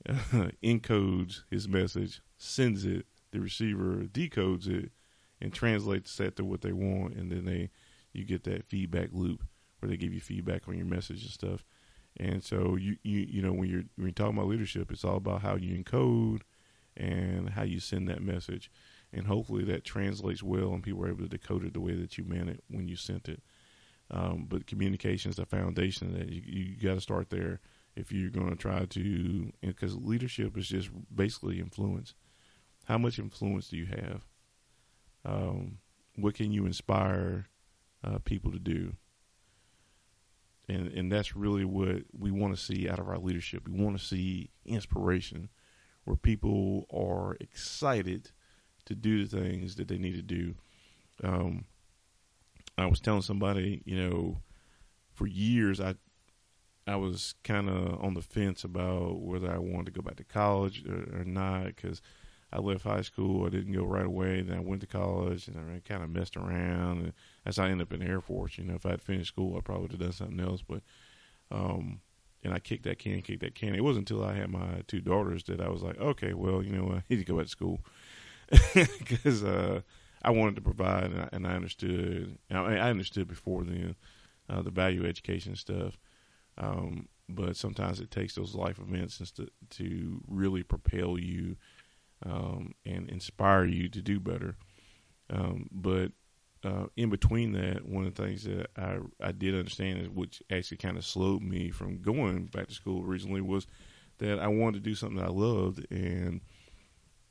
uh, 0.08 0.12
encodes 0.62 1.42
his 1.50 1.68
message, 1.68 2.20
sends 2.36 2.84
it, 2.84 3.06
the 3.32 3.40
receiver 3.40 4.04
decodes 4.10 4.68
it 4.68 4.92
and 5.40 5.52
translates 5.52 6.16
that 6.16 6.36
to 6.36 6.44
what 6.44 6.62
they 6.62 6.72
want, 6.72 7.14
and 7.14 7.30
then 7.30 7.44
they 7.44 7.70
you 8.12 8.24
get 8.24 8.44
that 8.44 8.64
feedback 8.64 9.10
loop 9.12 9.42
where 9.78 9.90
they 9.90 9.96
give 9.96 10.12
you 10.12 10.20
feedback 10.20 10.66
on 10.66 10.76
your 10.76 10.86
message 10.86 11.22
and 11.22 11.30
stuff. 11.30 11.64
And 12.16 12.42
so 12.42 12.76
you 12.76 12.96
you 13.02 13.20
you 13.20 13.42
know 13.42 13.52
when 13.52 13.68
you're 13.68 13.84
when 13.96 14.06
you're 14.06 14.12
talking 14.12 14.36
about 14.36 14.48
leadership, 14.48 14.90
it's 14.90 15.04
all 15.04 15.16
about 15.16 15.42
how 15.42 15.56
you 15.56 15.76
encode 15.76 16.40
and 16.96 17.50
how 17.50 17.62
you 17.62 17.78
send 17.80 18.08
that 18.08 18.22
message, 18.22 18.70
and 19.12 19.26
hopefully 19.26 19.64
that 19.64 19.84
translates 19.84 20.42
well, 20.42 20.72
and 20.72 20.82
people 20.82 21.02
are 21.04 21.08
able 21.08 21.22
to 21.22 21.28
decode 21.28 21.64
it 21.64 21.72
the 21.72 21.80
way 21.80 21.94
that 21.94 22.18
you 22.18 22.24
meant 22.24 22.50
it 22.50 22.62
when 22.68 22.88
you 22.88 22.96
sent 22.96 23.28
it. 23.28 23.42
Um, 24.10 24.46
but 24.48 24.66
communication 24.66 25.30
is 25.30 25.36
the 25.36 25.46
foundation 25.46 26.08
of 26.08 26.14
that 26.18 26.30
you, 26.30 26.42
you 26.46 26.76
got 26.76 26.94
to 26.94 27.00
start 27.00 27.30
there 27.30 27.60
if 27.94 28.12
you're 28.12 28.30
going 28.30 28.50
to 28.50 28.56
try 28.56 28.84
to, 28.84 29.52
because 29.60 29.96
leadership 29.96 30.56
is 30.56 30.68
just 30.68 30.88
basically 31.14 31.58
influence. 31.58 32.14
How 32.84 32.96
much 32.96 33.18
influence 33.18 33.68
do 33.68 33.76
you 33.76 33.86
have? 33.86 34.24
Um, 35.24 35.78
what 36.16 36.34
can 36.34 36.52
you 36.52 36.64
inspire 36.64 37.48
uh, 38.02 38.18
people 38.24 38.52
to 38.52 38.58
do? 38.58 38.94
And 40.68 40.88
and 40.88 41.10
that's 41.10 41.34
really 41.34 41.64
what 41.64 42.02
we 42.16 42.30
want 42.30 42.54
to 42.54 42.62
see 42.62 42.88
out 42.88 42.98
of 42.98 43.08
our 43.08 43.18
leadership. 43.18 43.66
We 43.68 43.82
want 43.82 43.98
to 43.98 44.04
see 44.04 44.50
inspiration, 44.64 45.48
where 46.04 46.16
people 46.16 46.86
are 46.92 47.36
excited 47.40 48.30
to 48.88 48.94
do 48.94 49.24
the 49.24 49.40
things 49.40 49.76
that 49.76 49.88
they 49.88 49.98
need 49.98 50.16
to 50.16 50.22
do. 50.22 50.54
Um, 51.22 51.64
I 52.76 52.86
was 52.86 53.00
telling 53.00 53.22
somebody, 53.22 53.82
you 53.84 53.96
know, 53.96 54.38
for 55.12 55.26
years 55.26 55.80
I 55.80 55.94
I 56.86 56.96
was 56.96 57.34
kind 57.44 57.68
of 57.68 58.02
on 58.02 58.14
the 58.14 58.22
fence 58.22 58.64
about 58.64 59.20
whether 59.20 59.50
I 59.50 59.58
wanted 59.58 59.86
to 59.86 60.00
go 60.00 60.00
back 60.00 60.16
to 60.16 60.24
college 60.24 60.84
or, 60.88 61.20
or 61.20 61.24
not 61.24 61.66
because 61.66 62.00
I 62.50 62.60
left 62.60 62.84
high 62.84 63.02
school. 63.02 63.44
I 63.44 63.50
didn't 63.50 63.74
go 63.74 63.84
right 63.84 64.06
away. 64.06 64.40
Then 64.40 64.56
I 64.56 64.60
went 64.60 64.80
to 64.80 64.86
college 64.86 65.48
and 65.48 65.58
I 65.58 65.86
kind 65.86 66.02
of 66.02 66.08
messed 66.08 66.34
around. 66.34 66.98
And 67.02 67.12
as 67.44 67.58
I 67.58 67.68
ended 67.68 67.88
up 67.88 67.92
in 67.92 68.00
the 68.00 68.06
Air 68.06 68.22
Force, 68.22 68.56
you 68.56 68.64
know, 68.64 68.74
if 68.74 68.86
I 68.86 68.90
had 68.92 69.02
finished 69.02 69.28
school, 69.28 69.58
I 69.58 69.60
probably 69.60 69.82
would 69.82 69.90
have 69.90 70.00
done 70.00 70.12
something 70.12 70.40
else. 70.40 70.62
But, 70.66 70.82
um, 71.50 72.00
and 72.42 72.54
I 72.54 72.58
kicked 72.58 72.84
that 72.84 72.98
can, 72.98 73.20
kicked 73.20 73.40
that 73.40 73.54
can. 73.54 73.74
It 73.74 73.84
wasn't 73.84 74.08
until 74.10 74.24
I 74.24 74.32
had 74.32 74.48
my 74.48 74.82
two 74.86 75.02
daughters 75.02 75.44
that 75.44 75.60
I 75.60 75.68
was 75.68 75.82
like, 75.82 75.98
okay, 75.98 76.32
well, 76.32 76.62
you 76.62 76.72
know, 76.72 76.90
I 76.90 77.02
need 77.10 77.18
to 77.18 77.24
go 77.24 77.36
back 77.36 77.46
to 77.46 77.50
school 77.50 77.80
because 78.74 79.44
uh, 79.44 79.80
I 80.22 80.30
wanted 80.30 80.56
to 80.56 80.62
provide, 80.62 81.04
and 81.04 81.20
I, 81.20 81.28
and 81.32 81.46
I 81.46 81.54
understood. 81.54 82.38
I, 82.50 82.76
I 82.76 82.90
understood 82.90 83.28
before 83.28 83.64
then 83.64 83.94
uh, 84.48 84.62
the 84.62 84.70
value 84.70 85.06
education 85.06 85.54
stuff. 85.56 85.98
Um, 86.56 87.08
but 87.28 87.56
sometimes 87.56 88.00
it 88.00 88.10
takes 88.10 88.34
those 88.34 88.54
life 88.54 88.78
events 88.78 89.18
to 89.32 89.48
to 89.70 90.20
really 90.26 90.62
propel 90.62 91.18
you 91.18 91.56
um, 92.24 92.74
and 92.84 93.08
inspire 93.10 93.64
you 93.64 93.88
to 93.90 94.02
do 94.02 94.18
better. 94.18 94.56
Um, 95.30 95.68
but 95.70 96.12
uh, 96.64 96.86
in 96.96 97.10
between 97.10 97.52
that, 97.52 97.86
one 97.86 98.06
of 98.06 98.14
the 98.14 98.22
things 98.22 98.44
that 98.44 98.70
I 98.76 98.98
I 99.20 99.32
did 99.32 99.54
understand, 99.54 100.00
is, 100.00 100.08
which 100.08 100.42
actually 100.50 100.78
kind 100.78 100.96
of 100.96 101.04
slowed 101.04 101.42
me 101.42 101.70
from 101.70 102.00
going 102.00 102.46
back 102.46 102.68
to 102.68 102.74
school 102.74 103.04
originally, 103.04 103.42
was 103.42 103.66
that 104.18 104.38
I 104.38 104.48
wanted 104.48 104.82
to 104.82 104.90
do 104.90 104.94
something 104.94 105.22
I 105.22 105.28
loved, 105.28 105.86
and 105.90 106.40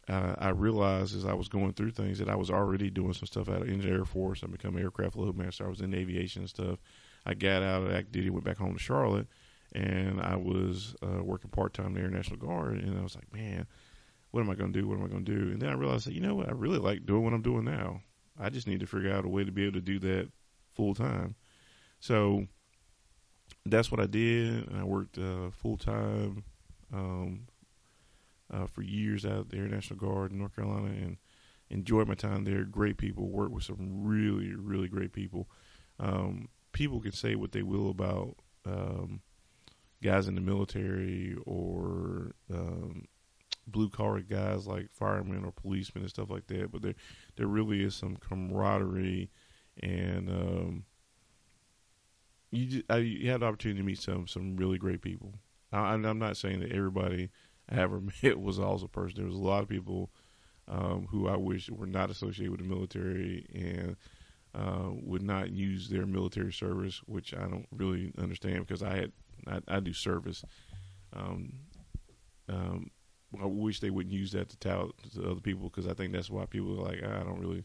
uh, 0.10 0.36
I 0.38 0.50
realized 0.50 1.16
as 1.16 1.26
I 1.26 1.34
was 1.34 1.50
going 1.50 1.74
through 1.74 1.92
things 1.92 2.20
that 2.20 2.30
I 2.30 2.36
was 2.36 2.50
already 2.50 2.90
doing 2.90 3.14
some 3.14 3.28
stuff 3.28 3.50
out 3.50 3.64
in 3.64 3.82
the 3.82 3.90
Air 3.90 4.06
Force. 4.06 4.42
I 4.44 4.48
become 4.48 4.78
aircraft 4.78 5.18
loadmaster. 5.18 5.66
I 5.66 5.70
was 5.70 5.82
in 5.82 5.94
aviation 5.94 6.44
and 6.44 6.50
stuff. 6.50 6.80
I 7.26 7.34
got 7.34 7.62
out 7.62 7.84
of 7.84 7.92
active 7.92 8.14
duty, 8.14 8.30
went 8.30 8.46
back 8.46 8.58
home 8.58 8.74
to 8.74 8.80
Charlotte, 8.80 9.28
and 9.74 10.22
I 10.22 10.38
was 10.38 10.96
uh, 11.04 11.22
working 11.22 11.50
part 11.50 11.74
time 11.74 11.88
in 11.88 11.94
the 11.96 12.02
Air 12.02 12.10
National 12.10 12.38
Guard. 12.38 12.78
And 12.78 12.98
I 12.98 13.04
was 13.04 13.16
like, 13.16 13.34
man, 13.34 13.68
what 14.32 14.42
am 14.42 14.50
I 14.50 14.56
going 14.56 14.72
to 14.72 14.80
do? 14.80 14.88
What 14.88 14.98
am 14.98 15.04
I 15.04 15.10
going 15.10 15.26
to 15.26 15.36
do? 15.36 15.52
And 15.52 15.62
then 15.62 15.70
I 15.70 15.74
realized 15.74 16.08
that 16.08 16.14
you 16.14 16.22
know 16.22 16.36
what, 16.36 16.48
I 16.48 16.54
really 16.54 16.80
like 16.80 17.06
doing 17.06 17.24
what 17.24 17.34
I'm 17.34 17.42
doing 17.42 17.66
now. 17.66 18.02
I 18.40 18.50
just 18.50 18.68
need 18.68 18.80
to 18.80 18.88
figure 18.88 19.12
out 19.12 19.26
a 19.26 19.30
way 19.30 19.44
to 19.44 19.52
be 19.52 19.64
able 19.64 19.74
to 19.74 19.82
do 19.82 20.00
that 20.00 20.30
full 20.74 20.94
time. 20.94 21.36
So 22.00 22.48
that's 23.66 23.92
what 23.92 24.00
I 24.00 24.06
did. 24.06 24.70
And 24.70 24.80
I 24.80 24.84
worked 24.84 25.18
uh, 25.18 25.50
full 25.52 25.76
time 25.76 26.44
um, 26.94 27.48
uh, 28.54 28.66
for 28.68 28.82
years 28.82 29.26
out 29.26 29.40
at 29.40 29.50
the 29.50 29.58
Air 29.58 29.68
National 29.68 30.00
Guard 30.00 30.32
in 30.32 30.40
North 30.40 30.56
Carolina 30.56 30.88
and 30.88 31.18
enjoyed 31.70 32.08
my 32.08 32.16
time 32.16 32.44
there. 32.44 32.64
Great 32.64 32.98
people, 32.98 33.30
worked 33.30 33.52
with 33.52 33.64
some 33.64 34.04
really, 34.04 34.56
really 34.56 34.88
great 34.88 35.14
people. 35.14 35.50
Um, 36.00 36.50
people 36.72 37.02
can 37.02 37.12
say 37.12 37.36
what 37.36 37.52
they 37.52 37.64
will 37.64 37.90
about 37.90 38.36
um, 38.66 39.22
guys 40.02 40.28
in 40.28 40.36
the 40.36 40.42
military 40.42 41.36
or 41.46 42.36
um, 42.54 43.06
blue 43.68 43.90
collar 43.90 44.22
guys 44.22 44.68
like 44.68 44.90
firemen 44.92 45.44
or 45.44 45.52
policemen 45.52 46.04
and 46.04 46.10
stuff 46.10 46.30
like 46.30 46.48
that, 46.48 46.72
but 46.72 46.82
there 46.82 46.96
there 47.36 47.48
really 47.48 47.84
is 47.84 47.96
some 47.96 48.16
camaraderie 48.18 49.30
and 49.82 50.30
um, 50.30 50.86
you 52.52 52.66
just, 52.66 52.86
I, 52.90 52.98
you 52.98 53.30
had 53.30 53.42
the 53.42 53.46
opportunity 53.46 53.80
to 53.80 53.86
meet 53.86 54.00
some 54.00 54.28
some 54.28 54.56
really 54.56 54.78
great 54.78 55.02
people. 55.02 55.34
I, 55.72 55.80
I'm 55.94 56.20
not 56.20 56.38
saying 56.38 56.62
that 56.62 56.72
everybody 56.72 57.30
ever 57.72 58.02
met 58.24 58.40
was 58.40 58.60
also 58.60 58.86
a 58.86 58.90
person. 58.90 59.18
There 59.18 59.28
was 59.28 59.36
a 59.36 59.40
lot 59.40 59.64
of 59.64 59.70
people 59.70 60.10
um, 60.68 61.08
who 61.10 61.28
I 61.28 61.38
wish 61.38 61.70
were 61.70 61.88
not 61.88 62.10
associated 62.10 62.52
with 62.52 62.62
the 62.62 62.68
military 62.68 63.46
and 63.54 63.96
uh, 64.54 64.90
would 65.04 65.22
not 65.22 65.52
use 65.52 65.90
their 65.90 66.06
military 66.06 66.52
service, 66.52 67.02
which 67.06 67.34
I 67.34 67.42
don't 67.42 67.68
really 67.72 68.12
understand 68.18 68.66
because 68.66 68.84
I 68.84 68.96
had 68.96 69.12
I, 69.48 69.60
I 69.68 69.80
do 69.80 69.94
service. 69.94 70.44
Um, 71.14 71.54
um, 72.50 72.92
I 73.42 73.46
wish 73.46 73.80
they 73.80 73.90
wouldn't 73.90 74.14
use 74.14 74.32
that 74.32 74.50
to 74.50 74.58
tout 74.58 74.92
to 75.14 75.32
other 75.32 75.42
people 75.42 75.70
because 75.70 75.88
I 75.88 75.94
think 75.94 76.14
that's 76.14 76.30
why 76.30 76.46
people 76.46 76.80
are 76.80 76.90
like 76.90 77.04
I 77.04 77.24
don't 77.24 77.40
really. 77.40 77.64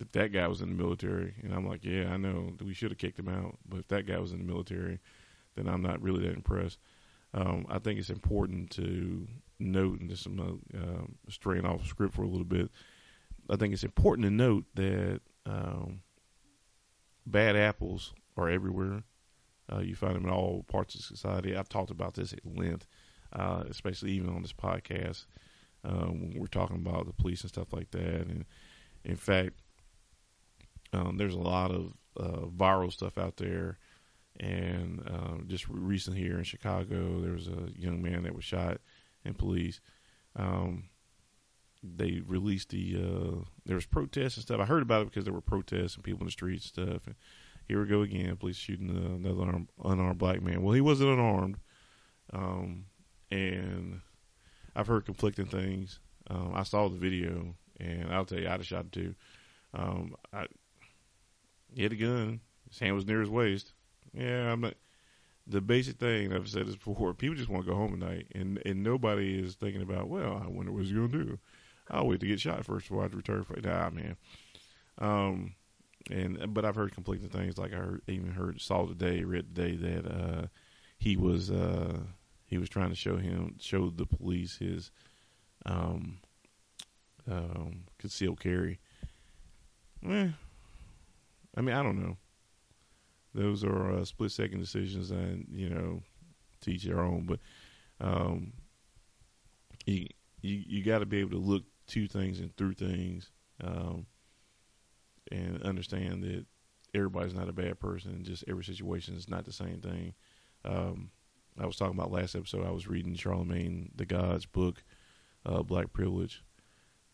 If 0.00 0.10
that 0.12 0.32
guy 0.32 0.48
was 0.48 0.60
in 0.60 0.70
the 0.70 0.82
military, 0.82 1.34
and 1.42 1.54
I'm 1.54 1.68
like, 1.68 1.84
yeah, 1.84 2.12
I 2.12 2.16
know 2.16 2.50
we 2.64 2.74
should 2.74 2.90
have 2.90 2.98
kicked 2.98 3.18
him 3.18 3.28
out, 3.28 3.58
but 3.68 3.78
if 3.78 3.88
that 3.88 4.06
guy 4.06 4.18
was 4.18 4.32
in 4.32 4.38
the 4.38 4.44
military, 4.44 4.98
then 5.54 5.68
I'm 5.68 5.82
not 5.82 6.02
really 6.02 6.26
that 6.26 6.34
impressed 6.34 6.78
um, 7.34 7.66
I 7.68 7.78
think 7.80 7.98
it's 7.98 8.10
important 8.10 8.70
to 8.70 9.26
note, 9.58 10.00
and 10.00 10.08
just 10.08 10.26
I'm 10.26 10.62
uh, 10.72 11.30
straying 11.30 11.66
off 11.66 11.86
script 11.86 12.14
for 12.14 12.22
a 12.22 12.28
little 12.28 12.44
bit. 12.44 12.70
I 13.50 13.56
think 13.56 13.74
it's 13.74 13.84
important 13.84 14.24
to 14.26 14.30
note 14.30 14.64
that 14.74 15.20
um, 15.44 16.00
bad 17.26 17.56
apples 17.56 18.14
are 18.36 18.48
everywhere. 18.48 19.02
Uh, 19.70 19.80
you 19.80 19.96
find 19.96 20.14
them 20.14 20.24
in 20.24 20.30
all 20.30 20.64
parts 20.68 20.94
of 20.94 21.00
society. 21.00 21.56
I've 21.56 21.68
talked 21.68 21.90
about 21.90 22.14
this 22.14 22.32
at 22.32 22.46
length, 22.46 22.86
uh, 23.32 23.64
especially 23.68 24.12
even 24.12 24.30
on 24.30 24.42
this 24.42 24.52
podcast 24.52 25.26
um, 25.84 26.20
when 26.20 26.34
we're 26.38 26.46
talking 26.46 26.76
about 26.76 27.06
the 27.06 27.12
police 27.12 27.42
and 27.42 27.50
stuff 27.50 27.72
like 27.72 27.90
that. 27.90 28.26
And 28.26 28.44
in 29.04 29.16
fact, 29.16 29.54
um, 30.92 31.16
there's 31.16 31.34
a 31.34 31.38
lot 31.38 31.70
of 31.70 31.94
uh, 32.16 32.46
viral 32.46 32.92
stuff 32.92 33.18
out 33.18 33.38
there 33.38 33.78
and 34.40 35.02
um, 35.06 35.44
just 35.48 35.68
recently 35.68 36.20
here 36.20 36.38
in 36.38 36.44
Chicago, 36.44 37.20
there 37.20 37.32
was 37.32 37.48
a 37.48 37.68
young 37.76 38.02
man 38.02 38.24
that 38.24 38.34
was 38.34 38.44
shot 38.44 38.80
and 39.24 39.38
police. 39.38 39.80
Um, 40.36 40.88
they 41.82 42.22
released 42.26 42.70
the 42.70 42.96
uh, 42.96 43.44
there 43.66 43.76
was 43.76 43.86
protests 43.86 44.36
and 44.36 44.42
stuff. 44.42 44.60
I 44.60 44.64
heard 44.64 44.82
about 44.82 45.02
it 45.02 45.10
because 45.10 45.24
there 45.24 45.34
were 45.34 45.40
protests 45.40 45.94
and 45.94 46.04
people 46.04 46.20
in 46.20 46.26
the 46.26 46.32
streets 46.32 46.72
and 46.76 46.88
stuff. 46.88 47.06
And 47.06 47.14
here 47.68 47.80
we 47.80 47.86
go 47.86 48.02
again, 48.02 48.36
police 48.36 48.56
shooting 48.56 48.90
another 48.90 49.42
unarmed, 49.42 49.68
unarmed 49.84 50.18
black 50.18 50.42
man. 50.42 50.62
Well, 50.62 50.74
he 50.74 50.80
wasn't 50.80 51.10
unarmed, 51.10 51.58
um, 52.32 52.86
and 53.30 54.00
I've 54.74 54.86
heard 54.86 55.04
conflicting 55.04 55.46
things. 55.46 56.00
Um, 56.28 56.52
I 56.54 56.62
saw 56.62 56.88
the 56.88 56.96
video, 56.96 57.54
and 57.78 58.12
I'll 58.12 58.24
tell 58.24 58.40
you, 58.40 58.46
I'd 58.46 58.52
have 58.52 58.66
shot 58.66 58.84
him 58.84 58.90
too. 58.90 59.14
Um, 59.74 60.14
I, 60.32 60.46
he 61.74 61.82
had 61.82 61.92
a 61.92 61.96
gun. 61.96 62.40
His 62.68 62.78
hand 62.78 62.94
was 62.94 63.06
near 63.06 63.20
his 63.20 63.28
waist. 63.28 63.73
Yeah, 64.14 64.52
I'm 64.52 64.60
not. 64.60 64.74
The 65.46 65.60
basic 65.60 65.98
thing 65.98 66.32
I've 66.32 66.48
said 66.48 66.68
is 66.68 66.76
before: 66.76 67.12
people 67.14 67.36
just 67.36 67.50
want 67.50 67.66
to 67.66 67.70
go 67.70 67.76
home 67.76 67.92
at 67.94 67.98
night, 67.98 68.26
and 68.34 68.60
and 68.64 68.82
nobody 68.82 69.38
is 69.38 69.54
thinking 69.54 69.82
about. 69.82 70.08
Well, 70.08 70.40
I 70.42 70.48
wonder 70.48 70.72
what 70.72 70.82
he's 70.84 70.92
going 70.92 71.10
to 71.10 71.24
do. 71.24 71.38
I'll 71.90 72.06
wait 72.06 72.20
to 72.20 72.26
get 72.26 72.40
shot 72.40 72.64
first 72.64 72.88
before 72.88 73.02
I 73.02 73.06
return. 73.06 73.44
For 73.44 73.60
nah, 73.60 73.90
man. 73.90 74.16
Um, 74.98 75.54
and 76.10 76.54
but 76.54 76.64
I've 76.64 76.76
heard 76.76 76.94
conflicting 76.94 77.28
things. 77.28 77.58
Like 77.58 77.72
I 77.72 77.76
heard, 77.76 78.02
even 78.08 78.32
heard 78.32 78.60
saw 78.60 78.86
today, 78.86 79.24
read 79.24 79.54
today 79.54 79.76
that 79.76 80.06
uh, 80.06 80.46
he 80.98 81.16
was 81.16 81.50
uh, 81.50 81.98
he 82.46 82.56
was 82.56 82.68
trying 82.68 82.90
to 82.90 82.96
show 82.96 83.16
him 83.16 83.56
show 83.60 83.90
the 83.90 84.06
police 84.06 84.58
his 84.58 84.90
um, 85.66 86.20
um, 87.30 87.84
concealed 87.98 88.40
carry. 88.40 88.78
Eh, 90.08 90.28
I 91.56 91.60
mean, 91.60 91.74
I 91.74 91.82
don't 91.82 92.00
know 92.00 92.16
those 93.34 93.64
are 93.64 93.92
uh, 93.92 94.04
split 94.04 94.30
second 94.30 94.60
decisions, 94.60 95.10
and 95.10 95.46
you 95.50 95.68
know, 95.68 96.02
teach 96.60 96.84
their 96.84 97.00
own. 97.00 97.26
But 97.26 97.40
um, 98.00 98.52
you 99.86 100.06
you 100.40 100.62
you 100.66 100.84
got 100.84 101.00
to 101.00 101.06
be 101.06 101.18
able 101.18 101.30
to 101.30 101.44
look 101.44 101.64
to 101.88 102.06
things 102.06 102.40
and 102.40 102.56
through 102.56 102.74
things, 102.74 103.30
um, 103.62 104.06
and 105.30 105.62
understand 105.62 106.22
that 106.22 106.46
everybody's 106.94 107.34
not 107.34 107.48
a 107.48 107.52
bad 107.52 107.80
person. 107.80 108.24
Just 108.24 108.44
every 108.48 108.64
situation 108.64 109.16
is 109.16 109.28
not 109.28 109.44
the 109.44 109.52
same 109.52 109.80
thing. 109.80 110.14
Um, 110.64 111.10
I 111.58 111.66
was 111.66 111.76
talking 111.76 111.96
about 111.96 112.12
last 112.12 112.34
episode. 112.34 112.66
I 112.66 112.70
was 112.70 112.88
reading 112.88 113.14
Charlemagne 113.14 113.90
the 113.94 114.06
God's 114.06 114.46
book, 114.46 114.82
uh, 115.44 115.62
Black 115.62 115.92
Privilege, 115.92 116.42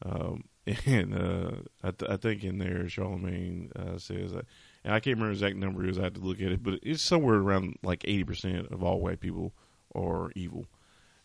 um, 0.02 0.44
and 0.86 1.14
uh, 1.14 1.50
I, 1.82 1.90
th- 1.90 2.10
I, 2.10 2.16
think 2.16 2.44
in 2.44 2.58
there 2.58 2.88
Charlemagne 2.88 3.70
uh, 3.76 3.98
says 3.98 4.32
that 4.32 4.46
and 4.84 4.94
I 4.94 5.00
can't 5.00 5.16
remember 5.16 5.34
the 5.34 5.44
exact 5.44 5.56
number 5.56 5.86
is. 5.86 5.98
I 5.98 6.04
had 6.04 6.14
to 6.14 6.20
look 6.20 6.40
at 6.40 6.52
it, 6.52 6.62
but 6.62 6.80
it's 6.82 7.02
somewhere 7.02 7.36
around 7.36 7.78
like 7.82 8.04
eighty 8.04 8.24
percent 8.24 8.68
of 8.70 8.82
all 8.82 9.00
white 9.00 9.20
people 9.20 9.52
are 9.94 10.30
evil, 10.34 10.66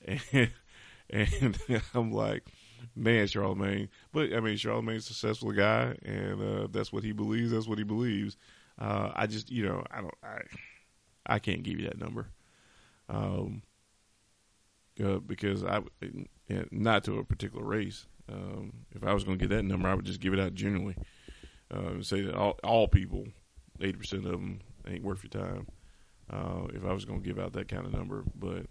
and 0.04 0.22
and 1.10 1.58
I'm 1.94 2.12
like, 2.12 2.44
man, 2.96 3.28
Charlemagne. 3.28 3.90
But 4.12 4.34
I 4.34 4.40
mean, 4.40 4.58
Charlemagne's 4.58 5.10
a 5.10 5.14
successful 5.14 5.52
guy, 5.52 5.96
and 6.04 6.42
uh, 6.42 6.68
that's 6.72 6.92
what 6.92 7.04
he 7.04 7.12
believes. 7.12 7.52
That's 7.52 7.68
what 7.68 7.78
he 7.78 7.84
believes. 7.84 8.38
Uh, 8.80 9.12
I 9.16 9.28
just, 9.28 9.50
you 9.50 9.66
know, 9.66 9.84
I 9.90 10.02
don't, 10.02 10.14
I, 10.22 10.42
I 11.26 11.40
can't 11.40 11.64
give 11.64 11.80
you 11.80 11.88
that 11.88 11.98
number, 11.98 12.28
um, 13.08 13.62
uh, 15.04 15.20
because 15.20 15.64
I, 15.64 15.82
not 16.72 17.04
to 17.06 17.20
a 17.20 17.24
particular 17.24 17.64
race. 17.64 18.06
Um, 18.28 18.74
if 18.94 19.04
I 19.04 19.14
was 19.14 19.24
going 19.24 19.38
to 19.38 19.48
get 19.48 19.56
that 19.56 19.64
number, 19.64 19.88
I 19.88 19.94
would 19.94 20.06
just 20.06 20.20
give 20.20 20.34
it 20.34 20.40
out 20.40 20.56
generally. 20.56 20.96
Uh, 21.72 22.02
say 22.02 22.22
that 22.22 22.36
all, 22.36 22.60
all 22.64 22.88
people, 22.88 23.28
eighty 23.82 23.98
percent 23.98 24.26
of 24.26 24.32
them 24.32 24.60
ain't 24.88 25.04
worth 25.04 25.24
your 25.24 25.44
time. 25.44 25.68
Uh, 26.30 26.68
if 26.74 26.84
I 26.84 26.94
was 26.94 27.06
going 27.06 27.22
to 27.22 27.28
give 27.28 27.40
out 27.40 27.54
that 27.54 27.68
kind 27.68 27.86
of 27.86 27.94
number, 27.94 28.24
but 28.36 28.66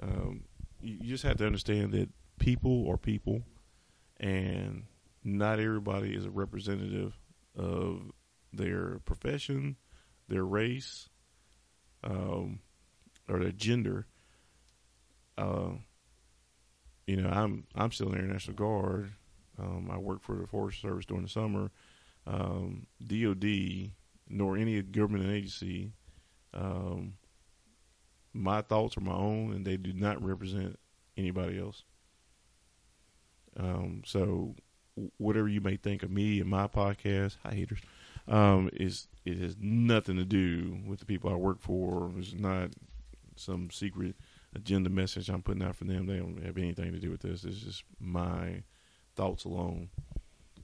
um, 0.00 0.44
you, 0.80 0.98
you 1.00 1.08
just 1.08 1.24
have 1.24 1.36
to 1.38 1.46
understand 1.46 1.92
that 1.92 2.08
people 2.38 2.88
are 2.88 2.96
people, 2.96 3.42
and 4.18 4.84
not 5.24 5.58
everybody 5.58 6.14
is 6.14 6.26
a 6.26 6.30
representative 6.30 7.18
of 7.56 8.12
their 8.52 9.00
profession, 9.04 9.76
their 10.28 10.44
race, 10.44 11.08
um, 12.04 12.60
or 13.28 13.40
their 13.40 13.52
gender. 13.52 14.06
Uh, 15.36 15.72
you 17.06 17.16
know, 17.16 17.28
I'm 17.28 17.64
I'm 17.74 17.90
still 17.90 18.12
in 18.12 18.26
the 18.26 18.32
National 18.32 18.56
Guard. 18.56 19.12
Um, 19.58 19.90
I 19.92 19.98
work 19.98 20.22
for 20.22 20.36
the 20.36 20.46
Forest 20.46 20.80
Service 20.80 21.06
during 21.06 21.24
the 21.24 21.28
summer. 21.28 21.70
Um, 22.26 22.86
DOD 23.04 23.90
nor 24.30 24.56
any 24.56 24.80
government 24.82 25.30
agency. 25.30 25.92
Um, 26.54 27.14
my 28.32 28.62
thoughts 28.62 28.96
are 28.96 29.02
my 29.02 29.12
own, 29.12 29.52
and 29.52 29.64
they 29.64 29.76
do 29.76 29.92
not 29.92 30.22
represent 30.22 30.78
anybody 31.16 31.58
else. 31.58 31.84
Um, 33.56 34.02
so, 34.06 34.54
whatever 35.18 35.48
you 35.48 35.60
may 35.60 35.76
think 35.76 36.02
of 36.02 36.10
me 36.10 36.40
and 36.40 36.48
my 36.48 36.68
podcast, 36.68 37.36
hi 37.44 37.54
haters, 37.54 37.80
um, 38.28 38.70
is 38.72 39.08
it 39.24 39.38
has 39.38 39.56
nothing 39.60 40.16
to 40.16 40.24
do 40.24 40.78
with 40.86 41.00
the 41.00 41.06
people 41.06 41.30
I 41.30 41.36
work 41.36 41.60
for. 41.60 42.12
It's 42.16 42.32
not 42.32 42.70
some 43.36 43.70
secret 43.70 44.14
agenda 44.54 44.90
message 44.90 45.28
I'm 45.28 45.42
putting 45.42 45.62
out 45.62 45.76
for 45.76 45.84
them. 45.84 46.06
They 46.06 46.18
don't 46.18 46.42
have 46.44 46.58
anything 46.58 46.92
to 46.92 46.98
do 46.98 47.10
with 47.10 47.22
this. 47.22 47.44
It's 47.44 47.60
just 47.60 47.84
my 47.98 48.62
thoughts 49.16 49.44
alone. 49.44 49.90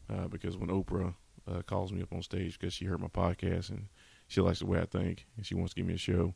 Uh, 0.08 0.28
because 0.28 0.56
when 0.56 0.70
Oprah 0.70 1.14
uh, 1.48 1.62
calls 1.62 1.92
me 1.92 2.02
up 2.02 2.12
on 2.12 2.22
stage 2.22 2.58
because 2.58 2.74
she 2.74 2.84
heard 2.84 3.00
my 3.00 3.08
podcast 3.08 3.70
and 3.70 3.88
she 4.28 4.40
likes 4.40 4.60
the 4.60 4.66
way 4.66 4.80
I 4.80 4.86
think 4.86 5.26
and 5.36 5.46
she 5.46 5.54
wants 5.54 5.74
to 5.74 5.80
give 5.80 5.86
me 5.86 5.94
a 5.94 5.98
show, 5.98 6.34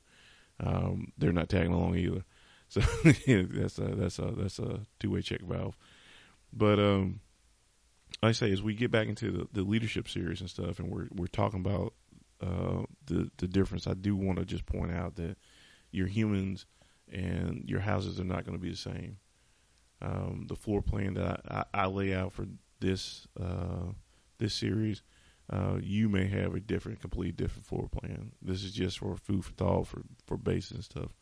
um, 0.60 1.12
they're 1.18 1.32
not 1.32 1.48
tagging 1.48 1.72
along 1.72 1.96
either. 1.96 2.24
So 2.70 2.80
that's 3.02 3.78
a 3.78 3.82
that's 3.82 4.18
a 4.20 4.32
that's 4.36 4.58
a 4.60 4.80
two 5.00 5.10
way 5.10 5.22
check 5.22 5.40
valve. 5.40 5.76
But 6.52 6.78
um, 6.78 7.18
like 8.22 8.30
I 8.30 8.32
say, 8.32 8.52
as 8.52 8.62
we 8.62 8.74
get 8.74 8.92
back 8.92 9.08
into 9.08 9.32
the, 9.32 9.48
the 9.52 9.62
leadership 9.62 10.08
series 10.08 10.40
and 10.40 10.48
stuff, 10.48 10.78
and 10.78 10.88
we're 10.88 11.08
we're 11.12 11.26
talking 11.26 11.58
about 11.58 11.94
uh, 12.40 12.84
the 13.06 13.28
the 13.38 13.48
difference, 13.48 13.88
I 13.88 13.94
do 13.94 14.14
want 14.14 14.38
to 14.38 14.44
just 14.44 14.66
point 14.66 14.92
out 14.92 15.16
that 15.16 15.36
your 15.90 16.06
humans 16.06 16.66
and 17.12 17.64
your 17.66 17.80
houses 17.80 18.20
are 18.20 18.24
not 18.24 18.44
going 18.44 18.56
to 18.56 18.62
be 18.62 18.70
the 18.70 18.76
same. 18.76 19.16
Um, 20.00 20.46
the 20.48 20.56
floor 20.56 20.80
plan 20.80 21.14
that 21.14 21.40
I, 21.48 21.58
I, 21.58 21.82
I, 21.82 21.86
lay 21.86 22.14
out 22.14 22.32
for 22.32 22.46
this 22.80 23.26
uh, 23.38 23.92
this 24.40 24.54
series, 24.54 25.02
uh, 25.48 25.78
you 25.80 26.08
may 26.08 26.26
have 26.26 26.54
a 26.54 26.60
different, 26.60 27.00
completely 27.00 27.32
different 27.32 27.66
floor 27.66 27.88
plan. 27.88 28.32
This 28.42 28.64
is 28.64 28.72
just 28.72 28.98
for 28.98 29.16
food 29.16 29.44
for 29.44 29.52
thought 29.52 29.86
for 29.86 30.02
for 30.26 30.36
bases 30.36 30.72
and 30.72 30.84
stuff. 30.84 31.14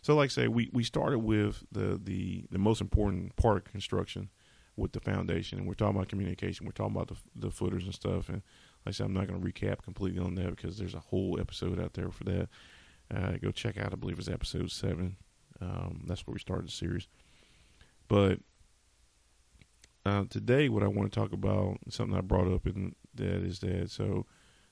So, 0.00 0.14
like 0.14 0.30
I 0.30 0.32
say, 0.32 0.48
we, 0.48 0.70
we 0.72 0.84
started 0.84 1.18
with 1.18 1.64
the, 1.70 2.00
the 2.02 2.44
the 2.50 2.58
most 2.58 2.80
important 2.80 3.36
part 3.36 3.58
of 3.58 3.64
construction 3.64 4.30
with 4.76 4.92
the 4.92 5.00
foundation, 5.00 5.58
and 5.58 5.66
we're 5.66 5.74
talking 5.74 5.96
about 5.96 6.08
communication. 6.08 6.64
We're 6.66 6.72
talking 6.72 6.94
about 6.94 7.08
the 7.08 7.16
the 7.34 7.50
footers 7.50 7.84
and 7.84 7.94
stuff. 7.94 8.28
And 8.28 8.42
like 8.86 8.88
I 8.88 8.90
said, 8.92 9.06
I'm 9.06 9.14
not 9.14 9.26
going 9.26 9.40
to 9.40 9.46
recap 9.46 9.82
completely 9.82 10.22
on 10.22 10.34
that 10.36 10.56
because 10.56 10.78
there's 10.78 10.94
a 10.94 11.00
whole 11.00 11.38
episode 11.40 11.80
out 11.80 11.94
there 11.94 12.10
for 12.10 12.24
that. 12.24 12.48
Uh, 13.14 13.32
go 13.42 13.50
check 13.50 13.78
out, 13.78 13.92
I 13.92 13.96
believe 13.96 14.18
it's 14.18 14.28
episode 14.28 14.70
seven. 14.70 15.16
Um, 15.60 16.04
that's 16.06 16.26
where 16.26 16.34
we 16.34 16.38
started 16.38 16.68
the 16.68 16.72
series. 16.72 17.08
But 18.06 18.40
uh, 20.08 20.24
today, 20.30 20.68
what 20.68 20.82
I 20.82 20.88
want 20.88 21.12
to 21.12 21.20
talk 21.20 21.32
about, 21.32 21.78
something 21.88 22.16
I 22.16 22.22
brought 22.22 22.52
up 22.52 22.66
in 22.66 22.94
that 23.14 23.42
is 23.42 23.58
that 23.60 23.90
so 23.90 24.26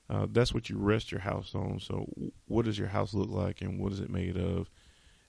uh, 0.09 0.25
that's 0.31 0.53
what 0.53 0.69
you 0.69 0.77
rest 0.77 1.11
your 1.11 1.21
house 1.21 1.53
on. 1.53 1.79
So, 1.79 2.07
what 2.47 2.65
does 2.65 2.79
your 2.79 2.87
house 2.87 3.13
look 3.13 3.29
like, 3.29 3.61
and 3.61 3.79
what 3.79 3.91
is 3.91 3.99
it 3.99 4.09
made 4.09 4.37
of? 4.37 4.69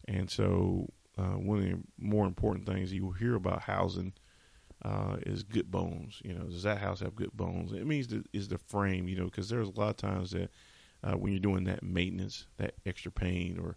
And 0.07 0.31
so, 0.31 0.89
uh, 1.19 1.37
one 1.37 1.59
of 1.59 1.65
the 1.65 1.79
more 1.99 2.27
important 2.27 2.67
things 2.67 2.93
you 2.93 3.05
will 3.05 3.13
hear 3.13 3.35
about 3.35 3.63
housing 3.63 4.13
uh, 4.85 5.17
is 5.27 5.43
good 5.43 5.71
bones. 5.71 6.21
You 6.25 6.35
know, 6.35 6.45
does 6.45 6.63
that 6.63 6.79
house 6.79 7.01
have 7.01 7.17
good 7.17 7.33
bones? 7.33 7.73
It 7.73 7.87
means 7.87 8.07
that 8.09 8.27
is 8.33 8.49
the 8.49 8.59
frame. 8.59 9.09
You 9.09 9.17
know, 9.17 9.25
because 9.25 9.49
there's 9.49 9.69
a 9.69 9.79
lot 9.79 9.91
of 9.91 9.97
times 9.97 10.31
that 10.31 10.51
uh, 11.03 11.17
when 11.17 11.33
you're 11.33 11.41
doing 11.41 11.65
that 11.65 11.83
maintenance, 11.83 12.47
that 12.57 12.75
extra 12.87 13.11
paint, 13.11 13.59
or 13.59 13.77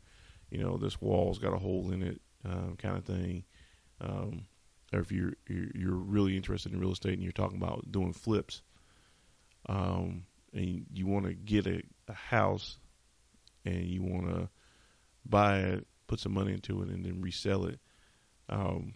you 0.50 0.60
know, 0.60 0.78
this 0.78 1.02
wall's 1.02 1.39
got 1.39 1.54
a 1.54 1.60
hole 1.60 1.91
in 1.91 2.04
it, 2.04 2.22
um, 2.46 2.76
kind 2.78 2.98
of 2.98 3.06
thing. 3.06 3.44
Um, 4.00 4.46
or 4.93 4.99
if 4.99 5.12
you're, 5.12 5.34
you're 5.47 5.95
really 5.95 6.36
interested 6.36 6.73
in 6.73 6.80
real 6.80 6.91
estate 6.91 7.13
and 7.13 7.23
you're 7.23 7.32
talking 7.32 7.58
about 7.58 7.91
doing 7.91 8.13
flips, 8.13 8.62
um, 9.67 10.23
and 10.54 10.86
you 10.91 11.08
want 11.08 11.25
to 11.25 11.34
get 11.34 11.67
a, 11.67 11.82
a 12.08 12.13
house, 12.13 12.77
and 13.65 13.86
you 13.86 14.01
want 14.01 14.27
to 14.27 14.49
buy 15.25 15.60
it, 15.60 15.88
put 16.08 16.19
some 16.19 16.34
money 16.34 16.54
into 16.54 16.82
it, 16.82 16.89
and 16.89 17.06
then 17.06 17.21
resell 17.21 17.65
it. 17.65 17.80
Um, 18.49 18.95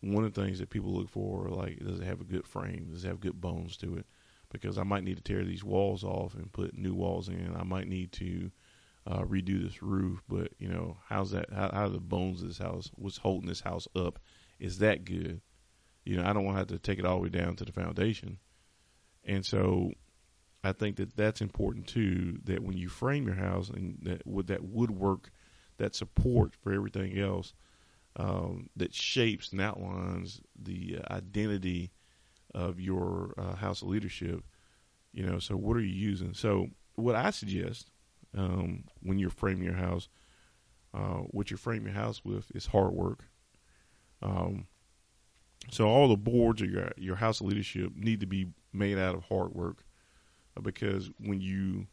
one 0.00 0.24
of 0.24 0.32
the 0.32 0.42
things 0.42 0.58
that 0.58 0.70
people 0.70 0.92
look 0.92 1.08
for, 1.08 1.48
like, 1.48 1.78
does 1.78 2.00
it 2.00 2.06
have 2.06 2.20
a 2.20 2.24
good 2.24 2.46
frame? 2.46 2.88
Does 2.90 3.04
it 3.04 3.08
have 3.08 3.20
good 3.20 3.40
bones 3.40 3.76
to 3.78 3.96
it? 3.96 4.06
because 4.52 4.78
I 4.78 4.84
might 4.84 5.02
need 5.02 5.16
to 5.16 5.22
tear 5.22 5.44
these 5.44 5.64
walls 5.64 6.04
off 6.04 6.34
and 6.34 6.52
put 6.52 6.76
new 6.76 6.94
walls 6.94 7.28
in. 7.28 7.56
I 7.58 7.64
might 7.64 7.88
need 7.88 8.12
to 8.12 8.50
uh, 9.06 9.22
redo 9.22 9.64
this 9.64 9.82
roof, 9.82 10.22
but 10.28 10.52
you 10.58 10.68
know, 10.68 10.98
how's 11.08 11.30
that? 11.32 11.46
How, 11.52 11.70
how 11.72 11.88
the 11.88 11.98
bones 11.98 12.42
of 12.42 12.48
this 12.48 12.58
house? 12.58 12.90
What's 12.94 13.16
holding 13.16 13.48
this 13.48 13.62
house 13.62 13.88
up? 13.96 14.20
Is 14.62 14.78
that 14.78 15.04
good? 15.04 15.40
You 16.04 16.16
know, 16.16 16.24
I 16.24 16.32
don't 16.32 16.44
want 16.44 16.56
to 16.56 16.58
have 16.60 16.68
to 16.68 16.78
take 16.78 17.00
it 17.00 17.04
all 17.04 17.16
the 17.16 17.22
way 17.24 17.28
down 17.28 17.56
to 17.56 17.64
the 17.64 17.72
foundation, 17.72 18.38
and 19.24 19.44
so 19.44 19.90
I 20.62 20.72
think 20.72 20.96
that 20.96 21.16
that's 21.16 21.40
important 21.40 21.88
too. 21.88 22.38
That 22.44 22.62
when 22.62 22.76
you 22.76 22.88
frame 22.88 23.26
your 23.26 23.34
house 23.34 23.70
and 23.70 23.98
that 24.02 24.24
with 24.24 24.46
that 24.46 24.62
woodwork, 24.64 25.30
that 25.78 25.96
support 25.96 26.54
for 26.54 26.72
everything 26.72 27.18
else, 27.18 27.54
um, 28.14 28.68
that 28.76 28.94
shapes 28.94 29.50
and 29.50 29.60
outlines 29.60 30.40
the 30.56 31.00
identity 31.10 31.90
of 32.54 32.78
your 32.78 33.34
uh, 33.36 33.56
house 33.56 33.82
of 33.82 33.88
leadership. 33.88 34.44
You 35.12 35.26
know, 35.26 35.40
so 35.40 35.56
what 35.56 35.76
are 35.76 35.80
you 35.80 35.94
using? 35.94 36.34
So 36.34 36.68
what 36.94 37.16
I 37.16 37.30
suggest 37.30 37.90
um, 38.36 38.84
when 39.02 39.18
you're 39.18 39.30
framing 39.30 39.64
your 39.64 39.74
house, 39.74 40.08
uh, 40.94 41.22
what 41.30 41.50
you 41.50 41.56
frame 41.56 41.84
your 41.84 41.94
house 41.94 42.24
with 42.24 42.50
is 42.54 42.66
hard 42.66 42.92
work. 42.92 43.24
Um, 44.22 44.66
so 45.70 45.88
all 45.88 46.08
the 46.08 46.16
boards 46.16 46.62
of 46.62 46.70
your 46.70 46.92
your 46.96 47.16
house 47.16 47.40
of 47.40 47.46
leadership 47.46 47.92
need 47.94 48.20
to 48.20 48.26
be 48.26 48.48
made 48.72 48.98
out 48.98 49.14
of 49.14 49.24
hard 49.24 49.54
work, 49.54 49.84
uh, 50.56 50.60
because 50.60 51.10
when 51.18 51.40
you 51.40 51.86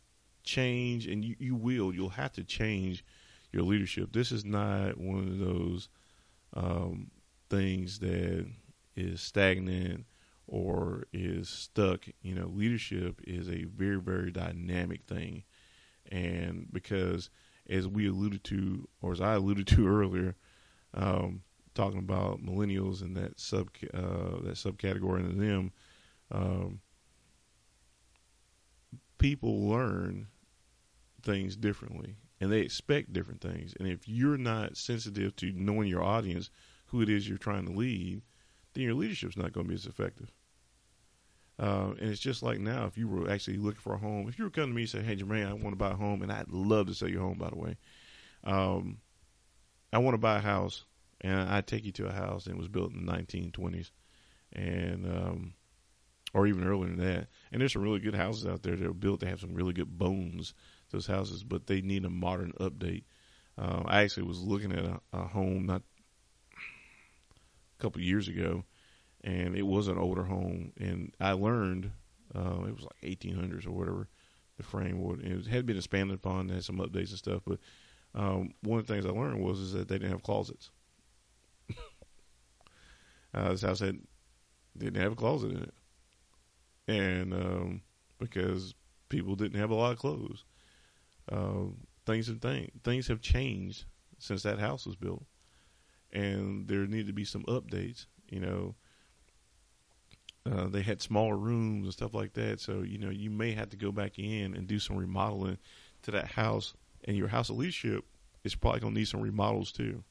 change, 0.44 1.08
and 1.08 1.24
you, 1.24 1.36
you 1.39 1.56
will, 1.56 1.94
you'll 1.94 2.10
have 2.10 2.32
to 2.34 2.44
change 2.44 3.04
your 3.52 3.63
leadership. 3.63 4.12
This 4.13 4.32
is 4.32 4.46
not 4.46 4.98
one 4.98 5.28
of 5.28 5.39
those 5.39 5.89
um, 6.54 7.12
things 7.50 8.00
that 8.00 8.48
is 8.96 9.22
stagnant 9.22 10.06
or 10.48 11.04
is 11.13 11.48
stuck, 11.48 12.06
you 12.22 12.34
know, 12.34 12.48
leadership 12.48 13.22
is 13.26 13.48
a 13.50 13.65
very, 13.65 14.00
very 14.00 14.32
dynamic 14.32 15.04
thing. 15.06 15.44
And 16.12 16.68
because, 16.72 17.30
as 17.70 17.88
we 17.88 18.08
alluded 18.08 18.44
to, 18.46 18.88
or 19.02 19.12
as 19.12 19.22
I 19.22 19.36
alluded 19.36 19.68
to 19.68 19.88
earlier, 20.02 20.36
um, 20.94 21.44
talking 21.80 22.00
about 22.00 22.44
millennials 22.44 23.02
and 23.02 23.15
that 23.15 23.39
sub 23.39 23.70
uh, 23.94 24.42
that 24.44 24.56
subcategory 24.56 25.20
in 25.20 25.38
them, 25.38 25.72
um, 26.32 26.82
people 29.18 29.68
learn 29.68 30.28
things 31.22 31.56
differently 31.56 32.15
and 32.42 32.52
they 32.52 32.60
expect 32.60 33.13
different 33.13 33.42
things. 33.42 33.74
And 33.80 33.88
if 33.88 34.08
you're 34.08 34.38
not 34.38 34.76
sensitive 34.76 35.36
to 35.38 35.52
knowing 35.56 35.88
your 35.88 36.04
audience, 36.04 36.50
who 36.88 37.02
it 37.02 37.10
is 37.10 37.28
you're 37.28 37.38
trying 37.38 37.65
to 37.65 37.72
lead, 37.72 38.22
then 38.74 38.84
your 38.84 38.94
leadership's 38.94 39.38
not 39.38 39.54
going 39.54 39.65
to 39.65 39.70
be 39.70 39.76
as 39.76 39.86
effective. 39.86 40.32
Uh, 41.58 41.94
and 42.00 42.10
it's 42.10 42.22
just 42.22 42.44
like 42.44 42.60
now, 42.60 42.86
if 42.86 42.98
you 42.98 43.08
were 43.08 43.30
actually 43.30 43.58
looking 43.58 43.82
for 43.82 43.94
a 43.94 43.98
home, 43.98 44.28
if 44.30 44.38
you 44.38 44.46
were 44.46 44.50
coming 44.50 44.70
to 44.70 44.76
me 44.76 44.84
and 44.84 44.89
say, 44.89 45.02
"Hey, 45.02 45.18
Jermaine, 45.18 45.48
I 45.48 45.54
want 45.54 45.72
to 45.72 45.76
buy 45.76 45.92
a 45.92 45.96
home," 45.96 46.22
and 46.22 46.32
I'd 46.32 46.50
love 46.50 46.88
to 46.88 46.94
sell 46.94 47.10
your 47.10 47.22
home, 47.22 47.38
by 47.38 47.50
the 47.50 47.58
way. 47.58 47.76
Um, 48.46 49.00
I 49.92 49.98
want 49.98 50.13
to 50.13 50.20
buy 50.20 50.38
a 50.38 50.42
house, 50.42 50.86
and 51.21 51.39
I'd 51.49 51.67
take 51.67 51.86
you 51.86 51.91
to 51.93 52.08
a 52.08 52.13
house 52.13 52.45
that 52.45 52.58
was 52.58 52.67
built 52.67 52.93
in 52.93 53.05
the 53.05 53.12
1920s, 53.12 53.91
and 54.53 55.05
um, 55.05 55.53
or 56.34 56.47
even 56.47 56.65
earlier 56.65 56.88
than 56.88 57.05
that. 57.05 57.27
And 57.51 57.62
there's 57.62 57.73
some 57.73 57.82
really 57.82 57.99
good 57.99 58.15
houses 58.15 58.45
out 58.45 58.63
there 58.63 58.75
that 58.75 58.86
are 58.86 58.93
built. 58.93 59.19
They 59.19 59.27
have 59.27 59.39
some 59.39 59.53
really 59.53 59.73
good 59.73 59.97
bones. 59.97 60.53
Those 60.91 61.08
houses, 61.08 61.43
but 61.43 61.67
they 61.67 61.82
need 61.82 62.03
a 62.05 62.10
modern 62.10 62.51
update. 62.60 63.03
Uh, 63.58 63.84
I 63.86 64.01
actually 64.01 64.23
was 64.23 64.39
looking 64.39 64.71
at 64.71 64.84
a, 64.84 64.99
a 65.13 65.27
home 65.27 65.67
not 65.67 65.84
a 66.58 67.82
couple 67.82 68.01
years 68.01 68.27
ago 68.27 68.63
and 69.23 69.55
it 69.55 69.63
was 69.63 69.88
an 69.88 69.97
older 69.97 70.23
home. 70.23 70.71
And 70.79 71.13
I 71.19 71.34
learned 71.34 71.91
uh, 72.36 72.63
it 72.67 72.75
was 72.75 72.84
like 72.84 73.19
1800s 73.19 73.67
or 73.67 73.71
whatever 73.71 74.08
the 74.58 74.63
frame 74.63 75.01
would. 75.01 75.21
It 75.21 75.47
had 75.47 75.65
been 75.65 75.77
expanded 75.77 76.15
upon, 76.15 76.49
had 76.49 76.63
some 76.63 76.77
updates 76.77 77.10
and 77.10 77.17
stuff. 77.17 77.41
But 77.45 77.60
um, 78.15 78.53
one 78.62 78.79
of 78.79 78.88
the 78.88 78.93
things 78.93 79.05
I 79.05 79.10
learned 79.10 79.41
was 79.41 79.60
is 79.60 79.73
that 79.73 79.88
they 79.88 79.95
didn't 79.95 80.12
have 80.12 80.23
closets. 80.23 80.71
Uh, 83.34 83.50
this 83.50 83.62
house 83.62 83.80
had 83.80 84.00
didn't 84.78 85.02
have 85.02 85.12
a 85.12 85.15
closet 85.15 85.52
in 85.52 85.63
it, 85.63 85.74
and 86.88 87.34
um, 87.34 87.82
because 88.18 88.74
people 89.10 89.36
didn't 89.36 89.60
have 89.60 89.70
a 89.70 89.76
lot 89.76 89.92
of 89.92 90.00
clothes, 90.00 90.46
uh, 91.32 91.65
things 92.06 92.28
have 92.28 92.39
thing, 92.39 92.72
things 92.84 93.08
have 93.08 93.22
changed 93.22 93.86
since 94.20 94.44
that 94.44 94.60
house 94.60 94.86
was 94.86 94.96
built, 94.96 95.24
and 96.12 96.68
there 96.68 96.86
need 96.88 97.08
to 97.08 97.13
be 97.13 97.26
some 97.26 97.44
updates. 97.44 98.06
You 98.30 98.39
know, 98.39 98.76
uh, 100.50 100.68
they 100.68 100.82
had 100.82 101.02
smaller 101.02 101.38
rooms 101.38 101.86
and 101.86 101.94
stuff 101.94 102.13
like 102.13 102.34
that. 102.34 102.60
So 102.60 102.82
you 102.82 102.98
know, 102.98 103.10
you 103.10 103.30
may 103.30 103.52
have 103.52 103.70
to 103.70 103.78
go 103.78 103.92
back 103.92 104.18
in 104.18 104.56
and 104.56 104.68
do 104.68 104.80
some 104.80 104.98
remodeling 104.98 105.58
to 106.04 106.12
that 106.12 106.28
house. 106.32 106.74
And 107.06 107.15
your 107.15 107.30
house 107.30 107.50
of 107.50 107.58
leadership 107.58 108.04
is 108.44 108.56
probably 108.56 108.82
going 108.82 108.94
to 108.94 109.00
need 109.00 109.08
some 109.08 109.22
remodels 109.22 109.72
too. 109.72 110.04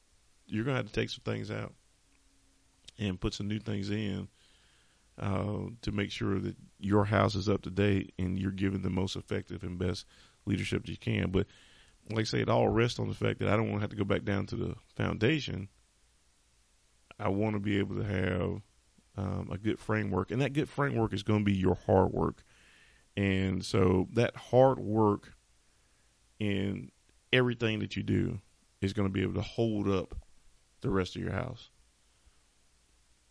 You're 0.47 0.63
going 0.63 0.75
to 0.75 0.81
have 0.81 0.91
to 0.91 0.93
take 0.93 1.11
some 1.11 1.21
things 1.23 1.51
out 1.51 1.73
and 2.99 3.19
put 3.19 3.33
some 3.33 3.47
new 3.47 3.59
things 3.59 3.89
in 3.89 4.27
uh, 5.19 5.69
to 5.81 5.91
make 5.91 6.11
sure 6.11 6.39
that 6.39 6.55
your 6.79 7.05
house 7.05 7.35
is 7.35 7.49
up 7.49 7.61
to 7.63 7.69
date 7.69 8.13
and 8.19 8.39
you're 8.39 8.51
giving 8.51 8.81
the 8.81 8.89
most 8.89 9.15
effective 9.15 9.63
and 9.63 9.79
best 9.79 10.05
leadership 10.45 10.85
that 10.85 10.91
you 10.91 10.97
can. 10.97 11.31
But 11.31 11.47
like 12.09 12.21
I 12.21 12.23
say, 12.23 12.41
it 12.41 12.49
all 12.49 12.69
rests 12.69 12.99
on 12.99 13.07
the 13.07 13.15
fact 13.15 13.39
that 13.39 13.49
I 13.49 13.55
don't 13.55 13.69
want 13.69 13.77
to 13.77 13.81
have 13.81 13.89
to 13.91 13.95
go 13.95 14.03
back 14.03 14.23
down 14.23 14.45
to 14.47 14.55
the 14.55 14.75
foundation. 14.95 15.69
I 17.19 17.29
want 17.29 17.55
to 17.55 17.59
be 17.59 17.77
able 17.79 17.97
to 17.97 18.03
have 18.03 18.61
um, 19.17 19.49
a 19.51 19.57
good 19.57 19.79
framework, 19.79 20.31
and 20.31 20.41
that 20.41 20.53
good 20.53 20.69
framework 20.69 21.13
is 21.13 21.23
going 21.23 21.39
to 21.39 21.45
be 21.45 21.57
your 21.57 21.77
hard 21.85 22.11
work. 22.11 22.43
And 23.17 23.63
so 23.65 24.07
that 24.13 24.35
hard 24.35 24.79
work 24.79 25.33
in 26.39 26.91
everything 27.33 27.79
that 27.79 27.97
you 27.97 28.03
do 28.03 28.39
is 28.81 28.93
going 28.93 29.07
to 29.07 29.11
be 29.11 29.21
able 29.21 29.33
to 29.33 29.41
hold 29.41 29.89
up 29.89 30.15
the 30.81 30.89
rest 30.89 31.17
of 31.17 31.21
your 31.21 31.33
house. 31.33 31.69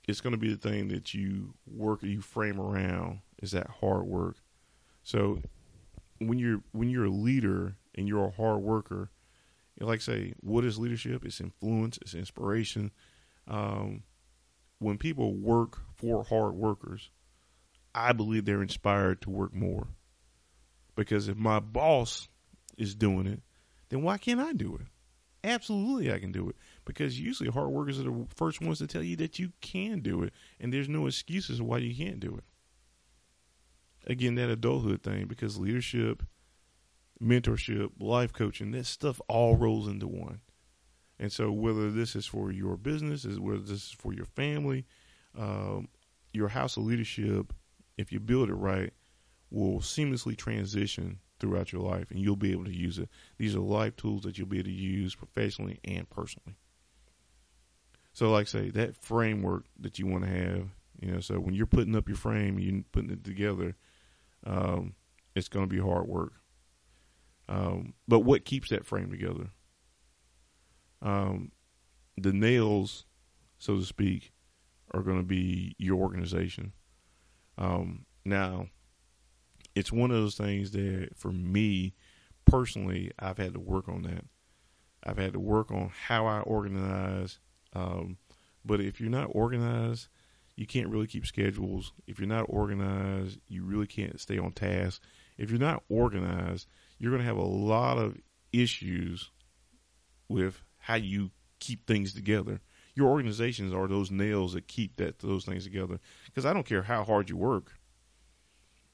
It's 0.09 0.21
going 0.21 0.33
to 0.33 0.39
be 0.39 0.53
the 0.53 0.57
thing 0.57 0.89
that 0.89 1.15
you 1.15 1.55
work, 1.67 2.03
you 2.03 2.21
frame 2.21 2.61
around 2.61 3.21
is 3.43 3.53
that 3.53 3.69
hard 3.81 4.05
work. 4.05 4.37
So 5.05 5.41
when 6.19 6.39
you're 6.39 6.63
when 6.73 6.91
you're 6.91 7.05
a 7.05 7.11
leader 7.11 7.77
and 7.95 8.09
you're 8.09 8.27
a 8.27 8.31
hard 8.31 8.61
worker, 8.61 9.11
like 9.81 10.01
I 10.01 10.03
say, 10.03 10.35
what 10.41 10.65
is 10.65 10.79
leadership? 10.79 11.25
It's 11.25 11.41
influence, 11.41 11.99
it's 12.03 12.15
inspiration. 12.15 12.91
Um, 13.47 14.03
when 14.79 14.99
people 14.99 15.35
work 15.35 15.79
for 15.97 16.25
hard 16.25 16.55
workers, 16.55 17.11
I 17.95 18.13
believe 18.13 18.45
they're 18.45 18.63
inspired 18.63 19.23
to 19.23 19.31
work 19.31 19.55
more. 19.55 19.89
Because 20.95 21.29
if 21.29 21.37
my 21.37 21.61
boss 21.61 22.29
is 22.77 22.95
doing 22.95 23.27
it, 23.27 23.43
then 23.89 24.03
why 24.03 24.19
can't 24.19 24.41
I 24.41 24.53
do 24.53 24.75
it? 24.77 24.87
Absolutely, 25.45 26.13
I 26.13 26.19
can 26.19 26.33
do 26.33 26.49
it. 26.49 26.57
Because 26.89 27.21
usually 27.21 27.51
hard 27.51 27.69
workers 27.69 28.01
are 28.01 28.05
the 28.05 28.27
first 28.35 28.63
ones 28.63 28.79
to 28.79 28.87
tell 28.87 29.03
you 29.03 29.15
that 29.17 29.39
you 29.39 29.53
can 29.61 30.01
do 30.01 30.23
it, 30.23 30.33
and 30.59 30.73
there's 30.73 30.89
no 30.89 31.07
excuses 31.07 31.61
why 31.61 31.77
you 31.77 31.95
can't 31.95 32.19
do 32.19 32.35
it. 32.35 32.45
Again, 34.11 34.37
that 34.37 34.49
adulthood 34.49 35.03
thing, 35.03 35.27
because 35.27 35.59
leadership, 35.59 36.23
mentorship, 37.23 37.91
life 38.01 38.33
coaching, 38.33 38.71
that 38.71 38.87
stuff 38.87 39.21
all 39.29 39.55
rolls 39.55 39.87
into 39.87 40.09
one. 40.09 40.41
And 41.19 41.31
so, 41.31 41.53
whether 41.53 41.91
this 41.91 42.17
is 42.17 42.25
for 42.25 42.51
your 42.51 42.79
business, 42.79 43.27
is 43.27 43.39
whether 43.39 43.59
this 43.59 43.71
is 43.71 43.97
for 43.99 44.15
your 44.15 44.25
family, 44.25 44.87
um, 45.37 45.89
your 46.33 46.49
house 46.49 46.79
of 46.79 46.85
leadership, 46.85 47.53
if 47.99 48.11
you 48.11 48.19
build 48.19 48.49
it 48.49 48.55
right, 48.55 48.95
will 49.51 49.81
seamlessly 49.81 50.39
transition 50.39 51.19
throughout 51.39 51.71
your 51.71 51.83
life, 51.83 52.11
and 52.11 52.19
you'll 52.19 52.35
be 52.35 52.53
able 52.53 52.65
to 52.65 52.75
use 52.75 52.99
it. 52.99 53.11
These 53.37 53.55
are 53.55 53.61
life 53.61 53.95
tools 53.97 54.23
that 54.23 54.39
you'll 54.39 54.49
be 54.49 54.61
able 54.61 54.71
to 54.71 54.75
use 54.75 55.15
professionally 55.15 55.81
and 55.85 56.09
personally. 56.09 56.57
So, 58.19 58.31
like 58.31 58.49
I 58.49 58.51
say, 58.51 58.71
that 58.71 58.97
framework 58.97 59.67
that 59.79 59.99
you 60.01 60.07
want 60.09 60.25
to 60.25 60.31
have, 60.31 60.69
you 61.01 61.13
know, 61.13 61.21
so 61.21 61.37
when 61.37 61.55
you're 61.55 61.67
putting 61.67 61.95
up 61.95 62.09
your 62.09 62.17
frame, 62.17 62.59
you're 62.59 62.83
putting 62.91 63.11
it 63.11 63.23
together, 63.23 63.77
um, 64.45 64.95
it's 65.37 65.49
going 65.49 65.69
to 65.69 65.73
be 65.73 65.81
hard 65.81 66.09
work. 66.09 66.33
Um, 67.49 67.95
but 68.09 68.21
what 68.21 68.45
keeps 68.45 68.71
that 68.71 68.85
frame 68.85 69.11
together? 69.11 69.51
um, 71.03 71.53
the 72.17 72.33
nails, 72.33 73.07
so 73.59 73.77
to 73.77 73.85
speak, 73.85 74.33
are 74.93 75.03
going 75.03 75.19
to 75.19 75.27
be 75.27 75.77
your 75.79 75.99
organization. 75.99 76.73
Um, 77.57 78.07
now, 78.25 78.67
it's 79.75 79.93
one 79.93 80.11
of 80.11 80.17
those 80.17 80.37
things 80.37 80.73
that 80.73 81.11
for 81.15 81.31
me 81.31 81.95
personally, 82.47 83.13
I've 83.19 83.39
had 83.39 83.55
to 83.55 83.61
work 83.61 83.89
on 83.89 84.03
that. 84.03 84.25
I've 85.05 85.19
had 85.19 85.35
to 85.35 85.41
work 85.41 85.71
on 85.71 85.93
how 86.07 86.27
I 86.27 86.41
organize. 86.41 87.39
Um, 87.75 88.17
but 88.65 88.81
if 88.81 89.01
you're 89.01 89.11
not 89.11 89.31
organized, 89.33 90.09
you 90.57 90.67
can't 90.67 90.89
really 90.89 91.07
keep 91.07 91.27
schedules. 91.27 91.93
If 92.07 92.19
you're 92.19 92.29
not 92.29 92.47
organized, 92.49 93.39
you 93.47 93.65
really 93.65 93.87
can't 93.87 94.21
stay 94.21 94.39
on 94.39 94.53
task. 94.53 95.03
If 95.37 95.51
you're 95.51 95.61
not 95.61 95.85
organized, 95.89 96.67
you're 96.99 97.13
going 97.13 97.23
to 97.23 97.29
have 97.29 97.37
a 97.37 97.43
lot 97.43 97.99
of 97.99 98.17
issues 98.53 99.31
with 100.29 100.61
how 100.79 100.97
you 100.97 101.31
keep 101.61 101.87
things 101.87 102.13
together. 102.13 102.61
Your 102.95 103.09
organizations 103.09 103.73
are 103.73 103.87
those 103.87 104.11
nails 104.11 104.55
that 104.55 104.67
keep 104.67 104.97
that 104.97 105.21
those 105.21 105.45
things 105.45 105.65
together. 105.65 106.01
Because 106.27 106.45
I 106.45 106.53
don't 106.53 106.67
care 106.67 106.83
how 106.83 107.05
hard 107.05 107.31
you 107.31 107.37
work. 107.37 107.75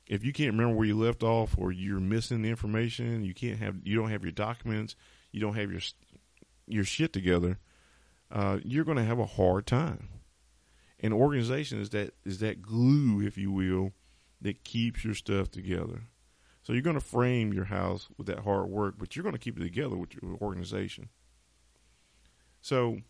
If 0.07 0.23
you 0.23 0.35
can't 0.35 0.53
remember 0.53 0.77
where 0.77 0.87
you 0.87 0.99
left 0.99 1.23
off, 1.23 1.57
or 1.57 1.73
you're 1.73 1.99
missing 1.99 2.43
the 2.43 2.51
information, 2.51 3.25
you 3.25 3.33
can't 3.33 3.59
have, 3.59 3.77
you 3.85 3.97
don't 3.97 4.11
have 4.11 4.23
your 4.23 4.33
documents, 4.33 4.97
you 5.33 5.41
don't 5.41 5.55
have 5.55 5.73
your 5.73 5.81
your 6.67 6.85
shit 6.85 7.13
together, 7.15 7.59
uh, 8.31 8.59
you're 8.65 8.85
going 8.85 8.97
to 8.97 9.05
have 9.05 9.19
a 9.19 9.27
hard 9.27 9.67
time. 9.67 10.09
An 11.01 11.13
organization 11.13 11.81
is 11.81 11.91
that 11.91 12.15
is 12.25 12.39
that 12.39 12.63
glue, 12.63 13.21
if 13.21 13.37
you 13.37 13.51
will, 13.51 13.93
that 14.41 14.65
keeps 14.65 15.05
your 15.05 15.15
stuff 15.15 15.51
together. 15.51 16.03
So 16.63 16.73
you're 16.73 16.83
going 16.83 16.99
to 16.99 17.05
frame 17.05 17.53
your 17.53 17.67
house 17.67 18.09
with 18.17 18.27
that 18.29 18.41
hard 18.41 18.69
work, 18.69 18.95
but 18.97 19.15
you're 19.15 19.23
going 19.23 19.35
to 19.35 19.39
keep 19.39 19.59
it 19.59 19.63
together 19.63 19.97
with 19.97 20.15
your 20.15 20.39
organization. 20.41 21.11
So, 22.63 23.01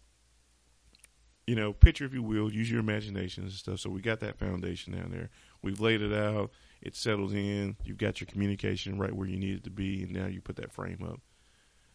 you 1.47 1.55
know, 1.55 1.73
picture 1.73 2.05
if 2.05 2.13
you 2.13 2.23
will, 2.23 2.53
use 2.53 2.69
your 2.69 2.81
imagination 2.81 3.45
and 3.45 3.53
stuff. 3.53 3.79
So 3.79 3.91
we 3.91 4.01
got 4.01 4.19
that 4.21 4.41
foundation 4.41 4.93
down 4.93 5.13
there. 5.13 5.31
We've 5.63 5.81
laid 5.81 6.03
it 6.03 6.13
out. 6.13 6.51
It 6.83 6.97
settles 6.97 7.33
in. 7.33 7.77
You've 7.85 7.97
got 7.97 8.21
your 8.21 8.27
communication 8.27 8.99
right 8.99 9.15
where 9.15 9.29
you 9.29 9.37
need 9.37 9.59
it 9.59 9.65
to 9.65 9.71
be, 9.71 10.03
and 10.03 10.13
now 10.13 10.27
you 10.27 10.41
put 10.41 10.57
that 10.57 10.73
frame 10.73 11.07
up. 11.09 11.21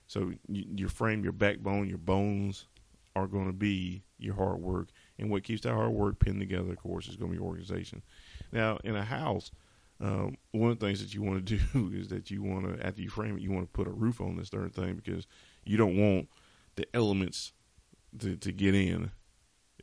So 0.08 0.32
you, 0.48 0.66
your 0.76 0.90
frame, 0.90 1.24
your 1.24 1.34
backbone, 1.34 1.90
your 1.90 1.98
bones 1.98 2.68
are 3.16 3.28
going 3.28 3.48
to 3.48 3.54
be 3.54 4.04
your 4.18 4.36
hard 4.36 4.60
work, 4.60 4.90
and 5.18 5.30
what 5.30 5.44
keeps 5.44 5.62
that 5.62 5.74
hard 5.74 5.92
work 5.92 6.20
pinned 6.20 6.40
together, 6.40 6.72
of 6.72 6.78
course, 6.78 7.08
is 7.08 7.16
going 7.16 7.32
to 7.32 7.38
be 7.38 7.44
organization. 7.44 8.02
Now, 8.52 8.78
in 8.84 8.96
a 8.96 9.04
house, 9.04 9.52
um, 10.02 10.38
one 10.52 10.72
of 10.72 10.80
the 10.80 10.86
things 10.86 11.02
that 11.02 11.14
you 11.14 11.22
want 11.22 11.46
to 11.46 11.58
do 11.74 11.92
is 11.94 12.10
that 12.10 12.32
you 12.32 12.42
want 12.42 12.66
to, 12.66 12.86
after 12.86 13.02
you 13.02 13.10
frame 13.10 13.38
it, 13.38 13.42
you 13.42 13.52
want 13.52 13.66
to 13.66 13.72
put 13.72 13.88
a 13.88 13.92
roof 13.92 14.22
on 14.22 14.38
this 14.38 14.50
darn 14.50 14.70
thing 14.70 14.96
because 14.96 15.28
you 15.66 15.78
don't 15.78 15.98
want 15.98 16.30
the 16.76 16.88
elements 16.94 17.54
to, 18.20 18.36
to 18.38 18.52
get 18.52 18.76
in. 18.76 19.12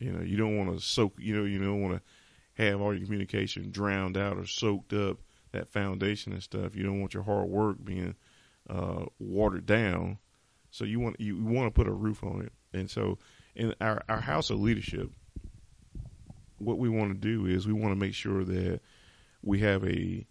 You 0.00 0.12
know, 0.12 0.22
you 0.22 0.36
don't 0.36 0.56
want 0.56 0.76
to 0.76 0.84
soak. 0.84 1.14
You 1.18 1.36
know, 1.36 1.44
you 1.44 1.58
don't 1.58 1.80
want 1.80 1.94
to 1.94 2.62
have 2.62 2.80
all 2.80 2.94
your 2.94 3.04
communication 3.04 3.70
drowned 3.70 4.16
out 4.16 4.36
or 4.36 4.46
soaked 4.46 4.92
up. 4.92 5.18
That 5.52 5.68
foundation 5.68 6.32
and 6.32 6.42
stuff. 6.42 6.74
You 6.74 6.82
don't 6.82 7.00
want 7.00 7.14
your 7.14 7.22
hard 7.22 7.48
work 7.48 7.82
being 7.82 8.14
uh, 8.68 9.06
watered 9.18 9.64
down. 9.64 10.18
So 10.70 10.84
you 10.84 11.00
want 11.00 11.18
you 11.18 11.42
want 11.42 11.66
to 11.66 11.70
put 11.70 11.86
a 11.86 11.92
roof 11.92 12.22
on 12.22 12.42
it. 12.42 12.52
And 12.72 12.90
so 12.90 13.18
in 13.54 13.74
our 13.80 14.02
our 14.08 14.20
house 14.20 14.50
of 14.50 14.60
leadership, 14.60 15.10
what 16.58 16.78
we 16.78 16.88
want 16.88 17.12
to 17.12 17.18
do 17.18 17.46
is 17.46 17.66
we 17.66 17.72
want 17.72 17.92
to 17.92 18.00
make 18.00 18.14
sure 18.14 18.44
that 18.44 18.80
we 19.42 19.60
have 19.60 19.84
a 19.84 20.26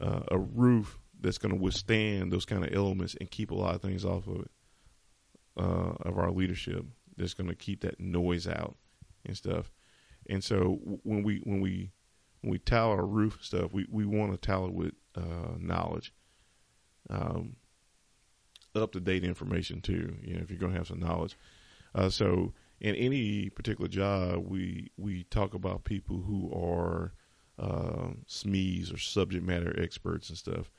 uh, 0.00 0.22
a 0.28 0.38
roof 0.38 0.98
that's 1.20 1.38
going 1.38 1.54
to 1.54 1.60
withstand 1.60 2.32
those 2.32 2.44
kind 2.44 2.64
of 2.64 2.74
elements 2.74 3.16
and 3.18 3.30
keep 3.30 3.50
a 3.50 3.54
lot 3.54 3.74
of 3.74 3.82
things 3.82 4.04
off 4.04 4.26
of 4.26 4.40
it 4.40 4.50
uh, 5.56 5.94
of 6.02 6.18
our 6.18 6.30
leadership 6.30 6.84
that's 7.16 7.34
going 7.34 7.48
to 7.48 7.54
keep 7.54 7.80
that 7.80 7.98
noise 7.98 8.46
out 8.46 8.76
and 9.24 9.36
stuff. 9.36 9.72
And 10.28 10.42
so 10.42 10.78
when 11.02 11.22
we 11.22 11.40
when 11.44 11.60
we 11.60 11.92
when 12.42 12.50
we 12.50 12.58
tile 12.58 12.90
our 12.90 13.04
roof 13.04 13.38
stuff, 13.40 13.72
we, 13.72 13.86
we 13.90 14.04
want 14.04 14.32
to 14.32 14.38
tile 14.38 14.66
it 14.66 14.72
with 14.72 14.92
uh, 15.16 15.56
knowledge, 15.58 16.12
um, 17.10 17.56
up 18.76 18.92
to 18.92 19.00
date 19.00 19.24
information 19.24 19.80
too. 19.80 20.16
You 20.22 20.34
know, 20.34 20.40
if 20.42 20.50
you're 20.50 20.58
going 20.58 20.72
to 20.72 20.78
have 20.78 20.88
some 20.88 21.00
knowledge. 21.00 21.36
Uh, 21.94 22.10
so 22.10 22.52
in 22.80 22.94
any 22.94 23.48
particular 23.50 23.88
job, 23.88 24.44
we 24.46 24.90
we 24.96 25.24
talk 25.24 25.54
about 25.54 25.84
people 25.84 26.18
who 26.18 26.52
are 26.52 27.12
uh, 27.58 28.10
SMEs 28.28 28.92
or 28.92 28.98
subject 28.98 29.44
matter 29.44 29.74
experts 29.80 30.28
and 30.28 30.38
stuff. 30.38 30.70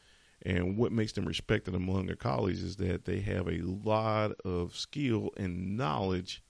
And 0.43 0.77
what 0.77 0.91
makes 0.91 1.13
them 1.13 1.25
respected 1.25 1.73
among 1.73 2.05
their 2.05 2.15
colleagues 2.15 2.61
is 2.61 2.75
that 2.75 3.05
they 3.05 3.21
have 3.21 3.47
a 3.47 3.61
lot 3.61 4.33
of 4.45 4.75
skill 4.75 5.31
and 5.35 5.75
knowledge 5.75 6.43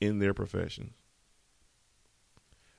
in 0.00 0.18
their 0.18 0.34
profession. 0.34 0.92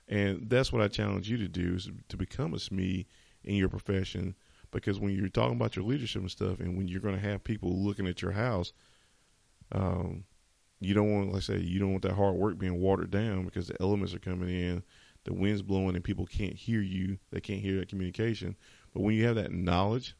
And 0.07 0.49
that's 0.49 0.71
what 0.71 0.83
I 0.83 0.87
challenge 0.87 1.29
you 1.29 1.37
to 1.37 1.47
do 1.47 1.73
is 1.75 1.89
to 2.09 2.17
become 2.17 2.53
a 2.53 2.57
SME 2.57 3.07
in 3.43 3.55
your 3.55 3.69
profession 3.69 4.35
because 4.75 4.99
when 4.99 5.15
you're 5.15 5.29
talking 5.29 5.55
about 5.55 5.75
your 5.75 5.85
leadership 5.85 6.21
and 6.21 6.31
stuff, 6.31 6.59
and 6.59 6.77
when 6.77 6.87
you're 6.87 7.01
going 7.01 7.15
to 7.15 7.27
have 7.27 7.43
people 7.43 7.83
looking 7.83 8.07
at 8.07 8.21
your 8.21 8.31
house, 8.31 8.73
um, 9.71 10.25
you 10.79 10.93
don't 10.93 11.11
want, 11.11 11.27
like 11.31 11.37
I 11.37 11.39
say, 11.39 11.57
you 11.59 11.79
don't 11.79 11.91
want 11.91 12.03
that 12.03 12.13
hard 12.13 12.35
work 12.35 12.57
being 12.57 12.79
watered 12.79 13.11
down 13.11 13.45
because 13.45 13.67
the 13.67 13.81
elements 13.81 14.13
are 14.13 14.19
coming 14.19 14.49
in, 14.49 14.83
the 15.23 15.33
wind's 15.33 15.61
blowing, 15.61 15.95
and 15.95 16.03
people 16.03 16.25
can't 16.25 16.53
hear 16.53 16.81
you. 16.81 17.17
They 17.31 17.39
can't 17.39 17.61
hear 17.61 17.79
that 17.79 17.89
communication. 17.89 18.55
But 18.93 19.01
when 19.01 19.15
you 19.15 19.25
have 19.25 19.35
that 19.35 19.51
knowledge, 19.51 20.15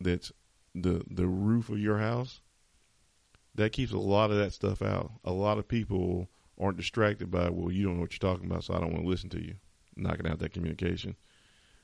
that's 0.00 0.32
the 0.74 1.04
the 1.08 1.26
roof 1.26 1.68
of 1.68 1.78
your 1.78 1.98
house, 1.98 2.40
that 3.54 3.72
keeps 3.72 3.92
a 3.92 3.98
lot 3.98 4.30
of 4.30 4.38
that 4.38 4.52
stuff 4.52 4.82
out. 4.82 5.12
A 5.24 5.32
lot 5.32 5.58
of 5.58 5.68
people 5.68 6.28
aren't 6.58 6.78
distracted 6.78 7.30
by, 7.30 7.50
well, 7.50 7.70
you 7.70 7.84
don't 7.84 7.96
know 7.96 8.00
what 8.00 8.12
you're 8.12 8.30
talking 8.30 8.50
about, 8.50 8.64
so 8.64 8.74
I 8.74 8.80
don't 8.80 8.92
want 8.92 9.04
to 9.04 9.10
listen 9.10 9.30
to 9.30 9.44
you. 9.44 9.54
Knocking 9.96 10.26
out 10.26 10.38
that 10.38 10.54
communication. 10.54 11.16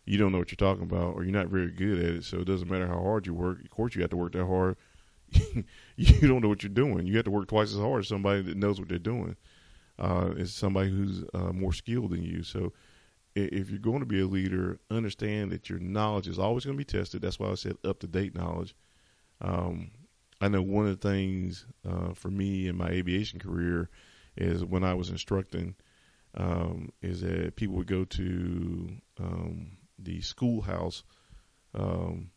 You 0.09 0.17
don't 0.17 0.33
know 0.33 0.39
what 0.39 0.51
you're 0.51 0.57
talking 0.57 0.85
about, 0.85 1.15
or 1.15 1.23
you're 1.23 1.37
not 1.37 1.49
very 1.49 1.71
good 1.71 1.99
at 1.99 2.15
it, 2.17 2.25
so 2.25 2.39
it 2.39 2.47
doesn't 2.47 2.71
matter 2.71 2.87
how 2.87 2.99
hard 2.99 3.27
you 3.27 3.35
work. 3.35 3.61
Of 3.61 3.69
course, 3.69 3.95
you 3.95 4.01
have 4.01 4.11
to 4.11 4.17
work 4.17 4.33
that 4.33 4.47
hard. 4.47 4.77
you 5.97 6.27
don't 6.29 6.41
know 6.41 6.49
what 6.49 6.63
you're 6.63 6.71
doing. 6.71 7.07
You 7.07 7.17
have 7.17 7.27
to 7.27 7.31
work 7.31 7.49
twice 7.49 7.73
as 7.73 7.79
hard 7.79 8.01
as 8.01 8.09
somebody 8.09 8.41
that 8.41 8.57
knows 8.57 8.81
what 8.81 8.89
they're 8.89 8.99
doing. 8.99 9.37
Uh, 9.99 10.31
it's 10.37 10.53
somebody 10.53 10.89
who's 10.89 11.25
uh, 11.35 11.53
more 11.53 11.75
skilled 11.75 12.13
than 12.13 12.23
you. 12.23 12.43
So, 12.43 12.73
if 13.35 13.69
you're 13.69 13.79
going 13.79 14.01
to 14.01 14.07
be 14.07 14.21
a 14.21 14.27
leader, 14.27 14.79
understand 14.91 15.53
that 15.53 15.69
your 15.69 15.79
knowledge 15.79 16.27
is 16.27 16.39
always 16.39 16.65
going 16.65 16.79
to 16.79 16.85
be 16.85 16.99
tested. 16.99 17.21
That's 17.21 17.39
why 17.39 17.51
I 17.51 17.55
said 17.55 17.77
up 17.85 18.01
to 18.01 18.07
date 18.07 18.35
knowledge. 18.35 18.75
Um, 19.43 19.91
I 20.41 20.49
know 20.49 20.63
one 20.63 20.87
of 20.87 20.99
the 20.99 21.09
things 21.09 21.67
uh, 21.87 22.15
for 22.15 22.31
me 22.31 22.67
in 22.67 22.77
my 22.77 22.89
aviation 22.89 23.39
career 23.39 23.91
is 24.39 24.65
when 24.65 24.85
I 24.85 24.95
was 24.95 25.11
instructing, 25.11 25.75
um, 26.35 26.93
is 27.03 27.21
that 27.21 27.57
people 27.57 27.77
would 27.77 27.87
go 27.87 28.05
to 28.05 28.89
um, 29.21 29.78
the 29.99 30.21
schoolhouse, 30.21 31.03
um, 31.75 32.31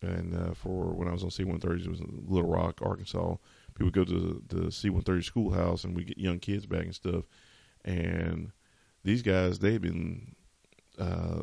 and 0.00 0.34
uh, 0.34 0.54
for 0.54 0.94
when 0.94 1.08
I 1.08 1.12
was 1.12 1.24
on 1.24 1.30
C-130s, 1.30 1.86
it 1.86 1.90
was 1.90 2.00
Little 2.00 2.48
Rock, 2.48 2.80
Arkansas. 2.82 3.36
People 3.74 3.90
go 3.90 4.04
to 4.04 4.42
the, 4.48 4.56
the 4.56 4.72
C-130 4.72 5.24
schoolhouse, 5.24 5.84
and 5.84 5.96
we 5.96 6.04
get 6.04 6.18
young 6.18 6.38
kids 6.38 6.66
back 6.66 6.84
and 6.84 6.94
stuff. 6.94 7.24
And 7.84 8.52
these 9.02 9.22
guys, 9.22 9.58
they've 9.58 9.80
been 9.80 10.36
uh, 10.98 11.42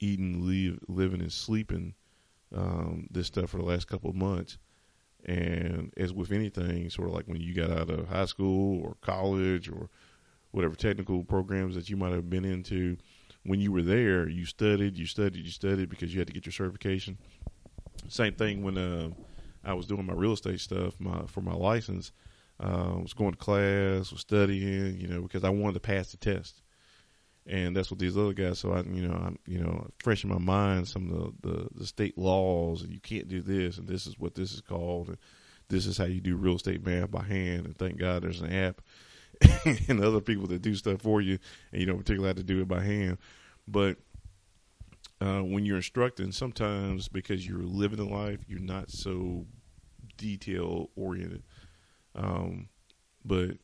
eating, 0.00 0.46
leave, 0.46 0.78
living, 0.88 1.20
and 1.20 1.32
sleeping 1.32 1.94
um, 2.54 3.06
this 3.10 3.26
stuff 3.26 3.50
for 3.50 3.58
the 3.58 3.64
last 3.64 3.86
couple 3.86 4.10
of 4.10 4.16
months. 4.16 4.58
And 5.24 5.92
as 5.96 6.12
with 6.12 6.30
anything, 6.30 6.90
sort 6.90 7.08
of 7.08 7.14
like 7.14 7.26
when 7.26 7.40
you 7.40 7.54
got 7.54 7.70
out 7.70 7.90
of 7.90 8.08
high 8.08 8.26
school 8.26 8.80
or 8.82 8.96
college 9.00 9.68
or 9.68 9.88
whatever 10.52 10.74
technical 10.74 11.24
programs 11.24 11.74
that 11.74 11.90
you 11.90 11.96
might 11.96 12.12
have 12.12 12.30
been 12.30 12.44
into, 12.44 12.96
when 13.44 13.60
you 13.60 13.72
were 13.72 13.82
there, 13.82 14.28
you 14.28 14.44
studied, 14.44 14.96
you 14.96 15.06
studied, 15.06 15.44
you 15.44 15.50
studied 15.50 15.88
because 15.88 16.12
you 16.12 16.20
had 16.20 16.26
to 16.28 16.32
get 16.32 16.46
your 16.46 16.52
certification. 16.52 17.18
Same 18.08 18.34
thing 18.34 18.62
when 18.62 18.78
uh, 18.78 19.10
I 19.64 19.74
was 19.74 19.86
doing 19.86 20.06
my 20.06 20.14
real 20.14 20.32
estate 20.32 20.60
stuff 20.60 20.94
my, 20.98 21.22
for 21.26 21.40
my 21.40 21.54
license. 21.54 22.12
Uh, 22.60 22.96
was 23.00 23.12
going 23.12 23.30
to 23.30 23.38
class, 23.38 24.10
was 24.10 24.20
studying, 24.20 24.98
you 24.98 25.06
know, 25.06 25.22
because 25.22 25.44
I 25.44 25.50
wanted 25.50 25.74
to 25.74 25.80
pass 25.80 26.10
the 26.10 26.16
test 26.16 26.60
and 27.48 27.74
that's 27.74 27.90
what 27.90 27.98
these 27.98 28.16
other 28.16 28.34
guys. 28.34 28.58
So 28.58 28.72
I, 28.72 28.82
you 28.82 29.08
know, 29.08 29.14
I'm, 29.14 29.38
you 29.46 29.58
know, 29.58 29.88
fresh 29.98 30.22
in 30.22 30.30
my 30.30 30.38
mind 30.38 30.86
some 30.86 31.10
of 31.10 31.40
the, 31.40 31.48
the, 31.48 31.68
the 31.80 31.86
state 31.86 32.18
laws, 32.18 32.82
and 32.82 32.92
you 32.92 33.00
can't 33.00 33.28
do 33.28 33.40
this, 33.40 33.78
and 33.78 33.88
this 33.88 34.06
is 34.06 34.18
what 34.18 34.34
this 34.34 34.52
is 34.52 34.60
called, 34.60 35.08
and 35.08 35.18
this 35.68 35.86
is 35.86 35.96
how 35.96 36.04
you 36.04 36.20
do 36.20 36.36
real 36.36 36.56
estate 36.56 36.84
math 36.84 37.10
by 37.10 37.22
hand. 37.22 37.66
And 37.66 37.76
thank 37.76 37.96
God 37.96 38.22
there's 38.22 38.42
an 38.42 38.52
app 38.52 38.82
and 39.88 40.02
other 40.02 40.20
people 40.20 40.46
that 40.48 40.62
do 40.62 40.74
stuff 40.74 41.02
for 41.02 41.20
you, 41.20 41.38
and 41.72 41.80
you 41.80 41.86
don't 41.86 41.98
particularly 41.98 42.28
have 42.28 42.36
to 42.36 42.44
do 42.44 42.60
it 42.60 42.68
by 42.68 42.82
hand. 42.82 43.18
But 43.66 43.98
uh, 45.20 45.40
when 45.40 45.64
you're 45.66 45.76
instructing, 45.76 46.32
sometimes 46.32 47.08
because 47.08 47.46
you're 47.46 47.62
living 47.62 47.98
the 47.98 48.04
life, 48.04 48.40
you're 48.46 48.60
not 48.60 48.90
so 48.90 49.46
detail 50.16 50.90
oriented. 50.96 51.42
Um, 52.14 52.68
but 53.24 53.58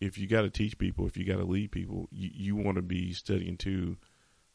if 0.00 0.18
you 0.18 0.26
got 0.26 0.42
to 0.42 0.50
teach 0.50 0.78
people, 0.78 1.06
if 1.06 1.16
you 1.16 1.24
got 1.24 1.38
to 1.38 1.44
lead 1.44 1.70
people, 1.70 2.08
you, 2.10 2.30
you 2.32 2.56
want 2.56 2.76
to 2.76 2.82
be 2.82 3.12
studying 3.12 3.56
too, 3.56 3.96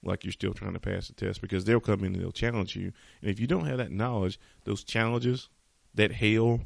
like 0.04 0.24
you're 0.24 0.32
still 0.32 0.54
trying 0.54 0.74
to 0.74 0.80
pass 0.80 1.08
the 1.08 1.14
test 1.14 1.42
because 1.42 1.66
they'll 1.66 1.80
come 1.80 2.04
in 2.04 2.14
and 2.14 2.22
they'll 2.22 2.32
challenge 2.32 2.76
you. 2.76 2.92
And 3.22 3.30
if 3.30 3.40
you 3.40 3.48
don't 3.48 3.66
have 3.66 3.78
that 3.78 3.92
knowledge, 3.92 4.40
those 4.66 4.84
challenges, 4.84 5.50
that 5.96 6.12
hail, 6.12 6.62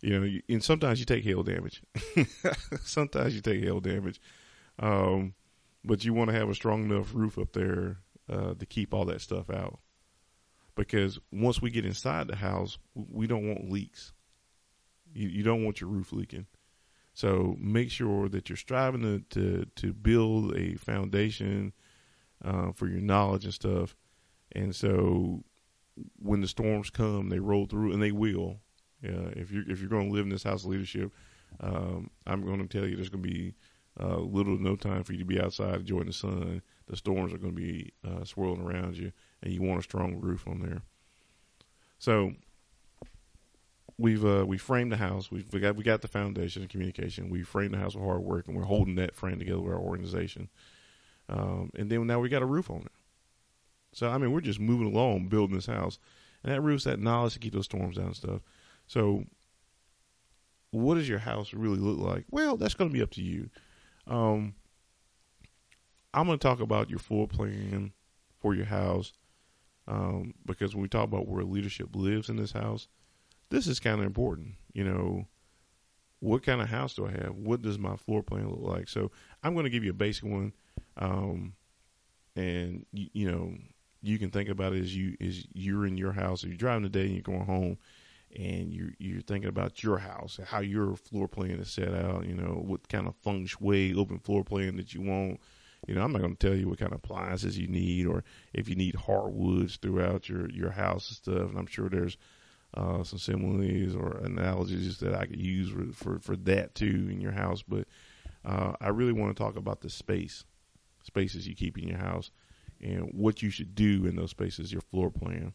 you 0.00 0.18
know, 0.18 0.38
and 0.48 0.62
sometimes 0.62 1.00
you 1.00 1.06
take 1.06 1.24
hail 1.24 1.42
damage. 1.42 1.82
sometimes 2.82 3.34
you 3.34 3.40
take 3.40 3.62
hail 3.62 3.80
damage. 3.80 4.20
Um, 4.78 5.34
but 5.84 6.04
you 6.04 6.12
want 6.12 6.30
to 6.30 6.36
have 6.36 6.48
a 6.48 6.54
strong 6.54 6.84
enough 6.84 7.14
roof 7.14 7.38
up 7.38 7.52
there 7.52 7.98
uh, 8.30 8.54
to 8.54 8.66
keep 8.66 8.92
all 8.92 9.04
that 9.06 9.20
stuff 9.20 9.48
out. 9.50 9.78
Because 10.74 11.18
once 11.32 11.62
we 11.62 11.70
get 11.70 11.86
inside 11.86 12.28
the 12.28 12.36
house, 12.36 12.78
we 12.94 13.26
don't 13.26 13.48
want 13.48 13.70
leaks. 13.70 14.12
You, 15.14 15.28
you 15.28 15.42
don't 15.42 15.64
want 15.64 15.80
your 15.80 15.88
roof 15.88 16.12
leaking. 16.12 16.46
So 17.14 17.56
make 17.58 17.90
sure 17.90 18.28
that 18.28 18.50
you're 18.50 18.56
striving 18.56 19.00
to 19.02 19.20
to, 19.30 19.64
to 19.76 19.92
build 19.94 20.54
a 20.54 20.74
foundation 20.74 21.72
uh, 22.44 22.72
for 22.72 22.88
your 22.88 23.00
knowledge 23.00 23.44
and 23.44 23.54
stuff. 23.54 23.96
And 24.52 24.76
so 24.76 25.42
when 26.18 26.42
the 26.42 26.48
storms 26.48 26.90
come, 26.90 27.30
they 27.30 27.38
roll 27.38 27.64
through, 27.64 27.92
and 27.92 28.02
they 28.02 28.12
will. 28.12 28.60
If 29.02 29.50
you're 29.52 29.68
if 29.68 29.80
you're 29.80 29.88
going 29.88 30.08
to 30.08 30.14
live 30.14 30.24
in 30.24 30.30
this 30.30 30.42
house 30.42 30.64
of 30.64 30.70
leadership, 30.70 31.12
um, 31.60 32.10
I'm 32.26 32.44
going 32.44 32.66
to 32.66 32.66
tell 32.66 32.88
you 32.88 32.96
there's 32.96 33.08
going 33.08 33.22
to 33.22 33.28
be 33.28 33.54
uh, 34.00 34.18
little 34.18 34.56
to 34.56 34.62
no 34.62 34.76
time 34.76 35.04
for 35.04 35.12
you 35.12 35.18
to 35.20 35.24
be 35.24 35.40
outside 35.40 35.76
enjoying 35.76 36.06
the 36.06 36.12
sun. 36.12 36.62
The 36.86 36.96
storms 36.96 37.32
are 37.32 37.38
going 37.38 37.54
to 37.54 37.60
be 37.60 37.92
uh, 38.06 38.24
swirling 38.24 38.62
around 38.62 38.96
you, 38.96 39.12
and 39.42 39.52
you 39.52 39.62
want 39.62 39.80
a 39.80 39.82
strong 39.82 40.16
roof 40.20 40.46
on 40.46 40.60
there. 40.60 40.82
So 41.98 42.32
we've 43.98 44.24
uh, 44.24 44.44
we 44.46 44.58
framed 44.58 44.92
the 44.92 44.96
house. 44.96 45.30
We've 45.30 45.50
we 45.52 45.60
got 45.60 45.76
we 45.76 45.84
got 45.84 46.02
the 46.02 46.08
foundation 46.08 46.62
of 46.62 46.68
communication. 46.68 47.30
We 47.30 47.42
framed 47.42 47.74
the 47.74 47.78
house 47.78 47.94
with 47.94 48.04
hard 48.04 48.22
work, 48.22 48.48
and 48.48 48.56
we're 48.56 48.64
holding 48.64 48.96
that 48.96 49.14
frame 49.14 49.38
together 49.38 49.60
with 49.60 49.72
our 49.72 49.80
organization. 49.80 50.48
Um, 51.28 51.70
and 51.74 51.90
then 51.90 52.06
now 52.06 52.20
we 52.20 52.28
got 52.28 52.42
a 52.42 52.46
roof 52.46 52.70
on 52.70 52.82
it. 52.82 52.92
So 53.92 54.08
I 54.08 54.18
mean, 54.18 54.32
we're 54.32 54.40
just 54.40 54.60
moving 54.60 54.86
along, 54.86 55.28
building 55.28 55.56
this 55.56 55.66
house, 55.66 55.98
and 56.44 56.52
that 56.52 56.60
roof's 56.60 56.84
that 56.84 57.00
knowledge 57.00 57.32
to 57.34 57.38
keep 57.38 57.54
those 57.54 57.64
storms 57.64 57.96
down 57.96 58.06
and 58.06 58.16
stuff. 58.16 58.42
So, 58.86 59.24
what 60.70 60.94
does 60.94 61.08
your 61.08 61.18
house 61.18 61.52
really 61.52 61.78
look 61.78 61.98
like? 61.98 62.24
Well, 62.30 62.56
that's 62.56 62.74
going 62.74 62.90
to 62.90 62.94
be 62.94 63.02
up 63.02 63.10
to 63.12 63.22
you. 63.22 63.50
Um, 64.06 64.54
I'm 66.12 66.26
going 66.26 66.38
to 66.38 66.42
talk 66.42 66.60
about 66.60 66.90
your 66.90 66.98
floor 66.98 67.26
plan 67.26 67.92
for 68.40 68.54
your 68.54 68.66
house 68.66 69.12
um, 69.88 70.34
because 70.44 70.74
when 70.74 70.82
we 70.82 70.88
talk 70.88 71.04
about 71.04 71.28
where 71.28 71.44
leadership 71.44 71.88
lives 71.94 72.28
in 72.28 72.36
this 72.36 72.52
house, 72.52 72.88
this 73.50 73.66
is 73.66 73.80
kind 73.80 74.00
of 74.00 74.06
important. 74.06 74.54
You 74.72 74.84
know, 74.84 75.26
what 76.20 76.42
kind 76.42 76.60
of 76.60 76.68
house 76.68 76.94
do 76.94 77.06
I 77.06 77.12
have? 77.12 77.34
What 77.36 77.62
does 77.62 77.78
my 77.78 77.96
floor 77.96 78.22
plan 78.22 78.50
look 78.50 78.62
like? 78.62 78.88
So 78.88 79.10
I'm 79.42 79.54
going 79.54 79.64
to 79.64 79.70
give 79.70 79.84
you 79.84 79.90
a 79.90 79.94
basic 79.94 80.24
one, 80.24 80.52
um, 80.96 81.54
and 82.34 82.84
you, 82.92 83.08
you, 83.12 83.30
know 83.30 83.54
you 84.02 84.18
can 84.18 84.30
think 84.30 84.48
about 84.48 84.72
it 84.72 84.82
as 84.82 84.94
you 84.94 85.16
as 85.20 85.46
you're 85.52 85.86
in 85.86 85.96
your 85.96 86.12
house. 86.12 86.42
If 86.42 86.48
you're 86.48 86.58
driving 86.58 86.82
today 86.82 87.04
and 87.04 87.12
you're 87.12 87.22
going 87.22 87.46
home, 87.46 87.78
and 88.36 88.72
you're 88.72 88.92
you're 88.98 89.22
thinking 89.22 89.48
about 89.48 89.82
your 89.82 89.98
house 89.98 90.38
and 90.38 90.46
how 90.46 90.60
your 90.60 90.94
floor 90.96 91.26
plan 91.26 91.58
is 91.58 91.70
set 91.70 91.94
out. 91.94 92.26
You 92.26 92.34
know 92.34 92.62
what 92.64 92.88
kind 92.88 93.06
of 93.06 93.16
feng 93.16 93.46
shui 93.46 93.94
open 93.94 94.18
floor 94.18 94.44
plan 94.44 94.76
that 94.76 94.94
you 94.94 95.00
want. 95.00 95.40
You 95.86 95.94
know, 95.94 96.02
I'm 96.02 96.12
not 96.12 96.22
going 96.22 96.36
to 96.36 96.46
tell 96.46 96.56
you 96.56 96.68
what 96.68 96.78
kind 96.78 96.92
of 96.92 96.98
appliances 96.98 97.58
you 97.58 97.68
need 97.68 98.06
or 98.06 98.24
if 98.52 98.68
you 98.68 98.74
need 98.74 98.94
hardwoods 98.94 99.76
throughout 99.76 100.28
your 100.28 100.50
your 100.50 100.70
house 100.70 101.08
and 101.08 101.16
stuff. 101.16 101.50
And 101.50 101.58
I'm 101.58 101.66
sure 101.66 101.88
there's 101.88 102.18
uh, 102.74 103.02
some 103.02 103.18
similes 103.18 103.94
or 103.94 104.18
analogies 104.24 104.98
that 104.98 105.14
I 105.14 105.26
could 105.26 105.40
use 105.40 105.70
for, 105.70 105.92
for, 105.92 106.18
for 106.18 106.36
that 106.36 106.74
too 106.74 107.08
in 107.10 107.20
your 107.20 107.32
house. 107.32 107.62
But 107.62 107.86
uh, 108.44 108.72
I 108.80 108.88
really 108.88 109.12
want 109.12 109.34
to 109.34 109.42
talk 109.42 109.56
about 109.56 109.80
the 109.80 109.88
space, 109.90 110.44
spaces 111.02 111.48
you 111.48 111.54
keep 111.54 111.78
in 111.78 111.88
your 111.88 111.98
house, 111.98 112.30
and 112.80 113.10
what 113.12 113.42
you 113.42 113.50
should 113.50 113.74
do 113.74 114.06
in 114.06 114.16
those 114.16 114.30
spaces, 114.30 114.72
your 114.72 114.82
floor 114.82 115.10
plan. 115.10 115.54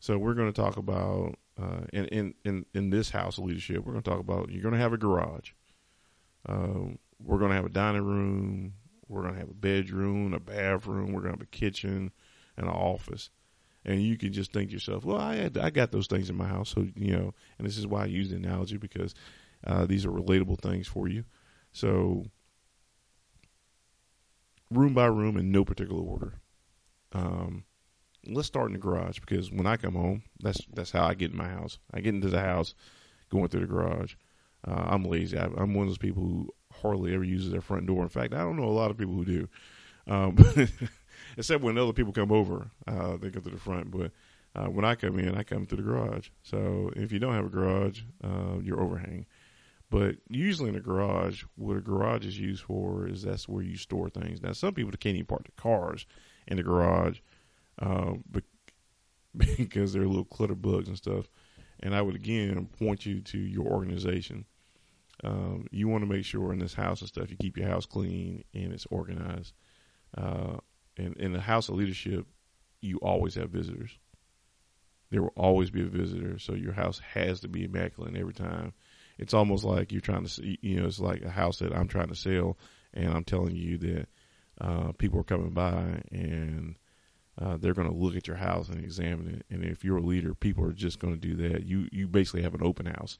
So 0.00 0.18
we're 0.18 0.34
going 0.34 0.52
to 0.52 0.62
talk 0.62 0.76
about 0.76 1.36
uh, 1.60 1.82
in, 1.92 2.06
in 2.06 2.34
in 2.44 2.66
in 2.74 2.90
this 2.90 3.10
house 3.10 3.38
of 3.38 3.44
leadership. 3.44 3.84
We're 3.84 3.92
going 3.92 4.02
to 4.02 4.10
talk 4.10 4.20
about 4.20 4.50
you're 4.50 4.62
going 4.62 4.74
to 4.74 4.80
have 4.80 4.92
a 4.92 4.98
garage. 4.98 5.52
Uh, 6.46 6.94
we're 7.22 7.38
going 7.38 7.50
to 7.50 7.56
have 7.56 7.66
a 7.66 7.70
dining 7.70 8.04
room. 8.04 8.74
We're 9.08 9.22
going 9.22 9.34
to 9.34 9.40
have 9.40 9.50
a 9.50 9.54
bedroom, 9.54 10.34
a 10.34 10.40
bathroom. 10.40 11.12
We're 11.12 11.20
going 11.20 11.34
to 11.34 11.38
have 11.38 11.42
a 11.42 11.56
kitchen 11.56 12.10
and 12.56 12.66
an 12.66 12.72
office 12.72 13.30
and 13.84 14.02
you 14.02 14.16
can 14.16 14.32
just 14.32 14.52
think 14.52 14.70
to 14.70 14.74
yourself, 14.74 15.04
well, 15.04 15.18
I 15.18 15.36
had, 15.36 15.58
I 15.58 15.70
got 15.70 15.92
those 15.92 16.06
things 16.06 16.30
in 16.30 16.36
my 16.36 16.46
house, 16.46 16.70
so 16.70 16.86
you 16.96 17.12
know, 17.12 17.34
and 17.58 17.66
this 17.66 17.76
is 17.76 17.86
why 17.86 18.02
I 18.02 18.06
use 18.06 18.30
the 18.30 18.36
analogy 18.36 18.76
because 18.76 19.14
uh, 19.66 19.84
these 19.86 20.06
are 20.06 20.10
relatable 20.10 20.60
things 20.60 20.88
for 20.88 21.06
you. 21.06 21.24
So, 21.72 22.24
room 24.70 24.94
by 24.94 25.06
room 25.06 25.36
in 25.36 25.52
no 25.52 25.64
particular 25.64 26.02
order. 26.02 26.40
Um, 27.12 27.64
let's 28.26 28.48
start 28.48 28.68
in 28.68 28.72
the 28.72 28.78
garage 28.78 29.18
because 29.20 29.50
when 29.50 29.66
I 29.66 29.76
come 29.76 29.94
home, 29.94 30.22
that's 30.40 30.60
that's 30.72 30.90
how 30.90 31.04
I 31.04 31.14
get 31.14 31.32
in 31.32 31.36
my 31.36 31.48
house. 31.48 31.78
I 31.92 32.00
get 32.00 32.14
into 32.14 32.28
the 32.28 32.40
house 32.40 32.74
going 33.30 33.48
through 33.48 33.62
the 33.62 33.66
garage. 33.66 34.14
Uh, 34.66 34.84
I'm 34.86 35.04
lazy. 35.04 35.36
I, 35.38 35.44
am 35.44 35.74
one 35.74 35.84
of 35.84 35.90
those 35.90 35.98
people 35.98 36.22
who 36.22 36.50
hardly 36.72 37.14
ever 37.14 37.24
uses 37.24 37.50
their 37.50 37.60
front 37.60 37.86
door. 37.86 38.02
In 38.02 38.08
fact, 38.08 38.32
I 38.32 38.38
don't 38.38 38.56
know 38.56 38.64
a 38.64 38.70
lot 38.70 38.90
of 38.90 38.96
people 38.96 39.14
who 39.14 39.24
do. 39.24 39.48
Um, 40.06 40.36
except 41.36 41.62
when 41.62 41.78
other 41.78 41.92
people 41.92 42.12
come 42.12 42.32
over, 42.32 42.70
uh, 42.86 43.16
they 43.16 43.30
go 43.30 43.40
to 43.40 43.50
the 43.50 43.58
front. 43.58 43.90
But 43.90 44.10
uh, 44.54 44.68
when 44.70 44.84
I 44.84 44.94
come 44.94 45.18
in, 45.18 45.36
I 45.36 45.42
come 45.42 45.66
through 45.66 45.78
the 45.78 45.90
garage. 45.90 46.28
So 46.42 46.90
if 46.96 47.12
you 47.12 47.18
don't 47.18 47.34
have 47.34 47.46
a 47.46 47.50
garage, 47.50 48.02
uh, 48.22 48.58
you're 48.62 48.80
overhang. 48.80 49.26
But 49.90 50.16
usually 50.28 50.70
in 50.70 50.76
a 50.76 50.80
garage, 50.80 51.44
what 51.56 51.76
a 51.76 51.80
garage 51.80 52.24
is 52.26 52.38
used 52.38 52.64
for 52.64 53.06
is 53.06 53.22
that's 53.22 53.48
where 53.48 53.62
you 53.62 53.76
store 53.76 54.08
things. 54.08 54.42
Now, 54.42 54.52
some 54.52 54.74
people 54.74 54.92
can't 54.92 55.14
even 55.14 55.26
park 55.26 55.44
their 55.44 55.52
cars 55.56 56.06
in 56.48 56.56
the 56.56 56.62
garage 56.62 57.20
uh, 57.78 58.14
because 59.36 59.92
they're 59.92 60.06
little 60.06 60.24
clutter 60.24 60.54
bugs 60.54 60.88
and 60.88 60.96
stuff. 60.96 61.26
And 61.80 61.94
I 61.94 62.02
would 62.02 62.14
again 62.14 62.68
point 62.78 63.04
you 63.04 63.20
to 63.20 63.38
your 63.38 63.66
organization. 63.66 64.44
Um, 65.22 65.66
you 65.70 65.88
want 65.88 66.02
to 66.02 66.10
make 66.10 66.24
sure 66.24 66.52
in 66.52 66.58
this 66.58 66.74
house 66.74 67.00
and 67.00 67.08
stuff 67.08 67.30
you 67.30 67.36
keep 67.36 67.56
your 67.56 67.68
house 67.68 67.86
clean 67.86 68.44
and 68.52 68.72
it's 68.72 68.86
organized. 68.90 69.52
Uh, 70.16 70.58
and 70.96 71.16
in 71.16 71.32
the 71.32 71.40
house 71.40 71.68
of 71.68 71.76
leadership, 71.76 72.26
you 72.80 72.98
always 72.98 73.34
have 73.34 73.50
visitors. 73.50 73.98
There 75.10 75.22
will 75.22 75.32
always 75.36 75.70
be 75.70 75.82
a 75.82 75.86
visitor, 75.86 76.38
so 76.38 76.54
your 76.54 76.72
house 76.72 77.00
has 77.14 77.40
to 77.40 77.48
be 77.48 77.64
immaculate 77.64 78.16
every 78.16 78.32
time. 78.32 78.72
It's 79.18 79.34
almost 79.34 79.64
like 79.64 79.92
you're 79.92 80.00
trying 80.00 80.24
to, 80.24 80.28
see, 80.28 80.58
you 80.60 80.80
know, 80.80 80.86
it's 80.86 80.98
like 80.98 81.22
a 81.22 81.30
house 81.30 81.58
that 81.58 81.74
I'm 81.74 81.88
trying 81.88 82.08
to 82.08 82.16
sell, 82.16 82.58
and 82.92 83.12
I'm 83.12 83.24
telling 83.24 83.54
you 83.54 83.78
that 83.78 84.08
uh, 84.60 84.92
people 84.98 85.20
are 85.20 85.24
coming 85.24 85.50
by 85.50 86.02
and 86.10 86.76
uh, 87.40 87.56
they're 87.56 87.74
going 87.74 87.90
to 87.90 87.96
look 87.96 88.16
at 88.16 88.28
your 88.28 88.36
house 88.36 88.68
and 88.68 88.82
examine 88.82 89.34
it. 89.34 89.46
And 89.54 89.64
if 89.64 89.84
you're 89.84 89.96
a 89.96 90.02
leader, 90.02 90.34
people 90.34 90.64
are 90.64 90.72
just 90.72 90.98
going 90.98 91.18
to 91.18 91.20
do 91.20 91.48
that. 91.48 91.64
You 91.64 91.88
you 91.90 92.06
basically 92.06 92.42
have 92.42 92.54
an 92.54 92.62
open 92.62 92.86
house, 92.86 93.18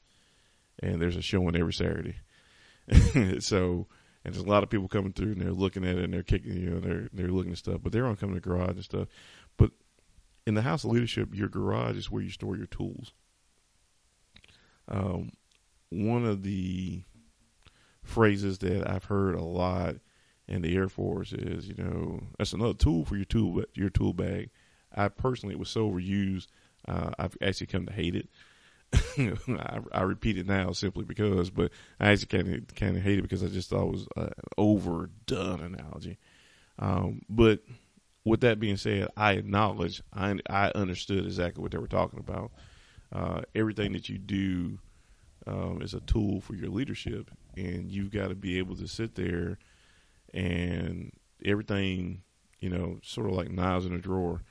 and 0.80 1.00
there's 1.00 1.16
a 1.16 1.22
showing 1.22 1.56
every 1.56 1.72
Saturday. 1.72 2.16
so, 3.40 3.86
and 4.24 4.34
there's 4.34 4.44
a 4.44 4.48
lot 4.48 4.62
of 4.62 4.70
people 4.70 4.88
coming 4.88 5.12
through 5.12 5.32
and 5.32 5.40
they're 5.40 5.52
looking 5.52 5.84
at 5.84 5.96
it 5.96 6.04
and 6.04 6.12
they're 6.12 6.22
kicking, 6.22 6.52
you 6.52 6.70
know, 6.70 6.80
they're 6.80 7.08
they're 7.12 7.28
looking 7.28 7.52
at 7.52 7.58
stuff, 7.58 7.80
but 7.82 7.92
they're 7.92 8.02
to 8.02 8.16
come 8.16 8.34
to 8.34 8.40
garage 8.40 8.70
and 8.70 8.84
stuff. 8.84 9.08
But 9.56 9.70
in 10.46 10.54
the 10.54 10.62
house 10.62 10.84
of 10.84 10.90
leadership, 10.90 11.34
your 11.34 11.48
garage 11.48 11.96
is 11.96 12.10
where 12.10 12.22
you 12.22 12.30
store 12.30 12.56
your 12.56 12.66
tools. 12.66 13.12
Um, 14.88 15.32
one 15.90 16.24
of 16.24 16.42
the 16.42 17.02
phrases 18.02 18.58
that 18.58 18.88
I've 18.88 19.04
heard 19.04 19.34
a 19.34 19.42
lot 19.42 19.96
in 20.46 20.62
the 20.62 20.76
Air 20.76 20.88
Force 20.88 21.32
is, 21.32 21.68
you 21.68 21.74
know, 21.76 22.20
that's 22.38 22.52
another 22.52 22.74
tool 22.74 23.04
for 23.04 23.16
your 23.16 23.24
tool 23.24 23.64
your 23.74 23.90
tool 23.90 24.12
bag. 24.12 24.50
I 24.94 25.08
personally, 25.08 25.54
it 25.54 25.58
was 25.58 25.70
so 25.70 25.90
overused, 25.90 26.48
uh, 26.86 27.10
I've 27.18 27.36
actually 27.42 27.66
come 27.68 27.86
to 27.86 27.92
hate 27.92 28.14
it. 28.14 28.28
I, 29.48 29.80
I, 29.90 30.02
repeat 30.02 30.38
it 30.38 30.46
now 30.46 30.70
simply 30.70 31.04
because, 31.04 31.50
but 31.50 31.72
I 31.98 32.10
actually 32.10 32.44
kind 32.44 32.54
of 32.54 32.74
kind 32.76 32.96
of 32.96 33.02
hate 33.02 33.18
it 33.18 33.22
because 33.22 33.42
I 33.42 33.48
just 33.48 33.70
thought 33.70 33.88
it 33.88 33.92
was 33.92 34.08
an 34.16 34.30
overdone 34.56 35.60
analogy. 35.60 36.18
Um, 36.78 37.22
but 37.28 37.60
with 38.24 38.42
that 38.42 38.60
being 38.60 38.76
said, 38.76 39.08
I 39.16 39.32
acknowledge 39.32 40.02
I 40.12 40.36
I 40.48 40.70
understood 40.76 41.24
exactly 41.24 41.60
what 41.62 41.72
they 41.72 41.78
were 41.78 41.88
talking 41.88 42.20
about. 42.20 42.52
Uh, 43.12 43.42
everything 43.54 43.92
that 43.92 44.08
you 44.08 44.18
do 44.18 44.78
um, 45.46 45.80
is 45.82 45.94
a 45.94 46.00
tool 46.00 46.40
for 46.40 46.54
your 46.54 46.70
leadership, 46.70 47.30
and 47.56 47.90
you've 47.90 48.12
got 48.12 48.28
to 48.28 48.34
be 48.34 48.58
able 48.58 48.76
to 48.76 48.86
sit 48.86 49.14
there 49.16 49.58
and 50.32 51.12
everything, 51.44 52.22
you 52.60 52.70
know, 52.70 52.98
sort 53.02 53.28
of 53.28 53.34
like 53.34 53.50
knives 53.50 53.86
in 53.86 53.92
a 53.92 53.98
drawer. 53.98 54.42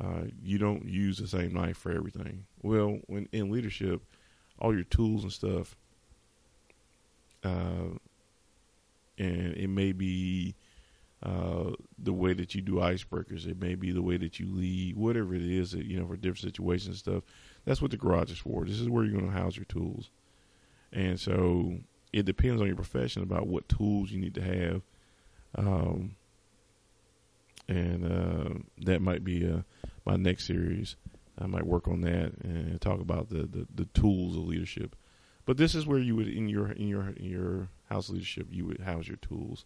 Uh, 0.00 0.24
you 0.42 0.58
don't 0.58 0.86
use 0.88 1.18
the 1.18 1.26
same 1.26 1.52
knife 1.52 1.76
for 1.76 1.90
everything. 1.92 2.46
Well, 2.62 2.98
when 3.06 3.28
in 3.32 3.50
leadership, 3.50 4.02
all 4.58 4.74
your 4.74 4.84
tools 4.84 5.24
and 5.24 5.32
stuff, 5.32 5.76
uh, 7.42 7.96
and 9.18 9.54
it 9.56 9.68
may 9.68 9.92
be 9.92 10.54
uh, 11.22 11.70
the 11.98 12.12
way 12.12 12.32
that 12.32 12.54
you 12.54 12.60
do 12.60 12.74
icebreakers. 12.74 13.46
It 13.46 13.60
may 13.60 13.74
be 13.74 13.90
the 13.90 14.02
way 14.02 14.16
that 14.18 14.38
you 14.38 14.46
lead, 14.46 14.96
whatever 14.96 15.34
it 15.34 15.42
is 15.42 15.72
that 15.72 15.84
you 15.84 15.98
know 15.98 16.06
for 16.06 16.16
different 16.16 16.54
situations 16.54 16.86
and 16.86 16.96
stuff. 16.96 17.24
That's 17.64 17.82
what 17.82 17.90
the 17.90 17.96
garage 17.96 18.30
is 18.30 18.38
for. 18.38 18.64
This 18.64 18.80
is 18.80 18.88
where 18.88 19.04
you're 19.04 19.18
going 19.18 19.32
to 19.32 19.38
house 19.38 19.56
your 19.56 19.64
tools, 19.64 20.10
and 20.92 21.18
so 21.18 21.74
it 22.12 22.24
depends 22.24 22.60
on 22.60 22.68
your 22.68 22.76
profession 22.76 23.22
about 23.22 23.48
what 23.48 23.68
tools 23.68 24.10
you 24.10 24.18
need 24.20 24.34
to 24.34 24.42
have 24.42 24.82
um, 25.58 26.14
and 27.66 28.04
uh, 28.04 28.58
that 28.78 29.02
might 29.02 29.24
be 29.24 29.46
uh, 29.46 29.62
my 30.06 30.16
next 30.16 30.46
series. 30.46 30.96
I 31.38 31.46
might 31.46 31.66
work 31.66 31.86
on 31.86 32.00
that 32.02 32.32
and 32.42 32.80
talk 32.80 33.00
about 33.00 33.28
the, 33.28 33.42
the, 33.46 33.66
the, 33.74 33.84
tools 33.86 34.36
of 34.36 34.44
leadership. 34.44 34.96
But 35.44 35.56
this 35.56 35.74
is 35.74 35.86
where 35.86 35.98
you 35.98 36.16
would 36.16 36.28
in 36.28 36.48
your 36.48 36.72
in 36.72 36.88
your 36.88 37.10
in 37.10 37.26
your 37.26 37.68
house 37.88 38.10
leadership 38.10 38.48
you 38.50 38.66
would 38.66 38.80
house 38.80 39.06
your 39.06 39.18
tools. 39.18 39.64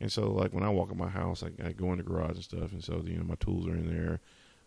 And 0.00 0.10
so 0.10 0.30
like 0.30 0.52
when 0.52 0.64
I 0.64 0.70
walk 0.70 0.90
in 0.90 0.96
my 0.98 1.08
house, 1.08 1.42
I, 1.42 1.50
I 1.66 1.72
go 1.72 1.92
in 1.92 1.98
the 1.98 2.04
garage 2.04 2.36
and 2.36 2.44
stuff, 2.44 2.72
and 2.72 2.82
so 2.82 3.02
you 3.04 3.16
know 3.16 3.24
my 3.24 3.34
tools 3.36 3.66
are 3.66 3.76
in 3.76 3.88
there. 3.88 4.20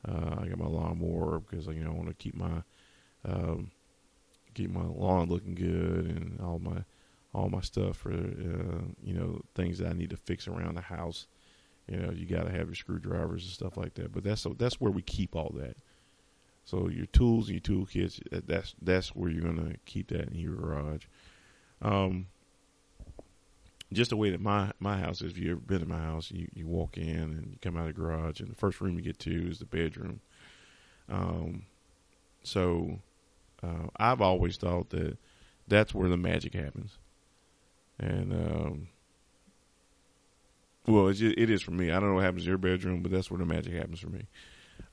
Uh, 0.07 0.41
I 0.41 0.47
got 0.47 0.59
my 0.59 0.67
lawnmower 0.67 1.39
because 1.39 1.67
you 1.67 1.83
know 1.83 1.91
I 1.91 1.95
want 1.95 2.09
to 2.09 2.15
keep 2.15 2.35
my 2.35 2.63
um, 3.25 3.71
keep 4.53 4.69
my 4.69 4.83
lawn 4.83 5.29
looking 5.29 5.55
good 5.55 6.05
and 6.05 6.39
all 6.39 6.59
my 6.59 6.83
all 7.33 7.49
my 7.49 7.61
stuff 7.61 7.97
for 7.97 8.11
uh, 8.11 8.85
you 9.01 9.13
know 9.13 9.41
things 9.55 9.79
that 9.79 9.89
I 9.89 9.93
need 9.93 10.11
to 10.11 10.17
fix 10.17 10.47
around 10.47 10.75
the 10.75 10.81
house. 10.81 11.27
You 11.87 11.97
know, 11.97 12.11
you 12.11 12.25
got 12.25 12.43
to 12.45 12.51
have 12.51 12.67
your 12.67 12.75
screwdrivers 12.75 13.43
and 13.43 13.51
stuff 13.51 13.75
like 13.75 13.95
that. 13.95 14.13
But 14.13 14.23
that's 14.23 14.45
that's 14.57 14.79
where 14.79 14.91
we 14.91 15.01
keep 15.01 15.35
all 15.35 15.53
that. 15.57 15.75
So 16.65 16.87
your 16.87 17.07
tools 17.07 17.49
and 17.49 17.67
your 17.67 17.85
toolkits, 17.85 18.21
that's 18.45 18.75
that's 18.81 19.09
where 19.09 19.29
you're 19.29 19.43
gonna 19.43 19.75
keep 19.85 20.09
that 20.09 20.29
in 20.29 20.39
your 20.39 20.55
garage. 20.55 21.05
Um, 21.81 22.27
just 23.91 24.11
the 24.11 24.17
way 24.17 24.29
that 24.29 24.39
my 24.39 24.71
my 24.79 24.97
house 24.97 25.21
is. 25.21 25.31
If 25.31 25.37
you 25.37 25.51
ever 25.51 25.59
been 25.59 25.81
in 25.81 25.89
my 25.89 25.99
house, 25.99 26.31
you 26.31 26.47
you 26.53 26.67
walk 26.67 26.97
in 26.97 27.17
and 27.17 27.47
you 27.51 27.57
come 27.61 27.75
out 27.75 27.87
of 27.89 27.95
the 27.95 28.01
garage, 28.01 28.39
and 28.39 28.49
the 28.49 28.55
first 28.55 28.79
room 28.79 28.95
you 28.95 29.01
get 29.01 29.19
to 29.19 29.49
is 29.49 29.59
the 29.59 29.65
bedroom. 29.65 30.21
Um, 31.09 31.65
so 32.43 32.99
uh, 33.61 33.87
I've 33.97 34.21
always 34.21 34.55
thought 34.55 34.89
that 34.91 35.17
that's 35.67 35.93
where 35.93 36.07
the 36.07 36.17
magic 36.17 36.53
happens 36.53 36.97
and 37.99 38.33
um, 38.33 38.87
well, 40.87 41.07
it's 41.07 41.19
just, 41.19 41.37
it 41.37 41.49
is 41.49 41.61
for 41.61 41.71
me. 41.71 41.91
I 41.91 41.99
don't 41.99 42.09
know 42.09 42.15
what 42.15 42.25
happens 42.25 42.43
in 42.43 42.49
your 42.49 42.57
bedroom, 42.57 43.01
but 43.01 43.11
that's 43.11 43.31
where 43.31 43.37
the 43.37 43.45
magic 43.45 43.73
happens 43.73 43.99
for 43.99 44.09
me. 44.09 44.27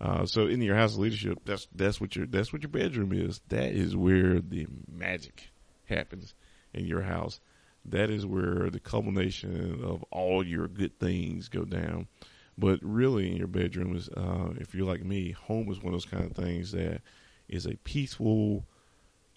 Uh, 0.00 0.24
so 0.24 0.46
in 0.46 0.62
your 0.62 0.76
house 0.76 0.94
of 0.94 1.00
leadership, 1.00 1.38
that's 1.44 1.66
that's 1.74 2.00
what 2.00 2.14
your 2.16 2.26
that's 2.26 2.52
what 2.52 2.62
your 2.62 2.70
bedroom 2.70 3.12
is. 3.12 3.40
That 3.48 3.72
is 3.72 3.96
where 3.96 4.40
the 4.40 4.66
magic 4.90 5.50
happens 5.86 6.34
in 6.72 6.86
your 6.86 7.02
house. 7.02 7.40
That 7.86 8.10
is 8.10 8.26
where 8.26 8.70
the 8.70 8.80
culmination 8.80 9.82
of 9.82 10.04
all 10.10 10.46
your 10.46 10.68
good 10.68 10.98
things 10.98 11.48
go 11.48 11.64
down. 11.64 12.08
But 12.56 12.78
really, 12.82 13.30
in 13.30 13.36
your 13.36 13.46
bedroom 13.46 13.96
is, 13.96 14.08
uh, 14.10 14.50
if 14.58 14.74
you're 14.74 14.86
like 14.86 15.02
me, 15.02 15.32
home 15.32 15.70
is 15.70 15.78
one 15.78 15.88
of 15.88 15.92
those 15.92 16.04
kind 16.04 16.24
of 16.24 16.32
things 16.32 16.72
that 16.72 17.00
is 17.48 17.66
a 17.66 17.76
peaceful 17.76 18.64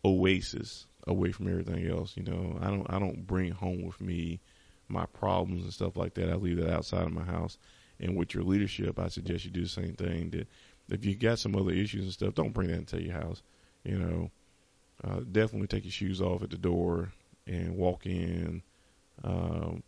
oasis 0.04 0.86
away 1.08 1.32
from 1.32 1.48
everything 1.48 1.88
else. 1.88 2.16
You 2.16 2.24
know, 2.24 2.58
I 2.62 2.68
don't 2.68 2.88
I 2.90 3.00
don't 3.00 3.26
bring 3.28 3.52
home 3.52 3.84
with 3.84 4.00
me 4.02 4.40
my 4.88 5.06
problems 5.08 5.64
and 5.64 5.74
stuff 5.74 5.98
like 5.98 6.14
that. 6.16 6.30
I 6.30 6.36
leave 6.36 6.58
that 6.58 6.74
outside 6.74 7.06
of 7.06 7.14
my 7.14 7.24
house. 7.24 7.58
And 8.00 8.18
with 8.18 8.34
your 8.34 8.44
leadership, 8.44 9.00
I 9.00 9.08
suggest 9.08 9.46
you 9.46 9.52
do 9.52 9.64
the 9.64 9.70
same 9.70 9.94
thing. 9.94 10.30
That 10.32 10.48
if 10.90 11.06
you 11.06 11.16
got 11.16 11.40
some 11.40 11.56
other 11.56 11.72
issues 11.72 12.04
and 12.04 12.12
stuff, 12.12 12.34
don't 12.34 12.54
bring 12.54 12.68
that 12.68 12.78
into 12.78 13.02
your 13.02 13.14
house. 13.14 13.42
You 13.84 13.98
know, 13.98 14.32
uh, 15.04 15.22
definitely 15.32 15.68
take 15.68 15.86
your 15.86 15.92
shoes 15.92 16.22
off 16.22 16.44
at 16.44 16.50
the 16.50 16.58
door 16.58 17.14
and 17.48 17.76
walk 17.76 18.06
in 18.06 18.62
um, 19.24 19.84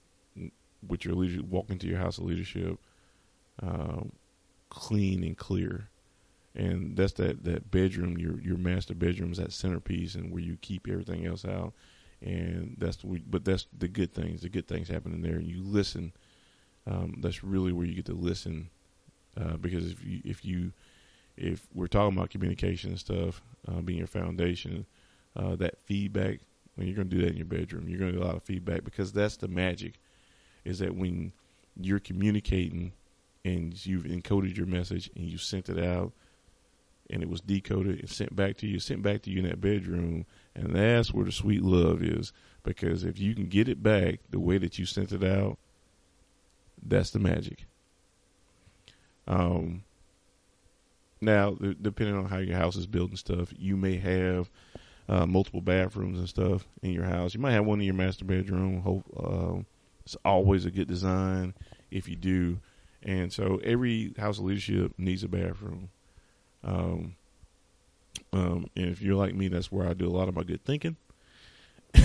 with 0.88 1.04
your 1.04 1.16
leadership. 1.16 1.46
Walk 1.46 1.70
into 1.70 1.88
your 1.88 2.00
house 2.00 2.18
of 2.18 2.26
leadership 2.26 2.80
um, 3.62 4.12
clean 4.70 5.24
and 5.24 5.38
clear 5.38 5.90
and 6.56 6.96
that's 6.96 7.14
that 7.14 7.44
that 7.44 7.72
bedroom 7.72 8.18
your 8.18 8.40
your 8.40 8.58
master 8.58 8.96
bedroom 8.96 9.32
is 9.32 9.38
that 9.38 9.52
centerpiece 9.52 10.16
and 10.16 10.32
where 10.32 10.42
you 10.42 10.58
keep 10.62 10.88
everything 10.88 11.26
else 11.26 11.46
out. 11.46 11.74
And 12.22 12.76
that's 12.80 12.98
but 13.04 13.46
that's 13.46 13.68
the 13.78 13.88
good 13.88 14.14
things 14.14 14.42
the 14.42 14.50
good 14.50 14.68
things 14.68 14.88
happen 14.88 15.14
in 15.14 15.22
there. 15.22 15.36
And 15.36 15.48
you 15.48 15.62
listen 15.62 16.14
um, 16.88 17.16
that's 17.20 17.44
really 17.44 17.72
where 17.72 17.86
you 17.86 17.96
get 17.96 18.06
to 18.06 18.14
listen 18.14 18.70
uh, 19.40 19.58
because 19.58 19.92
if 19.92 20.04
you 20.04 20.22
if 20.24 20.46
you 20.46 20.72
if 21.38 21.68
we're 21.74 21.88
talking 21.88 22.18
about 22.18 22.30
communication 22.30 22.92
and 22.92 23.00
stuff 23.00 23.42
uh, 23.68 23.82
being 23.82 23.98
your 23.98 24.08
foundation 24.08 24.86
uh, 25.36 25.56
that 25.56 25.78
feedback 25.84 26.40
when 26.76 26.88
you're 26.88 26.96
going 26.96 27.10
to 27.10 27.16
do 27.16 27.22
that 27.22 27.32
in 27.32 27.38
your 27.38 27.46
bedroom 27.46 27.90
you're 27.90 28.00
going 28.00 28.12
to 28.12 28.18
get 28.18 28.24
a 28.24 28.28
lot 28.28 28.36
of 28.36 28.44
feedback 28.44 28.84
because 28.84 29.12
that's 29.12 29.38
the 29.38 29.48
magic 29.48 30.00
is 30.64 30.80
that 30.80 30.96
when 30.96 31.32
you're 31.80 32.00
communicating 32.00 32.94
and 33.44 33.86
you've 33.86 34.04
encoded 34.04 34.56
your 34.56 34.66
message 34.66 35.10
and 35.16 35.26
you 35.26 35.38
sent 35.38 35.70
it 35.70 35.84
out 35.84 36.14
and 37.10 37.22
it 37.22 37.30
was 37.30 37.42
decoded 37.42 38.00
and 38.00 38.10
sent 38.10 38.36
back 38.36 38.58
to 38.58 38.68
you, 38.68 38.80
sent 38.80 39.02
back 39.02 39.22
to 39.24 39.30
you 39.30 39.40
in 39.40 39.48
that 39.48 39.62
bedroom. 39.62 40.26
And 40.56 40.76
that's 40.76 41.14
where 41.14 41.26
the 41.26 41.32
sweet 41.32 41.62
love 41.62 42.02
is. 42.02 42.34
Because 42.64 43.04
if 43.04 43.20
you 43.20 43.36
can 43.36 43.48
get 43.48 43.70
it 43.70 43.84
back 43.84 44.20
the 44.30 44.40
way 44.40 44.58
that 44.58 44.80
you 44.80 44.86
sent 44.86 45.12
it 45.12 45.24
out, 45.24 45.58
that's 46.84 47.12
the 47.12 47.20
magic. 47.20 47.66
Um, 49.28 49.84
now, 51.22 51.52
depending 51.82 52.16
on 52.16 52.26
how 52.26 52.38
your 52.38 52.58
house 52.58 52.76
is 52.76 52.88
built 52.88 53.10
and 53.10 53.20
stuff, 53.20 53.54
you 53.58 53.78
may 53.78 53.98
have 53.98 54.50
uh, 55.08 55.26
multiple 55.26 55.62
bathrooms 55.62 56.20
and 56.20 56.30
stuff 56.30 56.68
in 56.82 56.92
your 56.92 57.06
house. 57.06 57.34
You 57.34 57.40
might 57.40 57.54
have 57.54 57.66
one 57.66 57.80
in 57.80 57.86
your 57.86 57.96
master 57.96 58.26
bedroom. 58.26 58.82
Hope, 58.82 59.06
uh, 59.18 59.62
it's 60.04 60.18
always 60.26 60.66
a 60.66 60.72
good 60.72 60.88
design 60.88 61.54
if 61.92 62.08
you 62.08 62.16
do 62.16 62.60
And 63.06 63.32
so 63.32 63.62
every 63.64 64.14
house 64.18 64.40
of 64.40 64.46
leadership 64.46 64.94
needs 64.98 65.24
a 65.24 65.28
bathroom. 65.28 65.90
Um, 66.66 67.16
um, 68.34 68.66
and 68.76 68.88
if 68.88 69.02
you're 69.02 69.16
like 69.16 69.36
me, 69.36 69.48
that's 69.48 69.72
where 69.72 69.88
I 69.88 69.94
do 69.94 70.08
a 70.08 70.10
lot 70.10 70.28
of 70.28 70.36
my 70.36 70.44
good 70.44 70.66
thinking. 70.66 70.98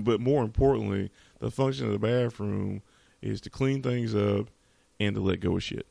but 0.00 0.20
more 0.20 0.42
importantly, 0.42 1.10
the 1.38 1.50
function 1.50 1.86
of 1.86 1.92
the 1.92 1.98
bathroom 1.98 2.82
is 3.22 3.40
to 3.42 3.50
clean 3.50 3.82
things 3.82 4.14
up 4.14 4.48
and 5.00 5.14
to 5.14 5.22
let 5.22 5.40
go 5.40 5.56
of 5.56 5.62
shit. 5.62 5.86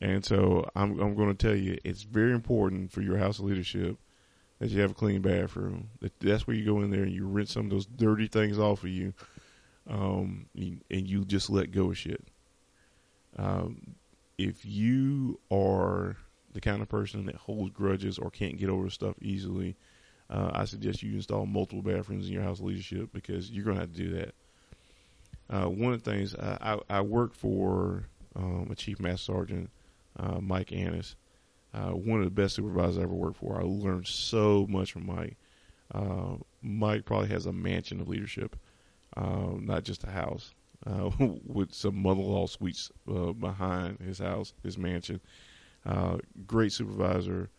And 0.00 0.24
so 0.24 0.68
I'm 0.76 0.98
I'm 1.00 1.14
going 1.14 1.34
to 1.34 1.46
tell 1.46 1.56
you, 1.56 1.78
it's 1.84 2.02
very 2.02 2.32
important 2.32 2.92
for 2.92 3.00
your 3.00 3.18
house 3.18 3.38
of 3.38 3.46
leadership 3.46 3.96
that 4.58 4.70
you 4.70 4.80
have 4.80 4.92
a 4.92 4.94
clean 4.94 5.22
bathroom. 5.22 5.90
That 6.00 6.18
that's 6.20 6.46
where 6.46 6.56
you 6.56 6.64
go 6.64 6.82
in 6.82 6.90
there 6.90 7.02
and 7.02 7.12
you 7.12 7.26
rinse 7.26 7.52
some 7.52 7.66
of 7.66 7.70
those 7.70 7.86
dirty 7.86 8.26
things 8.26 8.58
off 8.58 8.84
of 8.84 8.90
you, 8.90 9.14
um, 9.88 10.46
and 10.54 11.08
you 11.08 11.24
just 11.24 11.48
let 11.48 11.72
go 11.72 11.90
of 11.90 11.98
shit. 11.98 12.22
Um, 13.38 13.96
if 14.38 14.64
you 14.64 15.40
are 15.50 16.16
the 16.52 16.60
kind 16.60 16.82
of 16.82 16.88
person 16.88 17.26
that 17.26 17.36
holds 17.36 17.70
grudges 17.70 18.18
or 18.18 18.30
can't 18.30 18.56
get 18.56 18.68
over 18.68 18.90
stuff 18.90 19.16
easily, 19.20 19.76
uh, 20.28 20.50
I 20.52 20.64
suggest 20.64 21.02
you 21.02 21.14
install 21.14 21.46
multiple 21.46 21.82
bathrooms 21.82 22.26
in 22.26 22.32
your 22.32 22.42
house 22.42 22.60
leadership 22.60 23.10
because 23.12 23.50
you're 23.50 23.64
going 23.64 23.76
to 23.76 23.82
have 23.82 23.92
to 23.92 23.96
do 23.96 24.10
that. 24.16 24.34
Uh, 25.48 25.68
one 25.68 25.92
of 25.92 26.02
the 26.02 26.10
things 26.10 26.34
uh, 26.34 26.58
I, 26.60 26.98
I 26.98 27.00
worked 27.02 27.36
for 27.36 28.08
um, 28.34 28.68
a 28.70 28.74
chief 28.74 28.98
master 28.98 29.32
sergeant, 29.32 29.70
uh, 30.18 30.40
Mike 30.40 30.72
Annis, 30.72 31.14
uh, 31.72 31.90
one 31.90 32.18
of 32.18 32.24
the 32.24 32.30
best 32.30 32.56
supervisors 32.56 32.98
I 32.98 33.02
ever 33.02 33.14
worked 33.14 33.36
for. 33.36 33.60
I 33.60 33.62
learned 33.64 34.08
so 34.08 34.66
much 34.68 34.92
from 34.92 35.06
Mike. 35.06 35.36
Uh, 35.94 36.36
Mike 36.62 37.04
probably 37.04 37.28
has 37.28 37.46
a 37.46 37.52
mansion 37.52 38.00
of 38.00 38.08
leadership, 38.08 38.56
not 39.16 39.84
just 39.84 40.02
a 40.04 40.10
house, 40.10 40.52
with 41.18 41.74
some 41.74 42.02
mother-in-law 42.02 42.46
suites 42.46 42.90
behind 43.06 43.98
his 44.00 44.18
house, 44.18 44.54
his 44.62 44.78
mansion. 44.78 45.20
great 46.46 46.72
supervisor, 46.72 47.50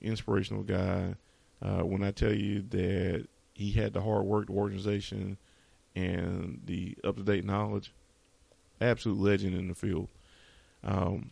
inspirational 0.00 0.62
guy. 0.62 1.14
when 1.60 2.02
I 2.02 2.10
tell 2.10 2.32
you 2.32 2.62
that 2.70 3.26
he 3.54 3.72
had 3.72 3.92
the 3.92 4.00
hard 4.00 4.24
work, 4.24 4.46
the 4.46 4.52
organization, 4.52 5.36
and 5.96 6.60
the 6.64 6.96
up 7.02 7.16
to 7.16 7.24
date 7.24 7.44
knowledge, 7.44 7.92
absolute 8.80 9.18
legend 9.18 9.56
in 9.56 9.66
the 9.66 9.74
field. 9.74 10.08
Um, 10.84 11.30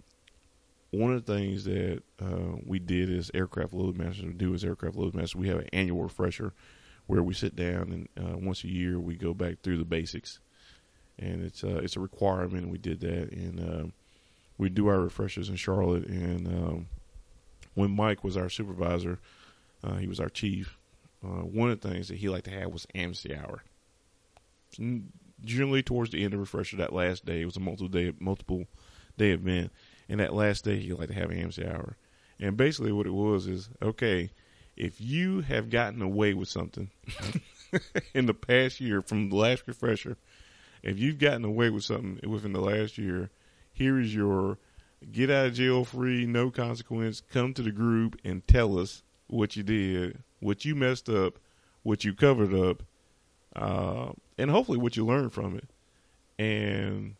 one 0.90 1.12
of 1.12 1.24
the 1.24 1.34
things 1.34 1.64
that 1.64 2.02
uh, 2.20 2.56
we 2.64 2.78
did 2.78 3.10
as 3.10 3.30
aircraft 3.34 3.72
load 3.72 3.96
masters 3.96 4.34
do 4.36 4.54
as 4.54 4.64
aircraft 4.64 4.96
load 4.96 5.14
masters, 5.14 5.36
we 5.36 5.48
have 5.48 5.58
an 5.58 5.68
annual 5.72 6.02
refresher 6.02 6.52
where 7.06 7.22
we 7.22 7.34
sit 7.34 7.54
down 7.54 8.08
and 8.16 8.26
uh, 8.26 8.36
once 8.36 8.64
a 8.64 8.68
year 8.68 8.98
we 8.98 9.14
go 9.14 9.32
back 9.32 9.62
through 9.62 9.78
the 9.78 9.84
basics, 9.84 10.40
and 11.18 11.44
it's 11.44 11.64
uh, 11.64 11.80
it's 11.82 11.96
a 11.96 12.00
requirement. 12.00 12.68
We 12.68 12.78
did 12.78 13.00
that, 13.00 13.32
and 13.32 13.60
uh, 13.60 13.86
we 14.58 14.68
do 14.68 14.88
our 14.88 15.00
refreshers 15.00 15.48
in 15.48 15.56
Charlotte. 15.56 16.06
And 16.06 16.46
um, 16.46 16.86
when 17.74 17.94
Mike 17.94 18.24
was 18.24 18.36
our 18.36 18.48
supervisor, 18.48 19.18
uh, 19.82 19.96
he 19.96 20.06
was 20.06 20.20
our 20.20 20.28
chief. 20.28 20.76
Uh, 21.24 21.42
one 21.42 21.70
of 21.70 21.80
the 21.80 21.88
things 21.88 22.08
that 22.08 22.18
he 22.18 22.28
liked 22.28 22.44
to 22.44 22.50
have 22.50 22.72
was 22.72 22.86
amnesty 22.94 23.34
hour 23.34 23.62
generally 25.44 25.82
towards 25.82 26.10
the 26.10 26.24
end 26.24 26.34
of 26.34 26.40
refresher 26.40 26.76
that 26.76 26.92
last 26.92 27.24
day. 27.24 27.42
It 27.42 27.46
was 27.46 27.56
a 27.56 27.60
multiple 27.60 27.88
day 27.88 28.12
multiple 28.18 28.66
day 29.16 29.30
event, 29.30 29.72
and 30.08 30.20
that 30.20 30.34
last 30.34 30.64
day 30.64 30.78
he 30.78 30.92
liked 30.92 31.12
to 31.12 31.18
have 31.18 31.30
amnesty 31.30 31.66
hour. 31.66 31.96
And 32.38 32.56
basically, 32.56 32.92
what 32.92 33.06
it 33.06 33.14
was 33.14 33.46
is 33.46 33.68
okay, 33.82 34.30
if 34.76 35.00
you 35.00 35.40
have 35.40 35.70
gotten 35.70 36.02
away 36.02 36.34
with 36.34 36.48
something 36.48 36.90
in 38.14 38.26
the 38.26 38.34
past 38.34 38.80
year 38.80 39.00
from 39.02 39.30
the 39.30 39.36
last 39.36 39.64
refresher, 39.66 40.16
if 40.86 40.98
you've 40.98 41.18
gotten 41.18 41.44
away 41.44 41.68
with 41.70 41.84
something 41.84 42.18
within 42.30 42.52
the 42.52 42.60
last 42.60 42.96
year, 42.96 43.30
here 43.72 43.98
is 43.98 44.14
your 44.14 44.58
get 45.12 45.30
out 45.30 45.46
of 45.46 45.54
jail 45.54 45.84
free, 45.84 46.26
no 46.26 46.50
consequence. 46.50 47.22
Come 47.32 47.52
to 47.54 47.62
the 47.62 47.72
group 47.72 48.16
and 48.24 48.46
tell 48.46 48.78
us 48.78 49.02
what 49.26 49.56
you 49.56 49.62
did, 49.62 50.22
what 50.40 50.64
you 50.64 50.74
messed 50.74 51.08
up, 51.08 51.38
what 51.82 52.04
you 52.04 52.14
covered 52.14 52.54
up, 52.54 52.82
uh, 53.56 54.12
and 54.38 54.50
hopefully 54.50 54.78
what 54.78 54.96
you 54.96 55.04
learned 55.04 55.32
from 55.32 55.56
it. 55.56 55.68
And 56.38 57.16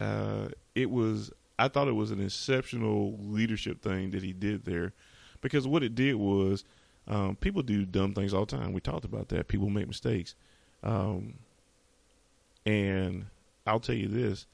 uh, 0.00 0.48
it 0.74 0.90
was, 0.90 1.32
I 1.58 1.68
thought 1.68 1.88
it 1.88 1.92
was 1.92 2.10
an 2.10 2.20
exceptional 2.24 3.18
leadership 3.20 3.82
thing 3.82 4.10
that 4.12 4.22
he 4.22 4.32
did 4.32 4.64
there, 4.64 4.92
because 5.40 5.66
what 5.66 5.82
it 5.82 5.94
did 5.94 6.14
was, 6.14 6.64
um, 7.06 7.36
people 7.36 7.62
do 7.62 7.84
dumb 7.84 8.14
things 8.14 8.32
all 8.32 8.46
the 8.46 8.56
time. 8.56 8.72
We 8.72 8.80
talked 8.80 9.04
about 9.04 9.28
that. 9.28 9.48
People 9.48 9.68
make 9.68 9.86
mistakes, 9.86 10.34
um, 10.82 11.34
and 12.66 13.26
I'll 13.66 13.80
tell 13.80 13.94
you 13.94 14.08
this: 14.08 14.46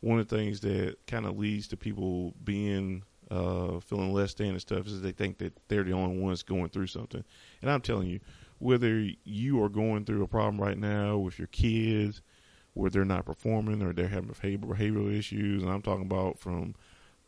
one 0.00 0.18
of 0.18 0.28
the 0.28 0.36
things 0.36 0.60
that 0.60 0.96
kind 1.06 1.26
of 1.26 1.38
leads 1.38 1.68
to 1.68 1.76
people 1.76 2.34
being 2.44 3.02
uh, 3.30 3.80
feeling 3.80 4.12
less 4.12 4.34
than 4.34 4.48
and 4.48 4.60
stuff 4.60 4.86
is 4.86 5.02
they 5.02 5.12
think 5.12 5.38
that 5.38 5.52
they're 5.68 5.84
the 5.84 5.92
only 5.92 6.18
ones 6.18 6.42
going 6.42 6.68
through 6.70 6.86
something. 6.86 7.24
And 7.60 7.70
I'm 7.70 7.80
telling 7.80 8.08
you, 8.08 8.20
whether 8.58 9.06
you 9.24 9.62
are 9.62 9.68
going 9.68 10.04
through 10.04 10.22
a 10.22 10.28
problem 10.28 10.60
right 10.60 10.78
now 10.78 11.18
with 11.18 11.38
your 11.38 11.48
kids, 11.48 12.22
where 12.74 12.90
they're 12.90 13.04
not 13.04 13.26
performing 13.26 13.82
or 13.82 13.92
they're 13.92 14.08
having 14.08 14.30
behavioral 14.30 15.16
issues, 15.16 15.62
and 15.62 15.70
I'm 15.70 15.82
talking 15.82 16.06
about 16.06 16.38
from 16.38 16.74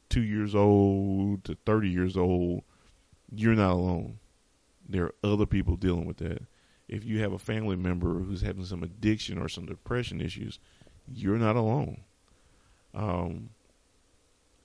two 0.09 0.23
years 0.23 0.55
old 0.55 1.45
to 1.45 1.57
30 1.67 1.89
years 1.89 2.17
old, 2.17 2.63
you're 3.35 3.55
not 3.55 3.73
alone. 3.73 4.19
There 4.89 5.05
are 5.05 5.15
other 5.23 5.47
people 5.47 5.77
dealing 5.77 6.07
with 6.07 6.19
that. 6.19 6.43
If 6.91 7.05
you 7.05 7.21
have 7.21 7.33
a 7.33 7.39
family 7.39 7.77
member 7.77 8.19
who's 8.19 8.43
having 8.43 8.65
some 8.65 8.83
addiction 8.83 9.39
or 9.39 9.49
some 9.49 9.65
depression 9.65 10.21
issues, 10.21 10.59
you're 11.07 11.39
not 11.39 11.55
alone. 11.55 12.03
Um, 12.93 13.51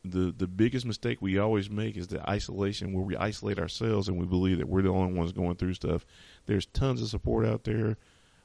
the 0.03 0.33
the 0.35 0.47
biggest 0.47 0.85
mistake 0.85 1.21
we 1.21 1.37
always 1.37 1.69
make 1.69 1.95
is 1.95 2.07
the 2.07 2.27
isolation 2.27 2.93
where 2.93 3.03
we 3.03 3.15
isolate 3.15 3.59
ourselves 3.59 4.07
and 4.07 4.17
we 4.17 4.25
believe 4.25 4.57
that 4.57 4.67
we're 4.67 4.81
the 4.81 4.89
only 4.89 5.13
ones 5.13 5.31
going 5.33 5.55
through 5.55 5.75
stuff. 5.75 6.03
There's 6.47 6.65
tons 6.65 6.99
of 7.01 7.09
support 7.09 7.45
out 7.45 7.63
there, 7.63 7.97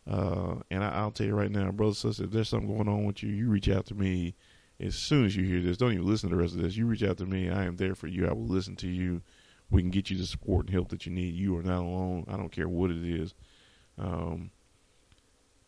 uh, 0.06 0.56
and 0.70 0.84
I, 0.84 1.02
will 1.02 1.10
tell 1.10 1.26
you 1.26 1.34
right 1.34 1.50
now, 1.50 1.70
brother, 1.70 1.94
sister, 1.94 2.24
if 2.24 2.30
there's 2.32 2.50
something 2.50 2.68
going 2.68 2.88
on 2.88 3.04
with 3.04 3.22
you, 3.22 3.30
you 3.30 3.48
reach 3.48 3.68
out 3.68 3.86
to 3.86 3.94
me 3.94 4.34
as 4.78 4.94
soon 4.94 5.24
as 5.24 5.36
you 5.36 5.44
hear 5.44 5.62
this. 5.62 5.78
Don't 5.78 5.92
even 5.92 6.06
listen 6.06 6.28
to 6.28 6.36
the 6.36 6.42
rest 6.42 6.54
of 6.54 6.60
this. 6.60 6.76
You 6.76 6.84
reach 6.86 7.02
out 7.02 7.16
to 7.18 7.26
me. 7.26 7.48
I 7.48 7.64
am 7.64 7.76
there 7.76 7.94
for 7.94 8.08
you. 8.08 8.26
I 8.26 8.32
will 8.32 8.46
listen 8.46 8.76
to 8.76 8.88
you. 8.88 9.22
We 9.70 9.82
can 9.82 9.90
get 9.90 10.10
you 10.10 10.18
the 10.18 10.26
support 10.26 10.66
and 10.66 10.74
help 10.74 10.88
that 10.88 11.06
you 11.06 11.12
need. 11.12 11.34
You 11.34 11.56
are 11.56 11.62
not 11.62 11.80
alone. 11.80 12.26
I 12.28 12.36
don't 12.36 12.52
care 12.52 12.68
what 12.68 12.90
it 12.90 13.04
is. 13.04 13.34
Um, 13.98 14.50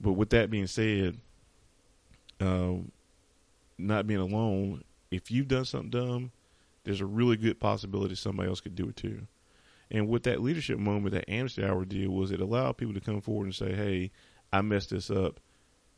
but 0.00 0.12
with 0.12 0.30
that 0.30 0.50
being 0.50 0.66
said, 0.66 1.18
um, 2.40 2.90
not 3.78 4.06
being 4.06 4.20
alone 4.20 4.82
if 5.12 5.30
you've 5.30 5.48
done 5.48 5.64
something 5.64 5.90
dumb, 5.90 6.32
there's 6.84 7.00
a 7.00 7.06
really 7.06 7.36
good 7.36 7.60
possibility 7.60 8.14
somebody 8.14 8.48
else 8.48 8.60
could 8.60 8.74
do 8.74 8.88
it 8.88 8.96
too. 8.96 9.20
And 9.90 10.08
what 10.08 10.22
that 10.22 10.40
leadership 10.40 10.78
moment, 10.78 11.14
that 11.14 11.28
amnesty 11.28 11.62
hour 11.62 11.84
did 11.84 12.08
was 12.08 12.32
it 12.32 12.40
allowed 12.40 12.78
people 12.78 12.94
to 12.94 13.00
come 13.00 13.20
forward 13.20 13.44
and 13.44 13.54
say, 13.54 13.74
"Hey, 13.74 14.10
I 14.52 14.62
messed 14.62 14.90
this 14.90 15.10
up, 15.10 15.38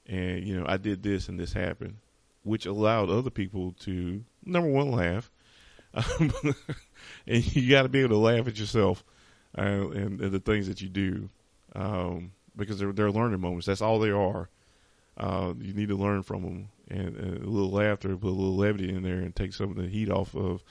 and 0.06 0.44
you 0.44 0.58
know 0.58 0.66
I 0.68 0.76
did 0.76 1.02
this 1.02 1.28
and 1.28 1.38
this 1.38 1.52
happened," 1.52 1.96
which 2.42 2.66
allowed 2.66 3.08
other 3.08 3.30
people 3.30 3.72
to 3.80 4.24
number 4.44 4.68
one 4.68 4.90
laugh, 4.90 5.30
um, 5.94 6.32
and 7.26 7.56
you 7.56 7.70
got 7.70 7.82
to 7.82 7.88
be 7.88 8.00
able 8.00 8.10
to 8.10 8.18
laugh 8.18 8.48
at 8.48 8.58
yourself 8.58 9.04
uh, 9.56 9.62
and, 9.62 10.20
and, 10.20 10.32
the 10.32 10.40
things 10.40 10.66
that 10.66 10.82
you 10.82 10.88
do 10.88 11.30
um, 11.74 12.32
because 12.56 12.78
they're, 12.78 12.92
they're 12.92 13.10
learning 13.10 13.40
moments. 13.40 13.66
That's 13.66 13.82
all 13.82 13.98
they 13.98 14.10
are. 14.10 14.48
Uh, 15.16 15.54
you 15.60 15.74
need 15.74 15.88
to 15.88 15.96
learn 15.96 16.22
from 16.22 16.42
them 16.42 16.68
and, 16.88 17.16
and, 17.16 17.44
a 17.44 17.48
little 17.48 17.70
laughter, 17.70 18.16
put 18.16 18.28
a 18.28 18.30
little 18.30 18.56
levity 18.56 18.92
in 18.92 19.02
there, 19.02 19.18
and 19.18 19.34
take 19.34 19.52
some 19.52 19.70
of 19.70 19.76
the 19.76 19.88
heat 19.88 20.10
off 20.10 20.34
of 20.34 20.62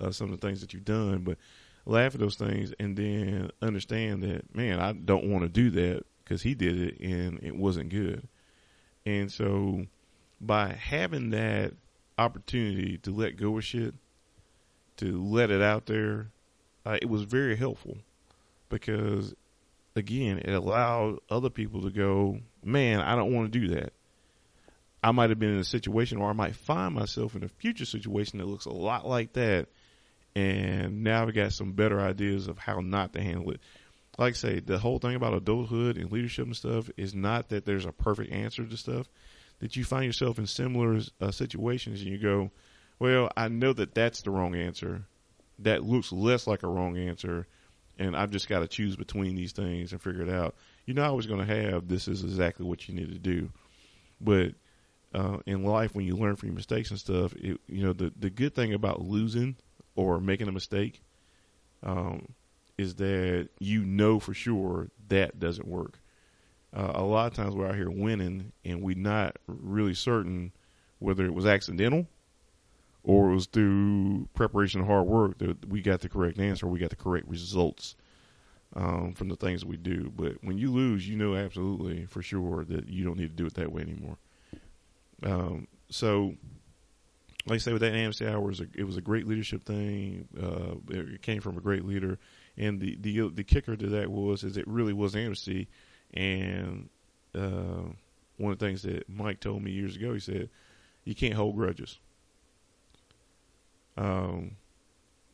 uh, 0.00 0.10
some 0.10 0.32
of 0.32 0.40
the 0.40 0.46
things 0.46 0.60
that 0.60 0.72
you've 0.72 0.84
done. 0.84 1.18
But 1.18 1.38
laugh 1.86 2.14
at 2.14 2.20
those 2.20 2.36
things, 2.36 2.72
and 2.78 2.96
then 2.96 3.50
understand 3.60 4.22
that, 4.22 4.54
man, 4.54 4.80
I 4.80 4.92
don't 4.92 5.26
want 5.26 5.44
to 5.44 5.48
do 5.48 5.70
that 5.70 6.04
because 6.24 6.42
he 6.42 6.54
did 6.54 6.80
it 6.80 7.00
and 7.00 7.38
it 7.42 7.56
wasn't 7.56 7.90
good. 7.90 8.26
And 9.04 9.30
so, 9.30 9.86
by 10.40 10.72
having 10.72 11.30
that 11.30 11.74
opportunity 12.18 12.98
to 12.98 13.10
let 13.10 13.36
go 13.36 13.58
of 13.58 13.64
shit, 13.64 13.94
to 14.98 15.22
let 15.22 15.50
it 15.50 15.62
out 15.62 15.86
there, 15.86 16.28
uh, 16.84 16.98
it 17.00 17.08
was 17.08 17.22
very 17.22 17.56
helpful 17.56 17.98
because, 18.68 19.34
again, 19.96 20.38
it 20.38 20.52
allowed 20.52 21.18
other 21.30 21.50
people 21.50 21.82
to 21.82 21.90
go, 21.90 22.38
man, 22.62 23.00
I 23.00 23.16
don't 23.16 23.32
want 23.32 23.52
to 23.52 23.58
do 23.58 23.74
that. 23.74 23.92
I 25.02 25.10
might 25.10 25.30
have 25.30 25.38
been 25.38 25.54
in 25.54 25.58
a 25.58 25.64
situation 25.64 26.18
or 26.18 26.30
I 26.30 26.34
might 26.34 26.54
find 26.54 26.94
myself 26.94 27.34
in 27.34 27.42
a 27.42 27.48
future 27.48 27.84
situation 27.84 28.38
that 28.38 28.46
looks 28.46 28.66
a 28.66 28.72
lot 28.72 29.06
like 29.06 29.32
that. 29.32 29.66
And 30.34 31.02
now 31.02 31.22
I've 31.22 31.34
got 31.34 31.52
some 31.52 31.72
better 31.72 32.00
ideas 32.00 32.46
of 32.46 32.58
how 32.58 32.80
not 32.80 33.12
to 33.14 33.20
handle 33.20 33.50
it. 33.50 33.60
Like 34.18 34.34
I 34.34 34.36
say, 34.36 34.60
the 34.60 34.78
whole 34.78 34.98
thing 34.98 35.14
about 35.14 35.34
adulthood 35.34 35.96
and 35.96 36.12
leadership 36.12 36.46
and 36.46 36.56
stuff 36.56 36.90
is 36.96 37.14
not 37.14 37.48
that 37.48 37.64
there's 37.64 37.84
a 37.84 37.92
perfect 37.92 38.32
answer 38.32 38.64
to 38.64 38.76
stuff. 38.76 39.08
That 39.58 39.76
you 39.76 39.84
find 39.84 40.04
yourself 40.04 40.38
in 40.38 40.46
similar 40.46 41.00
uh, 41.20 41.30
situations 41.30 42.00
and 42.02 42.10
you 42.10 42.18
go, 42.18 42.50
well, 42.98 43.30
I 43.36 43.48
know 43.48 43.72
that 43.72 43.94
that's 43.94 44.22
the 44.22 44.30
wrong 44.30 44.54
answer. 44.54 45.06
That 45.58 45.84
looks 45.84 46.12
less 46.12 46.46
like 46.46 46.62
a 46.62 46.68
wrong 46.68 46.96
answer. 46.96 47.46
And 47.98 48.16
I've 48.16 48.30
just 48.30 48.48
got 48.48 48.60
to 48.60 48.68
choose 48.68 48.96
between 48.96 49.36
these 49.36 49.52
things 49.52 49.92
and 49.92 50.00
figure 50.02 50.22
it 50.22 50.30
out. 50.30 50.54
You're 50.86 50.96
not 50.96 51.10
always 51.10 51.26
going 51.26 51.46
to 51.46 51.54
have 51.54 51.88
this 51.88 52.08
is 52.08 52.24
exactly 52.24 52.66
what 52.66 52.88
you 52.88 52.94
need 52.94 53.12
to 53.12 53.18
do 53.18 53.50
But 54.20 54.54
uh, 55.14 55.38
in 55.46 55.64
life, 55.64 55.94
when 55.94 56.06
you 56.06 56.16
learn 56.16 56.36
from 56.36 56.48
your 56.50 56.56
mistakes 56.56 56.90
and 56.90 56.98
stuff, 56.98 57.34
it, 57.36 57.60
you 57.68 57.84
know 57.84 57.92
the 57.92 58.12
the 58.18 58.30
good 58.30 58.54
thing 58.54 58.72
about 58.74 59.02
losing 59.02 59.56
or 59.96 60.20
making 60.20 60.48
a 60.48 60.52
mistake 60.52 61.02
um, 61.82 62.28
is 62.78 62.96
that 62.96 63.48
you 63.58 63.84
know 63.84 64.18
for 64.20 64.34
sure 64.34 64.88
that 65.08 65.38
doesn't 65.38 65.68
work. 65.68 65.98
Uh, 66.74 66.92
a 66.94 67.02
lot 67.02 67.26
of 67.26 67.34
times 67.34 67.54
we're 67.54 67.68
out 67.68 67.74
here 67.74 67.90
winning 67.90 68.52
and 68.64 68.82
we're 68.82 68.96
not 68.96 69.36
really 69.46 69.94
certain 69.94 70.52
whether 71.00 71.26
it 71.26 71.34
was 71.34 71.44
accidental 71.44 72.06
or 73.04 73.30
it 73.30 73.34
was 73.34 73.46
through 73.46 74.28
preparation 74.34 74.80
and 74.80 74.88
hard 74.88 75.06
work 75.06 75.38
that 75.38 75.68
we 75.68 75.80
got 75.80 76.00
the 76.00 76.08
correct 76.08 76.38
answer, 76.38 76.66
we 76.66 76.78
got 76.78 76.90
the 76.90 76.96
correct 76.96 77.26
results 77.28 77.96
um, 78.74 79.12
from 79.14 79.28
the 79.28 79.36
things 79.36 79.64
we 79.64 79.76
do. 79.76 80.12
But 80.14 80.36
when 80.42 80.58
you 80.58 80.70
lose, 80.70 81.08
you 81.08 81.16
know 81.16 81.34
absolutely 81.34 82.06
for 82.06 82.22
sure 82.22 82.64
that 82.64 82.88
you 82.88 83.04
don't 83.04 83.18
need 83.18 83.30
to 83.30 83.36
do 83.36 83.46
it 83.46 83.54
that 83.54 83.72
way 83.72 83.82
anymore. 83.82 84.18
Um, 85.24 85.68
so, 85.88 86.34
like 87.46 87.56
I 87.56 87.58
say, 87.58 87.72
with 87.72 87.82
that 87.82 87.94
amnesty 87.94 88.26
hour, 88.26 88.50
it 88.74 88.84
was 88.84 88.96
a, 88.96 89.00
great 89.00 89.26
leadership 89.26 89.64
thing. 89.64 90.28
Uh, 90.40 90.76
it 90.88 91.22
came 91.22 91.40
from 91.40 91.58
a 91.58 91.60
great 91.60 91.84
leader, 91.84 92.18
and 92.56 92.80
the 92.80 92.96
the 93.00 93.28
the 93.28 93.44
kicker 93.44 93.76
to 93.76 93.86
that 93.88 94.08
was 94.08 94.42
is 94.42 94.56
it 94.56 94.66
really 94.66 94.92
was 94.92 95.14
amnesty, 95.14 95.68
and 96.14 96.88
uh, 97.34 97.82
one 98.36 98.52
of 98.52 98.58
the 98.58 98.66
things 98.66 98.82
that 98.82 99.08
Mike 99.08 99.40
told 99.40 99.62
me 99.62 99.70
years 99.70 99.96
ago, 99.96 100.12
he 100.12 100.20
said, 100.20 100.50
you 101.04 101.14
can't 101.14 101.34
hold 101.34 101.56
grudges. 101.56 101.98
Um, 103.96 104.56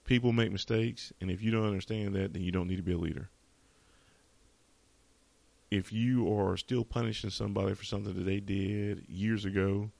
people 0.05 0.33
make 0.33 0.51
mistakes, 0.51 1.13
and 1.21 1.31
if 1.31 1.43
you 1.43 1.51
don't 1.51 1.67
understand 1.67 2.15
that, 2.15 2.33
then 2.33 2.43
you 2.43 2.51
don't 2.51 2.69
need 2.69 2.77
to 2.77 2.83
be 2.83 2.93
a 2.93 2.99
leader. 2.99 3.29
If 5.71 5.93
you 5.93 6.33
are 6.35 6.57
still 6.57 6.85
punishing 6.85 7.31
somebody 7.31 7.75
for 7.75 7.85
something 7.85 8.15
that 8.15 8.25
they 8.25 8.41
did 8.41 9.05
years 9.09 9.45
ago, 9.45 9.91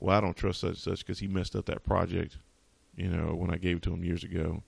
well, 0.00 0.16
I 0.16 0.20
don't 0.20 0.36
trust 0.36 0.60
such 0.60 0.76
such 0.76 1.00
because 1.00 1.18
he 1.18 1.26
messed 1.26 1.56
up 1.56 1.66
that 1.66 1.82
project, 1.82 2.36
you 2.94 3.08
know, 3.08 3.34
when 3.34 3.50
I 3.50 3.56
gave 3.56 3.78
it 3.78 3.82
to 3.84 3.92
him 3.92 4.04
years 4.04 4.22
ago. 4.22 4.62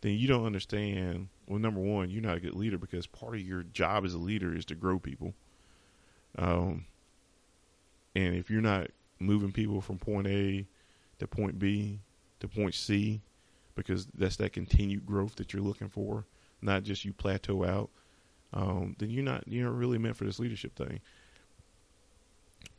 Then 0.00 0.12
you 0.14 0.28
don't 0.28 0.44
understand. 0.44 1.28
Well, 1.46 1.58
number 1.58 1.80
one, 1.80 2.10
you're 2.10 2.22
not 2.22 2.36
a 2.36 2.40
good 2.40 2.54
leader 2.54 2.76
because 2.76 3.06
part 3.06 3.34
of 3.34 3.40
your 3.40 3.62
job 3.62 4.04
as 4.04 4.14
a 4.14 4.18
leader 4.18 4.54
is 4.54 4.64
to 4.66 4.74
grow 4.74 4.98
people. 4.98 5.32
Um, 6.36 6.86
and 8.14 8.34
if 8.34 8.50
you're 8.50 8.60
not 8.60 8.88
moving 9.18 9.52
people 9.52 9.80
from 9.80 9.98
point 9.98 10.26
A 10.26 10.66
to 11.20 11.26
point 11.26 11.58
B 11.58 12.00
to 12.48 12.54
point 12.54 12.74
C, 12.74 13.20
because 13.74 14.06
that's 14.14 14.36
that 14.36 14.52
continued 14.52 15.06
growth 15.06 15.36
that 15.36 15.52
you're 15.52 15.62
looking 15.62 15.88
for, 15.88 16.26
not 16.62 16.84
just 16.84 17.04
you 17.04 17.12
plateau 17.12 17.64
out, 17.64 17.90
um, 18.52 18.94
then 18.98 19.10
you're 19.10 19.24
not 19.24 19.46
you're 19.46 19.68
not 19.68 19.76
really 19.76 19.98
meant 19.98 20.16
for 20.16 20.24
this 20.24 20.38
leadership 20.38 20.76
thing. 20.76 21.00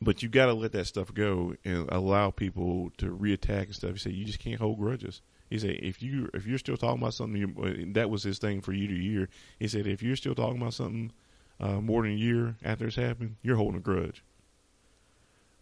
But 0.02 0.24
you 0.24 0.30
got 0.30 0.48
to 0.48 0.54
let 0.54 0.72
that 0.74 0.88
stuff 0.88 1.14
go 1.14 1.56
and 1.64 1.90
allow 1.90 2.32
people 2.32 2.92
to 2.98 3.16
reattack 3.16 3.66
and 3.66 3.76
stuff. 3.76 3.92
You 3.92 3.98
say 3.98 4.12
you 4.12 4.26
just 4.26 4.40
can't 4.40 4.60
hold 4.60 4.80
grudges. 4.80 5.22
He 5.50 5.60
said 5.60 5.78
if 5.82 6.02
you 6.02 6.30
if 6.34 6.48
you're 6.48 6.58
still 6.58 6.78
talking 6.78 7.02
about 7.02 7.14
something, 7.14 7.94
that 7.94 8.10
was 8.10 8.24
his 8.24 8.40
thing 8.40 8.62
for 8.62 8.74
year 8.74 8.88
to 8.88 8.96
year. 8.96 9.30
He 9.60 9.68
said 9.68 9.88
if 9.88 10.02
you're 10.02 10.16
still 10.16 10.36
talking 10.36 10.62
about 10.62 10.74
something 10.74 11.12
uh, 11.60 11.82
more 11.82 12.04
than 12.04 12.12
a 12.14 12.16
year 12.16 12.56
after 12.64 12.88
it's 12.88 12.96
happened, 12.96 13.36
you're 13.42 13.56
holding 13.56 13.78
a 13.78 13.84
grudge. 13.84 14.24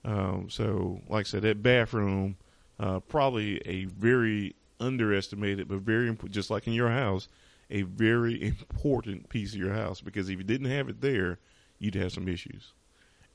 Um, 0.06 0.48
so, 0.50 1.02
like 1.08 1.26
I 1.26 1.30
said, 1.30 1.44
that 1.44 1.64
bathroom, 1.64 2.36
uh, 2.80 3.00
probably 3.02 3.62
a 3.66 3.86
very 3.86 4.56
underestimated, 4.80 5.68
but 5.68 5.80
very 5.80 6.08
imp- 6.08 6.30
just 6.30 6.50
like 6.50 6.68
in 6.68 6.74
your 6.74 6.90
house, 6.90 7.28
a 7.70 7.84
very 7.84 8.44
important 8.48 9.30
piece 9.30 9.54
of 9.54 9.60
your 9.60 9.74
house 9.74 10.02
because 10.02 10.30
if 10.30 10.38
you 10.38 10.44
didn't 10.44 10.70
have 10.70 10.90
it 10.90 11.02
there, 11.02 11.40
you'd 11.80 11.96
have 11.96 12.12
some 12.12 12.28
issues. 12.28 12.74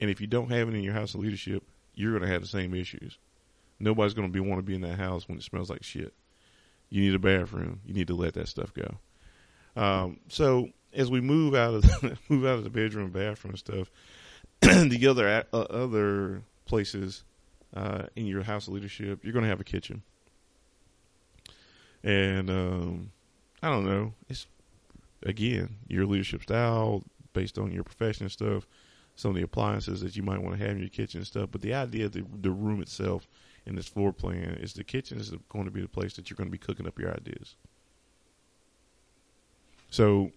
And 0.01 0.11
if 0.11 0.21
you 0.21 0.27
don't 0.27 0.51
have 0.51 0.69
it 0.69 0.75
in 0.75 0.83
your 0.83 0.95
house 0.95 1.15
of 1.15 1.21
leadership, 1.21 1.65
you're 1.95 2.13
going 2.13 2.23
to 2.23 2.29
have 2.29 2.43
the 2.43 2.49
same 2.49 2.75
issues. 2.75 3.19
Nobody's 3.81 4.15
going 4.15 4.29
to 4.29 4.33
be 4.33 4.41
want 4.41 4.59
to 4.59 4.63
be 4.63 4.75
in 4.75 4.81
that 4.83 4.99
house 4.99 5.29
when 5.29 5.39
it 5.39 5.45
smells 5.45 5.71
like 5.71 5.83
shit. 5.83 6.15
You 6.91 7.03
need 7.03 7.15
a 7.15 7.19
bathroom. 7.19 7.81
You 7.85 7.95
need 7.95 8.07
to 8.09 8.15
let 8.15 8.35
that 8.35 8.49
stuff 8.49 8.73
go. 8.73 8.99
Um, 9.77 10.21
so 10.29 10.69
as 10.93 11.11
we 11.11 11.21
move 11.21 11.55
out 11.55 11.75
of 11.75 11.83
the, 11.83 12.19
move 12.29 12.47
out 12.47 12.59
of 12.59 12.65
the 12.65 12.71
bedroom, 12.71 13.11
bathroom 13.11 13.57
stuff, 13.57 13.91
the 14.61 15.07
other 15.09 15.45
uh, 15.53 15.59
other 15.59 16.43
places 16.65 17.25
uh, 17.75 18.05
in 18.17 18.27
your 18.27 18.43
house 18.43 18.67
of 18.67 18.75
leadership, 18.75 19.21
you're 19.23 19.33
going 19.33 19.45
to 19.45 19.49
have 19.49 19.61
a 19.61 19.65
kitchen. 19.65 20.03
And 22.03 22.49
um, 22.51 23.11
I 23.63 23.69
don't 23.69 23.85
know. 23.85 24.15
It's 24.29 24.47
again 25.25 25.77
your 25.89 26.07
leadership 26.07 26.43
style 26.43 27.03
based 27.33 27.59
on 27.59 27.73
your 27.73 27.85
profession 27.85 28.25
and 28.25 28.33
stuff. 28.33 28.67
Some 29.17 29.31
of 29.31 29.37
the 29.37 29.43
appliances 29.43 30.01
that 30.01 30.17
you 30.17 30.23
might 30.23 30.41
want 30.41 30.57
to 30.57 30.65
have 30.65 30.77
in 30.77 30.81
your 30.81 30.89
kitchen 30.89 31.19
and 31.19 31.27
stuff. 31.27 31.49
But 31.51 31.61
the 31.61 31.75
idea 31.75 32.07
of 32.07 32.13
the, 32.13 32.25
the 32.41 32.53
room 32.53 32.81
itself 32.81 33.27
and 33.67 33.77
this 33.77 33.89
floor 33.89 34.13
plan 34.13 34.59
is 34.61 34.73
the 34.73 34.85
kitchen 34.85 35.19
is 35.19 35.33
going 35.49 35.65
to 35.65 35.71
be 35.71 35.83
the 35.83 35.89
place 35.89 36.15
that 36.15 36.31
you're 36.31 36.37
going 36.37 36.47
to 36.47 36.53
be 36.53 36.59
cooking 36.59 36.87
up 36.87 36.99
your 36.99 37.11
ideas. 37.11 37.57
So 39.91 40.31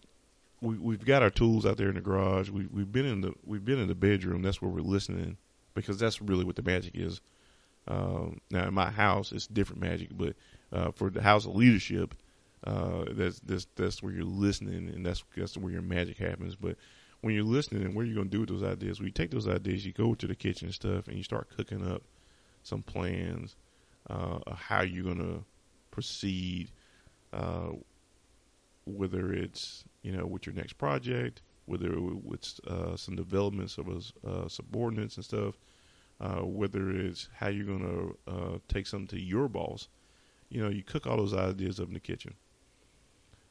we, 0.62 0.78
we've 0.78 1.06
got 1.06 1.22
our 1.22 1.30
tools 1.30 1.66
out 1.66 1.78
there 1.78 1.90
in 1.90 1.96
the 1.96 2.02
garage. 2.02 2.50
We, 2.50 2.66
we've 2.66 2.92
been 2.92 3.06
in 3.06 3.22
the 3.22 3.34
we've 3.46 3.64
been 3.64 3.80
in 3.80 3.88
the 3.88 3.96
bedroom. 3.96 4.42
That's 4.42 4.62
where 4.62 4.72
we're 4.72 4.82
listening 4.82 5.38
because 5.74 5.98
that's 5.98 6.22
really 6.22 6.44
what 6.44 6.56
the 6.56 6.62
magic 6.62 6.96
is. 6.96 7.22
Um, 7.88 8.40
now 8.50 8.68
in 8.68 8.74
my 8.74 8.90
house, 8.90 9.32
it's 9.32 9.48
different 9.48 9.82
magic, 9.82 10.10
but 10.12 10.36
uh, 10.72 10.92
for 10.92 11.10
the 11.10 11.22
house 11.22 11.46
of 11.46 11.56
leadership, 11.56 12.16
uh, 12.64 13.06
that's 13.10 13.40
that's 13.40 13.68
that's 13.76 14.04
where 14.04 14.14
you're 14.14 14.24
listening, 14.24 14.90
and 14.90 15.06
that's 15.06 15.24
that's 15.36 15.58
where 15.58 15.72
your 15.72 15.82
magic 15.82 16.18
happens. 16.18 16.56
But 16.56 16.78
when 17.22 17.34
you're 17.34 17.44
listening, 17.44 17.84
and 17.84 17.96
what 17.96 18.06
you're 18.06 18.16
going 18.16 18.30
to 18.30 18.32
do 18.32 18.42
with 18.42 18.50
those 18.50 18.64
ideas, 18.64 19.00
when 19.00 19.08
you 19.08 19.12
take 19.12 19.32
those 19.32 19.48
ideas, 19.48 19.86
you 19.86 19.94
go 19.94 20.14
to 20.14 20.28
the 20.28 20.36
kitchen 20.36 20.68
and 20.68 20.76
stuff, 20.76 21.08
and 21.08 21.18
you 21.18 21.24
start 21.24 21.50
cooking 21.56 21.86
up 21.88 22.04
some 22.64 22.84
plans 22.84 23.56
uh, 24.10 24.40
of 24.46 24.58
how 24.58 24.82
you're 24.82 25.04
going 25.04 25.18
to 25.18 25.44
proceed. 25.90 26.70
Uh, 27.34 27.72
whether 28.86 29.32
it's 29.32 29.84
you 30.02 30.12
know 30.12 30.26
with 30.26 30.46
your 30.46 30.56
next 30.56 30.74
project, 30.74 31.42
whether 31.72 31.94
it's 32.34 32.60
uh, 32.68 32.98
some 32.98 33.16
developments 33.16 33.78
of 33.78 33.88
uh, 34.28 34.48
subordinates 34.50 35.16
and 35.16 35.26
stuff, 35.26 35.56
uh, 36.20 36.42
whether 36.42 36.92
it's 36.92 37.30
how 37.34 37.48
you're 37.48 37.66
going 37.66 37.80
to 38.28 38.32
uh, 38.32 38.58
take 38.68 38.86
something 38.86 39.08
to 39.08 39.20
your 39.20 39.48
boss. 39.48 39.88
You 40.50 40.62
know, 40.62 40.70
you 40.70 40.84
cook 40.84 41.08
all 41.08 41.18
those 41.18 41.34
ideas 41.34 41.80
up 41.80 41.88
in 41.88 41.94
the 41.94 42.00
kitchen. 42.00 42.34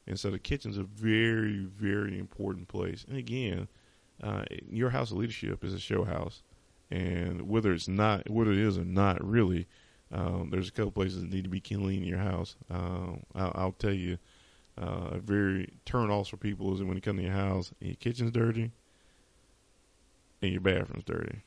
And 0.06 0.20
so 0.20 0.30
the 0.30 0.38
kitchen's 0.38 0.76
a 0.76 0.82
very, 0.82 1.64
very 1.78 2.18
important 2.18 2.68
place. 2.68 3.06
And 3.08 3.16
again, 3.16 3.68
uh, 4.22 4.44
your 4.70 4.90
house 4.90 5.10
of 5.10 5.16
leadership 5.16 5.64
is 5.64 5.72
a 5.72 5.78
show 5.78 6.04
house. 6.04 6.42
And 6.90 7.48
whether 7.48 7.72
it's 7.72 7.88
not, 7.88 8.28
whether 8.28 8.52
it 8.52 8.58
is 8.58 8.76
or 8.76 8.84
not, 8.84 9.24
really, 9.24 9.66
um, 10.12 10.50
there's 10.50 10.68
a 10.68 10.72
couple 10.72 10.90
places 10.90 11.22
that 11.22 11.30
need 11.30 11.44
to 11.44 11.50
be 11.50 11.60
clean 11.60 12.02
in 12.02 12.08
your 12.08 12.18
house. 12.18 12.56
Um, 12.68 13.22
I'll, 13.34 13.52
I'll, 13.54 13.72
tell 13.72 13.92
you, 13.92 14.18
uh, 14.81 15.18
very 15.18 15.72
turn 15.85 16.11
offs 16.11 16.31
for 16.31 16.39
people 16.39 16.74
is 16.74 16.83
when 16.83 16.97
you 16.97 17.03
come 17.03 17.18
to 17.18 17.22
your 17.22 17.33
house 17.33 17.72
and 17.81 17.91
your 17.91 17.97
kitchen's 17.97 18.33
dirty 18.33 18.72
and 20.41 20.53
your 20.53 20.61
bathroom's 20.61 21.05
dirty. 21.05 21.43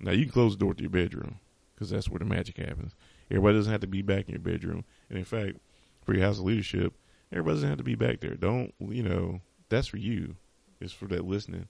Now 0.00 0.12
you 0.12 0.24
can 0.24 0.32
close 0.32 0.52
the 0.56 0.64
door 0.64 0.74
to 0.74 0.82
your 0.82 0.90
bedroom 0.90 1.38
because 1.74 1.90
that's 1.90 2.08
where 2.08 2.18
the 2.18 2.24
magic 2.24 2.56
happens. 2.56 2.94
Everybody 3.30 3.58
doesn't 3.58 3.72
have 3.72 3.80
to 3.82 3.86
be 3.86 4.02
back 4.02 4.28
in 4.28 4.32
your 4.32 4.40
bedroom, 4.40 4.84
and 5.10 5.18
in 5.18 5.24
fact, 5.24 5.58
for 6.04 6.14
your 6.14 6.24
house 6.24 6.38
of 6.38 6.44
leadership, 6.44 6.94
everybody 7.30 7.56
doesn't 7.56 7.68
have 7.68 7.78
to 7.78 7.84
be 7.84 7.94
back 7.94 8.20
there. 8.20 8.34
Don't 8.34 8.72
you 8.80 9.02
know? 9.02 9.40
That's 9.68 9.88
for 9.88 9.98
you. 9.98 10.36
It's 10.80 10.92
for 10.92 11.06
that 11.06 11.24
listening. 11.26 11.68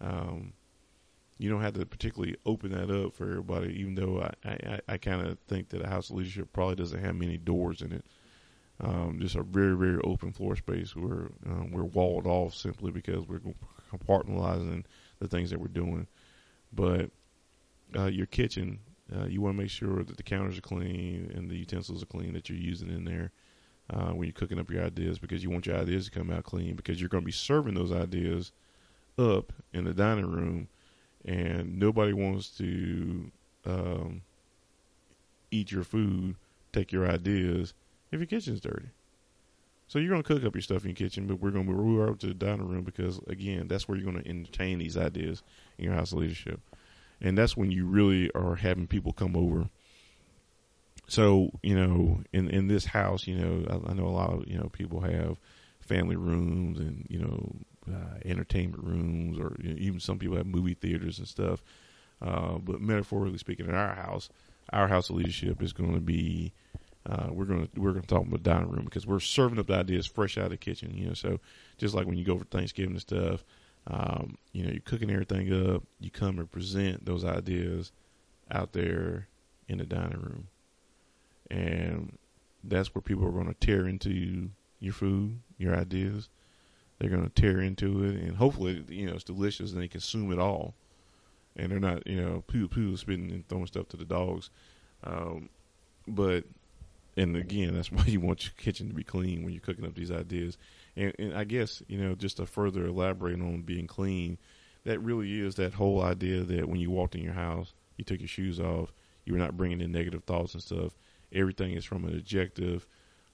Um, 0.00 0.54
you 1.38 1.48
don't 1.48 1.62
have 1.62 1.74
to 1.74 1.86
particularly 1.86 2.36
open 2.44 2.72
that 2.72 2.90
up 2.90 3.14
for 3.14 3.24
everybody, 3.24 3.78
even 3.78 3.94
though 3.94 4.22
I, 4.44 4.50
I, 4.50 4.80
I 4.88 4.96
kind 4.96 5.26
of 5.26 5.38
think 5.46 5.68
that 5.68 5.82
a 5.82 5.88
house 5.88 6.10
of 6.10 6.16
leadership 6.16 6.52
probably 6.52 6.76
doesn't 6.76 7.04
have 7.04 7.14
many 7.14 7.36
doors 7.36 7.82
in 7.82 7.92
it. 7.92 8.04
Um, 8.80 9.18
just 9.20 9.34
a 9.34 9.42
very, 9.42 9.76
very 9.76 10.00
open 10.04 10.32
floor 10.32 10.54
space 10.54 10.94
where 10.94 11.30
um, 11.46 11.72
we're 11.72 11.82
walled 11.82 12.26
off 12.26 12.54
simply 12.54 12.92
because 12.92 13.26
we're 13.26 13.40
compartmentalizing 13.92 14.84
the 15.18 15.26
things 15.26 15.50
that 15.50 15.60
we're 15.60 15.66
doing. 15.66 16.06
But 16.72 17.10
uh, 17.96 18.06
your 18.06 18.26
kitchen, 18.26 18.78
uh, 19.14 19.24
you 19.24 19.40
want 19.40 19.56
to 19.56 19.62
make 19.62 19.70
sure 19.70 20.04
that 20.04 20.16
the 20.16 20.22
counters 20.22 20.58
are 20.58 20.62
clean 20.62 21.32
and 21.34 21.50
the 21.50 21.56
utensils 21.56 22.02
are 22.02 22.06
clean 22.06 22.34
that 22.34 22.48
you're 22.48 22.58
using 22.58 22.88
in 22.88 23.04
there 23.04 23.32
uh, 23.90 24.10
when 24.10 24.26
you're 24.26 24.32
cooking 24.32 24.60
up 24.60 24.70
your 24.70 24.84
ideas 24.84 25.18
because 25.18 25.42
you 25.42 25.50
want 25.50 25.66
your 25.66 25.76
ideas 25.76 26.04
to 26.04 26.10
come 26.10 26.30
out 26.30 26.44
clean 26.44 26.76
because 26.76 27.00
you're 27.00 27.08
going 27.08 27.22
to 27.22 27.26
be 27.26 27.32
serving 27.32 27.74
those 27.74 27.92
ideas 27.92 28.52
up 29.18 29.52
in 29.72 29.84
the 29.84 29.94
dining 29.94 30.30
room 30.30 30.68
and 31.24 31.78
nobody 31.78 32.12
wants 32.12 32.48
to 32.50 33.30
um, 33.66 34.22
eat 35.50 35.72
your 35.72 35.84
food, 35.84 36.36
take 36.72 36.92
your 36.92 37.08
ideas 37.08 37.74
if 38.10 38.20
your 38.20 38.26
kitchen's 38.26 38.60
dirty. 38.60 38.88
So 39.88 39.98
you're 39.98 40.10
to 40.22 40.22
cook 40.22 40.44
up 40.44 40.54
your 40.54 40.62
stuff 40.62 40.82
in 40.84 40.90
your 40.90 40.96
kitchen, 40.96 41.26
but 41.26 41.40
we're 41.40 41.50
to 41.50 41.62
move 41.62 42.00
over 42.00 42.14
to 42.14 42.26
the 42.26 42.34
dining 42.34 42.68
room 42.68 42.84
because, 42.84 43.18
again, 43.26 43.68
that's 43.68 43.88
where 43.88 43.96
you're 43.96 44.12
to 44.22 44.28
entertain 44.28 44.78
these 44.78 44.98
ideas 44.98 45.42
in 45.78 45.86
your 45.86 45.94
house 45.94 46.12
of 46.12 46.18
leadership 46.18 46.60
and 47.20 47.36
that's 47.36 47.56
when 47.56 47.70
you 47.70 47.86
really 47.86 48.30
are 48.34 48.56
having 48.56 48.86
people 48.86 49.12
come 49.12 49.36
over. 49.36 49.68
So 51.08 51.50
you 51.62 51.74
know, 51.74 52.20
in 52.32 52.48
in 52.50 52.68
this 52.68 52.84
house, 52.84 53.26
you 53.26 53.36
know, 53.36 53.64
I, 53.68 53.90
I 53.90 53.94
know 53.94 54.06
a 54.06 54.10
lot 54.10 54.32
of 54.32 54.48
you 54.48 54.58
know 54.58 54.68
people 54.68 55.00
have 55.00 55.38
family 55.80 56.16
rooms 56.16 56.78
and 56.78 57.06
you 57.08 57.18
know 57.18 57.56
uh, 57.90 58.18
entertainment 58.24 58.84
rooms, 58.84 59.38
or 59.38 59.56
you 59.60 59.70
know, 59.70 59.76
even 59.78 60.00
some 60.00 60.18
people 60.18 60.36
have 60.36 60.46
movie 60.46 60.74
theaters 60.74 61.18
and 61.18 61.26
stuff. 61.26 61.62
Uh, 62.20 62.58
but 62.58 62.80
metaphorically 62.80 63.38
speaking, 63.38 63.66
in 63.66 63.74
our 63.74 63.94
house, 63.94 64.28
our 64.72 64.88
house 64.88 65.08
of 65.08 65.16
leadership 65.16 65.62
is 65.62 65.72
going 65.72 65.94
to 65.94 66.00
be 66.00 66.52
uh, 67.08 67.28
we're 67.30 67.46
gonna 67.46 67.68
we're 67.76 67.92
gonna 67.92 68.06
talk 68.06 68.26
about 68.26 68.42
dining 68.42 68.70
room 68.70 68.84
because 68.84 69.06
we're 69.06 69.20
serving 69.20 69.58
up 69.58 69.66
the 69.66 69.74
ideas 69.74 70.06
fresh 70.06 70.36
out 70.36 70.44
of 70.44 70.50
the 70.50 70.56
kitchen. 70.56 70.92
You 70.94 71.06
know, 71.08 71.14
so 71.14 71.40
just 71.78 71.94
like 71.94 72.06
when 72.06 72.18
you 72.18 72.24
go 72.24 72.36
for 72.36 72.44
Thanksgiving 72.44 72.92
and 72.92 73.00
stuff, 73.00 73.44
um, 73.86 74.36
you 74.52 74.64
know, 74.64 74.70
you're 74.70 74.80
cooking 74.80 75.10
everything 75.10 75.72
up. 75.72 75.82
You 76.00 76.10
come 76.10 76.38
and 76.38 76.50
present 76.50 77.06
those 77.06 77.24
ideas 77.24 77.92
out 78.50 78.72
there 78.72 79.28
in 79.68 79.78
the 79.78 79.86
dining 79.86 80.20
room, 80.20 80.48
and 81.50 82.18
that's 82.62 82.94
where 82.94 83.02
people 83.02 83.26
are 83.26 83.32
going 83.32 83.46
to 83.46 83.54
tear 83.54 83.86
into 83.88 84.50
your 84.78 84.92
food, 84.92 85.40
your 85.56 85.74
ideas. 85.74 86.28
They're 86.98 87.10
going 87.10 87.28
to 87.28 87.40
tear 87.40 87.60
into 87.60 88.04
it, 88.04 88.16
and 88.16 88.36
hopefully, 88.36 88.84
you 88.88 89.06
know, 89.06 89.14
it's 89.14 89.24
delicious 89.24 89.72
and 89.72 89.80
they 89.80 89.88
consume 89.88 90.32
it 90.32 90.38
all. 90.38 90.74
And 91.56 91.72
they're 91.72 91.80
not, 91.80 92.06
you 92.06 92.20
know, 92.20 92.44
poo 92.46 92.68
poo 92.68 92.96
spitting 92.96 93.30
and 93.30 93.48
throwing 93.48 93.66
stuff 93.66 93.88
to 93.88 93.96
the 93.96 94.04
dogs. 94.04 94.50
Um, 95.04 95.48
but 96.06 96.44
and 97.18 97.36
again, 97.36 97.74
that's 97.74 97.92
why 97.92 98.04
you 98.06 98.20
want 98.20 98.44
your 98.44 98.54
kitchen 98.56 98.88
to 98.88 98.94
be 98.94 99.04
clean 99.04 99.42
when 99.42 99.52
you're 99.52 99.60
cooking 99.60 99.84
up 99.84 99.94
these 99.94 100.10
ideas. 100.10 100.56
And, 100.96 101.12
and 101.18 101.34
I 101.34 101.44
guess 101.44 101.82
you 101.88 101.98
know, 101.98 102.14
just 102.14 102.38
to 102.38 102.46
further 102.46 102.86
elaborate 102.86 103.40
on 103.40 103.62
being 103.62 103.86
clean, 103.86 104.38
that 104.84 105.00
really 105.00 105.40
is 105.40 105.56
that 105.56 105.74
whole 105.74 106.02
idea 106.02 106.42
that 106.44 106.68
when 106.68 106.80
you 106.80 106.90
walked 106.90 107.14
in 107.14 107.22
your 107.22 107.34
house, 107.34 107.74
you 107.96 108.04
took 108.04 108.20
your 108.20 108.28
shoes 108.28 108.60
off, 108.60 108.92
you 109.24 109.32
were 109.32 109.38
not 109.38 109.56
bringing 109.56 109.80
in 109.80 109.92
negative 109.92 110.24
thoughts 110.24 110.54
and 110.54 110.62
stuff. 110.62 110.92
Everything 111.32 111.72
is 111.72 111.84
from 111.84 112.04
an 112.04 112.16
objective 112.16 112.86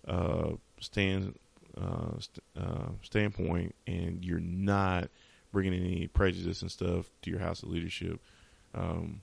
uh, 0.08 0.52
stand 0.80 1.38
uh, 1.80 2.18
st- 2.18 2.44
uh, 2.58 2.88
standpoint, 3.02 3.74
and 3.86 4.24
you're 4.24 4.40
not 4.40 5.08
bringing 5.52 5.74
any 5.74 6.08
prejudice 6.08 6.62
and 6.62 6.70
stuff 6.70 7.10
to 7.22 7.30
your 7.30 7.38
house 7.38 7.62
of 7.62 7.68
leadership. 7.68 8.20
Um, 8.74 9.20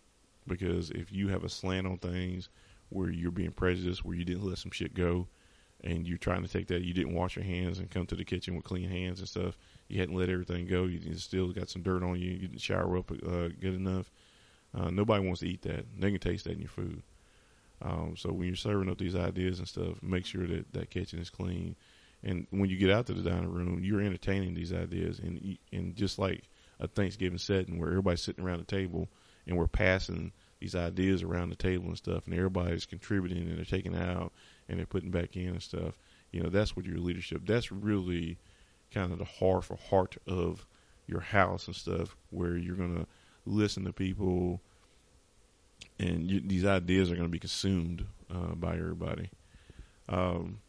because 0.47 0.89
if 0.91 1.12
you 1.12 1.28
have 1.28 1.43
a 1.43 1.49
slant 1.49 1.86
on 1.86 1.97
things 1.97 2.49
where 2.91 3.09
you're 3.09 3.31
being 3.31 3.51
prejudiced, 3.51 4.05
where 4.05 4.15
you 4.15 4.25
didn't 4.25 4.45
let 4.45 4.57
some 4.57 4.71
shit 4.71 4.93
go, 4.93 5.27
and 5.83 6.07
you're 6.07 6.17
trying 6.17 6.43
to 6.43 6.47
take 6.47 6.67
that, 6.67 6.83
you 6.83 6.93
didn't 6.93 7.15
wash 7.15 7.35
your 7.35 7.45
hands 7.45 7.79
and 7.79 7.89
come 7.89 8.05
to 8.05 8.15
the 8.15 8.25
kitchen 8.25 8.55
with 8.55 8.63
clean 8.63 8.89
hands 8.89 9.19
and 9.19 9.27
stuff. 9.27 9.57
You 9.87 9.99
hadn't 9.99 10.15
let 10.15 10.29
everything 10.29 10.67
go. 10.67 10.83
You 10.83 11.15
still 11.15 11.51
got 11.51 11.69
some 11.69 11.81
dirt 11.81 12.03
on 12.03 12.19
you. 12.19 12.31
You 12.31 12.47
didn't 12.47 12.61
shower 12.61 12.97
up 12.97 13.11
uh, 13.11 13.49
good 13.59 13.75
enough. 13.75 14.11
Uh, 14.77 14.89
nobody 14.89 15.25
wants 15.25 15.41
to 15.41 15.49
eat 15.49 15.63
that. 15.63 15.85
They 15.99 16.11
can 16.11 16.19
taste 16.19 16.45
that 16.45 16.53
in 16.53 16.59
your 16.59 16.69
food. 16.69 17.01
Um, 17.81 18.15
so 18.15 18.31
when 18.31 18.47
you're 18.47 18.55
serving 18.55 18.89
up 18.89 18.99
these 18.99 19.15
ideas 19.15 19.59
and 19.59 19.67
stuff, 19.67 20.01
make 20.03 20.25
sure 20.25 20.45
that 20.47 20.71
that 20.73 20.91
kitchen 20.91 21.19
is 21.19 21.29
clean. 21.29 21.75
And 22.23 22.45
when 22.51 22.69
you 22.69 22.77
get 22.77 22.91
out 22.91 23.07
to 23.07 23.13
the 23.13 23.27
dining 23.27 23.51
room, 23.51 23.79
you're 23.83 24.01
entertaining 24.01 24.53
these 24.53 24.71
ideas, 24.71 25.17
and 25.17 25.57
and 25.73 25.95
just 25.95 26.19
like 26.19 26.43
a 26.79 26.87
Thanksgiving 26.87 27.39
setting 27.39 27.79
where 27.79 27.89
everybody's 27.89 28.21
sitting 28.21 28.43
around 28.43 28.59
the 28.59 28.65
table 28.65 29.09
and 29.47 29.57
we're 29.57 29.67
passing 29.67 30.31
these 30.62 30.76
ideas 30.76 31.24
around 31.24 31.49
the 31.49 31.55
table 31.55 31.88
and 31.88 31.97
stuff, 31.97 32.26
and 32.26 32.36
everybody's 32.36 32.86
contributing 32.86 33.49
and 33.49 33.57
they're 33.57 33.66
taking 33.66 33.95
out 33.95 34.32
and 34.70 34.78
they're 34.78 34.86
putting 34.86 35.09
back 35.09 35.36
in 35.36 35.49
and 35.49 35.62
stuff. 35.62 35.97
You 36.32 36.41
know, 36.41 36.49
that's 36.49 36.78
what 36.78 36.86
your 36.86 36.99
leadership. 36.99 37.41
That's 37.45 37.72
really 37.72 38.38
kind 38.93 39.12
of 39.12 39.18
the 39.18 39.26
heart 39.26 39.66
for 39.66 39.76
heart 39.76 40.18
of 40.28 40.66
your 41.07 41.20
house 41.20 41.66
and 41.66 41.76
stuff, 41.76 42.16
where 42.30 42.55
you're 42.55 42.76
gonna 42.76 43.07
listen 43.45 43.84
to 43.86 43.91
people, 43.91 44.62
and 45.99 46.30
you, 46.30 46.39
these 46.39 46.64
ideas 46.64 47.12
are 47.12 47.16
to 47.16 47.28
be 47.28 47.39
consumed 47.39 48.05
uh, 48.30 48.53
by 48.53 48.76
everybody. 48.76 49.30
Um, 50.07 50.59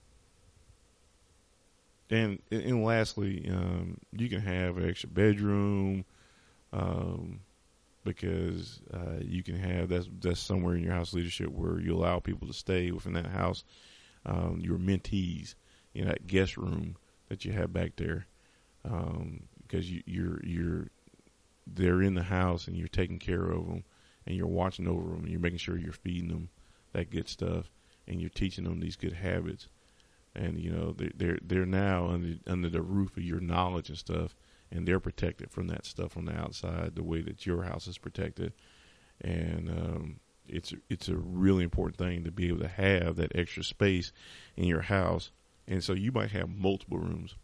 and 2.08 2.40
and 2.50 2.82
lastly, 2.82 3.46
um, 3.50 3.98
you 4.10 4.30
can 4.30 4.40
have 4.40 4.78
an 4.78 4.88
extra 4.88 5.10
bedroom. 5.10 6.06
Um, 6.72 7.40
because 8.04 8.80
uh, 8.92 9.20
you 9.20 9.42
can 9.42 9.56
have 9.56 9.88
that's 9.88 10.08
that's 10.20 10.40
somewhere 10.40 10.74
in 10.74 10.82
your 10.82 10.94
house 10.94 11.14
leadership 11.14 11.48
where 11.48 11.78
you 11.80 11.94
allow 11.94 12.18
people 12.18 12.46
to 12.48 12.54
stay 12.54 12.90
within 12.90 13.12
that 13.14 13.26
house. 13.26 13.64
Um, 14.24 14.60
your 14.62 14.78
mentees, 14.78 15.56
in 15.94 16.06
that 16.06 16.26
guest 16.26 16.56
room 16.56 16.96
that 17.28 17.44
you 17.44 17.52
have 17.52 17.72
back 17.72 17.96
there, 17.96 18.26
um, 18.84 19.42
because 19.62 19.90
you, 19.90 20.02
you're 20.06 20.40
you're 20.44 20.88
they're 21.66 22.02
in 22.02 22.14
the 22.14 22.22
house 22.22 22.66
and 22.66 22.76
you're 22.76 22.88
taking 22.88 23.18
care 23.18 23.50
of 23.50 23.66
them 23.66 23.84
and 24.26 24.36
you're 24.36 24.46
watching 24.46 24.88
over 24.88 25.10
them 25.10 25.20
and 25.20 25.28
you're 25.28 25.40
making 25.40 25.58
sure 25.58 25.76
you're 25.78 25.92
feeding 25.92 26.28
them 26.28 26.48
that 26.92 27.10
good 27.10 27.28
stuff 27.28 27.70
and 28.06 28.20
you're 28.20 28.30
teaching 28.30 28.64
them 28.64 28.80
these 28.80 28.96
good 28.96 29.12
habits 29.12 29.68
and 30.34 30.58
you 30.58 30.70
know 30.70 30.92
they're 30.92 31.12
they're, 31.16 31.38
they're 31.42 31.66
now 31.66 32.08
under 32.08 32.34
under 32.46 32.68
the 32.68 32.82
roof 32.82 33.16
of 33.16 33.22
your 33.22 33.40
knowledge 33.40 33.88
and 33.88 33.98
stuff 33.98 34.34
and 34.72 34.88
they're 34.88 35.00
protected 35.00 35.50
from 35.50 35.68
that 35.68 35.84
stuff 35.84 36.16
on 36.16 36.24
the 36.24 36.34
outside 36.34 36.92
the 36.94 37.02
way 37.02 37.20
that 37.20 37.46
your 37.46 37.62
house 37.62 37.86
is 37.86 37.98
protected. 37.98 38.52
And 39.20 39.68
um, 39.68 40.20
it's 40.48 40.72
it's 40.88 41.08
a 41.08 41.16
really 41.16 41.62
important 41.62 41.96
thing 41.96 42.24
to 42.24 42.30
be 42.30 42.48
able 42.48 42.60
to 42.60 42.68
have 42.68 43.16
that 43.16 43.36
extra 43.36 43.62
space 43.62 44.12
in 44.56 44.64
your 44.64 44.80
house. 44.80 45.30
And 45.68 45.84
so 45.84 45.92
you 45.92 46.10
might 46.10 46.32
have 46.32 46.48
multiple 46.48 46.98
rooms 46.98 47.36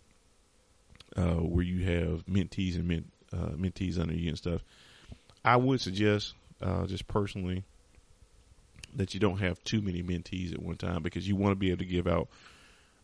uh, 1.17 1.37
where 1.37 1.65
you 1.65 1.85
have 1.85 2.27
mentees 2.27 2.77
and 2.77 3.05
uh, 3.33 3.55
mentees 3.57 3.99
under 3.99 4.15
you 4.15 4.29
and 4.29 4.39
stuff. 4.39 4.63
I 5.45 5.57
would 5.57 5.81
suggest, 5.81 6.35
uh, 6.61 6.87
just 6.87 7.07
personally, 7.07 7.65
that 8.97 9.15
you 9.15 9.21
don't 9.21 9.39
have 9.39 9.63
too 9.63 9.81
many 9.81 10.03
mentees 10.03 10.53
at 10.53 10.61
one 10.61 10.77
time 10.77 11.03
because 11.03 11.29
you 11.29 11.37
want 11.37 11.53
to 11.53 11.57
be 11.57 11.69
able 11.69 11.79
to 11.79 11.85
give 11.85 12.07
out 12.07 12.29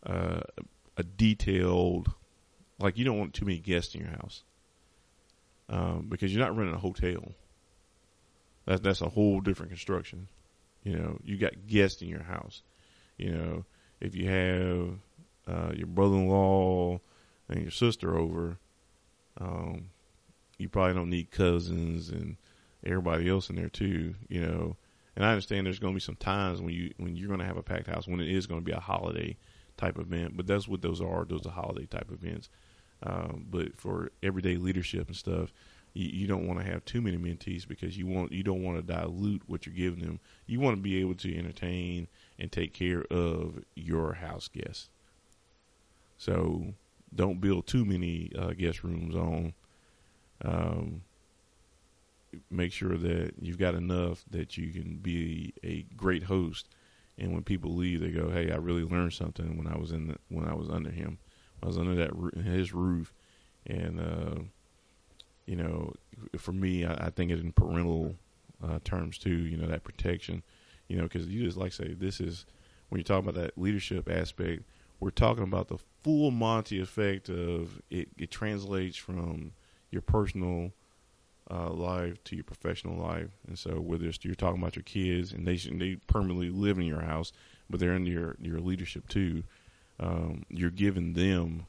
uh, 0.05 0.41
a 0.97 1.03
detailed 1.03 2.09
like 2.79 2.97
you 2.97 3.05
don't 3.05 3.19
want 3.19 3.33
too 3.33 3.45
many 3.45 3.59
guests 3.59 3.95
in 3.95 4.01
your 4.01 4.11
house 4.11 4.43
um, 5.69 6.07
because 6.09 6.33
you're 6.33 6.43
not 6.43 6.55
renting 6.55 6.75
a 6.75 6.79
hotel. 6.79 7.31
That's 8.65 8.81
that's 8.81 9.01
a 9.01 9.09
whole 9.09 9.41
different 9.41 9.71
construction. 9.71 10.27
You 10.83 10.97
know, 10.97 11.19
you 11.23 11.37
got 11.37 11.67
guests 11.67 12.01
in 12.01 12.07
your 12.07 12.23
house. 12.23 12.61
You 13.17 13.31
know, 13.31 13.65
if 14.01 14.15
you 14.15 14.29
have 14.29 14.89
uh, 15.47 15.73
your 15.75 15.87
brother-in-law 15.87 16.99
and 17.49 17.61
your 17.61 17.71
sister 17.71 18.17
over, 18.17 18.57
um, 19.39 19.89
you 20.57 20.69
probably 20.69 20.93
don't 20.93 21.09
need 21.09 21.31
cousins 21.31 22.09
and 22.09 22.37
everybody 22.85 23.29
else 23.29 23.49
in 23.49 23.55
there 23.55 23.69
too. 23.69 24.15
You 24.27 24.41
know, 24.41 24.75
and 25.15 25.25
I 25.25 25.29
understand 25.29 25.65
there's 25.65 25.79
going 25.79 25.93
to 25.93 25.97
be 25.97 26.01
some 26.01 26.15
times 26.15 26.61
when 26.61 26.73
you 26.73 26.93
when 26.97 27.15
you're 27.15 27.27
going 27.27 27.39
to 27.39 27.45
have 27.45 27.57
a 27.57 27.63
packed 27.63 27.87
house 27.87 28.07
when 28.07 28.19
it 28.19 28.29
is 28.29 28.47
going 28.47 28.61
to 28.61 28.65
be 28.65 28.71
a 28.71 28.79
holiday 28.79 29.37
type 29.77 29.97
event, 29.97 30.37
but 30.37 30.47
that's 30.47 30.67
what 30.67 30.81
those 30.81 31.01
are. 31.01 31.25
Those 31.25 31.45
are 31.45 31.51
holiday 31.51 31.85
type 31.85 32.11
events. 32.11 32.49
Um, 33.03 33.45
but 33.49 33.77
for 33.77 34.11
everyday 34.23 34.57
leadership 34.57 35.07
and 35.07 35.15
stuff, 35.15 35.51
you, 35.93 36.09
you 36.09 36.27
don't 36.27 36.47
want 36.47 36.59
to 36.59 36.65
have 36.65 36.85
too 36.85 37.01
many 37.01 37.17
mentees 37.17 37.67
because 37.67 37.97
you 37.97 38.07
want 38.07 38.31
you 38.31 38.43
don't 38.43 38.63
want 38.63 38.77
to 38.77 38.93
dilute 38.93 39.41
what 39.47 39.65
you're 39.65 39.75
giving 39.75 40.03
them. 40.03 40.19
You 40.45 40.59
want 40.59 40.77
to 40.77 40.81
be 40.81 40.99
able 40.99 41.15
to 41.15 41.37
entertain 41.37 42.07
and 42.39 42.51
take 42.51 42.73
care 42.73 43.03
of 43.11 43.63
your 43.75 44.13
house 44.13 44.47
guests. 44.47 44.89
So 46.17 46.73
don't 47.13 47.41
build 47.41 47.67
too 47.67 47.85
many 47.85 48.31
uh, 48.37 48.53
guest 48.53 48.83
rooms 48.83 49.15
on. 49.15 49.53
Um, 50.43 51.01
make 52.51 52.71
sure 52.73 52.97
that 52.97 53.33
you've 53.41 53.57
got 53.57 53.75
enough 53.75 54.23
that 54.29 54.57
you 54.57 54.71
can 54.71 54.97
be 54.97 55.53
a 55.63 55.83
great 55.95 56.23
host. 56.23 56.67
And 57.17 57.33
when 57.33 57.43
people 57.43 57.75
leave, 57.75 58.01
they 58.01 58.11
go, 58.11 58.29
"Hey, 58.29 58.51
I 58.51 58.57
really 58.57 58.83
learned 58.83 59.13
something 59.13 59.57
when 59.57 59.67
I 59.67 59.77
was 59.77 59.91
in 59.91 60.07
the, 60.07 60.15
when 60.29 60.45
I 60.47 60.53
was 60.53 60.69
under 60.69 60.91
him." 60.91 61.19
I 61.63 61.67
was 61.67 61.77
under 61.77 61.95
that 61.95 62.43
his 62.43 62.73
roof, 62.73 63.13
and 63.65 63.99
uh, 63.99 64.41
you 65.45 65.55
know, 65.55 65.93
for 66.37 66.51
me, 66.51 66.85
I, 66.85 67.07
I 67.07 67.09
think 67.09 67.31
it 67.31 67.39
in 67.39 67.51
parental 67.51 68.15
uh, 68.63 68.79
terms 68.83 69.17
too. 69.17 69.35
You 69.35 69.57
know, 69.57 69.67
that 69.67 69.83
protection. 69.83 70.43
You 70.87 70.97
know, 70.97 71.03
because 71.03 71.27
you 71.27 71.43
just 71.43 71.57
like 71.57 71.73
say 71.73 71.93
this 71.93 72.19
is 72.19 72.45
when 72.89 72.99
you 72.99 73.03
talk 73.03 73.23
about 73.23 73.35
that 73.35 73.57
leadership 73.57 74.09
aspect. 74.09 74.63
We're 74.99 75.09
talking 75.09 75.43
about 75.43 75.67
the 75.67 75.77
full 76.03 76.31
Monty 76.31 76.79
effect 76.79 77.29
of 77.29 77.81
it. 77.89 78.09
It 78.17 78.31
translates 78.31 78.95
from 78.97 79.51
your 79.91 80.01
personal 80.01 80.71
uh, 81.49 81.69
life 81.69 82.23
to 82.25 82.35
your 82.35 82.43
professional 82.43 82.97
life, 82.97 83.29
and 83.47 83.57
so 83.57 83.79
whether 83.79 84.07
it's 84.07 84.23
you're 84.23 84.35
talking 84.35 84.61
about 84.61 84.75
your 84.75 84.83
kids 84.83 85.31
and 85.31 85.47
they 85.47 85.57
they 85.57 85.97
permanently 86.07 86.49
live 86.49 86.77
in 86.77 86.85
your 86.85 87.01
house, 87.01 87.31
but 87.69 87.79
they're 87.79 87.95
in 87.95 88.05
your 88.05 88.35
your 88.41 88.59
leadership 88.59 89.07
too 89.07 89.43
um, 89.99 90.43
you're 90.49 90.71
giving 90.71 91.13
them 91.13 91.65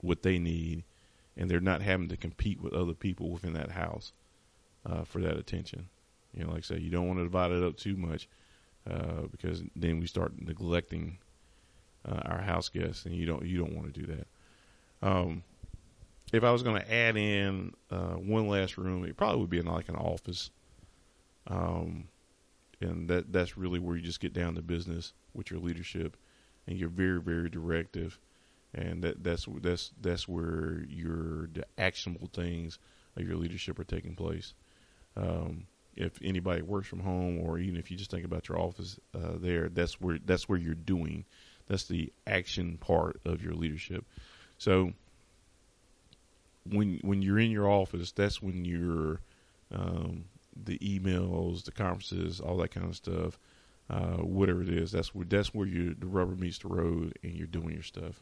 what 0.00 0.22
they 0.22 0.38
need, 0.38 0.84
and 1.36 1.50
they're 1.50 1.60
not 1.60 1.82
having 1.82 2.08
to 2.08 2.16
compete 2.16 2.60
with 2.60 2.72
other 2.72 2.94
people 2.94 3.30
within 3.30 3.52
that 3.54 3.70
house 3.70 4.12
uh, 4.86 5.04
for 5.04 5.20
that 5.20 5.36
attention. 5.36 5.88
You 6.34 6.44
know, 6.44 6.50
like 6.50 6.58
I 6.58 6.74
say, 6.74 6.78
you 6.78 6.90
don't 6.90 7.06
want 7.06 7.18
to 7.20 7.24
divide 7.24 7.52
it 7.52 7.62
up 7.62 7.76
too 7.76 7.96
much 7.96 8.28
uh, 8.88 9.22
because 9.30 9.62
then 9.76 10.00
we 10.00 10.06
start 10.06 10.32
neglecting 10.40 11.18
uh, 12.04 12.20
our 12.26 12.40
house 12.40 12.68
guests, 12.68 13.06
and 13.06 13.14
you 13.14 13.26
don't 13.26 13.44
you 13.44 13.58
don't 13.58 13.74
want 13.74 13.92
to 13.92 14.00
do 14.00 14.06
that. 14.06 14.26
Um, 15.00 15.42
if 16.32 16.44
I 16.44 16.50
was 16.50 16.62
going 16.62 16.80
to 16.80 16.92
add 16.92 17.16
in 17.16 17.72
uh, 17.90 18.14
one 18.14 18.48
last 18.48 18.76
room, 18.76 19.04
it 19.04 19.16
probably 19.16 19.40
would 19.40 19.50
be 19.50 19.58
in 19.58 19.66
like 19.66 19.88
an 19.88 19.96
office. 19.96 20.50
Um, 21.46 22.08
and 22.80 23.08
that 23.08 23.32
that's 23.32 23.56
really 23.56 23.78
where 23.78 23.96
you 23.96 24.02
just 24.02 24.20
get 24.20 24.32
down 24.32 24.54
to 24.54 24.62
business 24.62 25.12
with 25.34 25.50
your 25.50 25.60
leadership 25.60 26.16
and 26.66 26.78
you're 26.78 26.88
very 26.88 27.20
very 27.20 27.48
directive, 27.48 28.18
and 28.74 29.02
that 29.02 29.24
that's 29.24 29.46
that's 29.60 29.90
that's 30.00 30.28
where 30.28 30.84
your 30.88 31.48
the 31.52 31.64
actionable 31.78 32.28
things 32.32 32.78
of 33.16 33.26
your 33.26 33.36
leadership 33.36 33.78
are 33.78 33.84
taking 33.84 34.14
place. 34.14 34.52
Um, 35.16 35.66
if 35.96 36.12
anybody 36.22 36.62
works 36.62 36.86
from 36.86 37.00
home, 37.00 37.40
or 37.40 37.58
even 37.58 37.78
if 37.78 37.90
you 37.90 37.96
just 37.96 38.10
think 38.10 38.24
about 38.24 38.48
your 38.48 38.60
office 38.60 39.00
uh, 39.14 39.32
there, 39.36 39.68
that's 39.68 40.00
where 40.00 40.18
that's 40.24 40.48
where 40.48 40.58
you're 40.58 40.74
doing. 40.74 41.24
That's 41.66 41.84
the 41.84 42.12
action 42.26 42.76
part 42.78 43.20
of 43.24 43.42
your 43.42 43.54
leadership. 43.54 44.04
So 44.58 44.92
when 46.70 47.00
when 47.02 47.22
you're 47.22 47.38
in 47.38 47.50
your 47.50 47.68
office, 47.68 48.12
that's 48.12 48.42
when 48.42 48.64
you're 48.64 49.20
um, 49.72 50.24
the 50.64 50.78
emails, 50.78 51.64
the 51.64 51.72
conferences, 51.72 52.40
all 52.40 52.56
that 52.58 52.70
kind 52.70 52.86
of 52.86 52.96
stuff, 52.96 53.38
uh, 53.90 54.16
whatever 54.16 54.62
it 54.62 54.68
is. 54.68 54.92
That's 54.92 55.14
where 55.14 55.24
that's 55.24 55.54
where 55.54 55.66
you 55.66 55.94
the 55.94 56.06
rubber 56.06 56.34
meets 56.34 56.58
the 56.58 56.68
road, 56.68 57.18
and 57.22 57.34
you're 57.34 57.46
doing 57.46 57.70
your 57.70 57.82
stuff. 57.82 58.20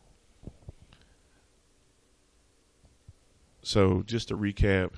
So 3.62 4.03
just 4.07 4.28
to 4.28 4.36
recap, 4.36 4.92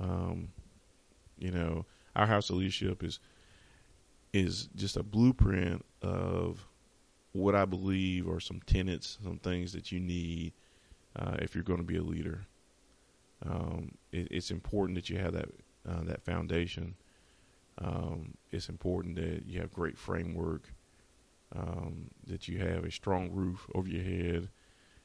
um, 0.00 0.48
you 1.38 1.50
know, 1.50 1.84
our 2.16 2.26
house 2.26 2.50
of 2.50 2.56
leadership 2.56 3.04
is 3.04 3.18
is 4.32 4.68
just 4.76 4.96
a 4.96 5.02
blueprint 5.02 5.84
of 6.02 6.66
what 7.32 7.54
I 7.54 7.64
believe 7.64 8.28
are 8.28 8.40
some 8.40 8.60
tenets, 8.66 9.18
some 9.22 9.38
things 9.38 9.72
that 9.72 9.92
you 9.92 10.00
need 10.00 10.52
uh, 11.16 11.36
if 11.40 11.54
you're 11.54 11.64
going 11.64 11.80
to 11.80 11.84
be 11.84 11.96
a 11.96 12.02
leader. 12.02 12.46
Um, 13.44 13.92
it, 14.12 14.28
it's 14.30 14.50
important 14.50 14.96
that 14.96 15.08
you 15.08 15.18
have 15.18 15.32
that 15.32 15.48
uh, 15.88 16.02
that 16.04 16.22
foundation. 16.22 16.94
Um, 17.78 18.34
it's 18.50 18.68
important 18.68 19.16
that 19.16 19.46
you 19.46 19.60
have 19.60 19.72
great 19.72 19.96
framework, 19.96 20.72
um, 21.54 22.10
that 22.26 22.48
you 22.48 22.58
have 22.58 22.84
a 22.84 22.90
strong 22.90 23.30
roof 23.30 23.66
over 23.74 23.88
your 23.88 24.02
head, 24.02 24.48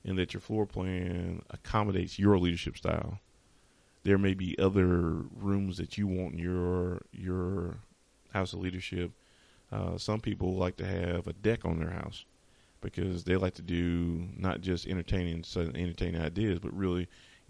and 0.04 0.18
that 0.18 0.34
your 0.34 0.42
floor 0.42 0.66
plan 0.66 1.42
accommodates 1.52 2.18
your 2.18 2.40
leadership 2.40 2.78
style. 2.78 3.20
There 4.04 4.18
may 4.18 4.34
be 4.34 4.58
other 4.60 5.24
rooms 5.36 5.78
that 5.78 5.98
you 5.98 6.08
want 6.08 6.34
in 6.34 6.40
your 6.40 7.02
your 7.12 7.78
house 8.34 8.54
of 8.54 8.60
leadership. 8.60 9.12
Uh, 9.72 9.98
some 9.98 10.20
people 10.20 10.56
like 10.56 10.76
to 10.78 10.86
have 10.86 11.28
a 11.28 11.34
deck 11.34 11.66
on 11.66 11.80
their 11.80 11.90
house 11.90 12.26
because 12.82 13.24
they 13.24 13.36
like 13.36 13.54
to 13.56 13.62
do 13.62 14.28
not 14.38 14.62
just 14.62 14.88
entertaining 14.88 15.44
entertaining 15.56 16.22
ideas, 16.22 16.60
but 16.60 16.76
really 16.76 17.08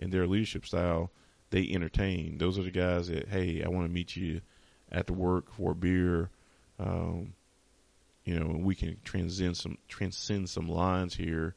their 0.10 0.28
leadership 0.28 0.66
style, 0.66 1.12
they 1.50 1.70
entertain. 1.72 2.38
Those 2.38 2.58
are 2.58 2.64
the 2.64 2.72
guys 2.72 3.08
that 3.08 3.30
hey, 3.30 3.64
I 3.64 3.70
want 3.70 3.88
to 3.88 3.94
meet 3.94 4.16
you 4.16 4.42
at 4.92 5.08
the 5.08 5.14
work 5.14 5.52
for 5.52 5.72
a 5.72 5.76
beer. 5.76 6.30
Um, 6.80 7.34
you 8.26 8.40
know, 8.40 8.58
we 8.58 8.76
can 8.76 8.98
transcend 9.04 9.58
some 9.58 9.78
transcend 9.88 10.50
some 10.50 10.68
lines 10.68 11.16
here 11.16 11.56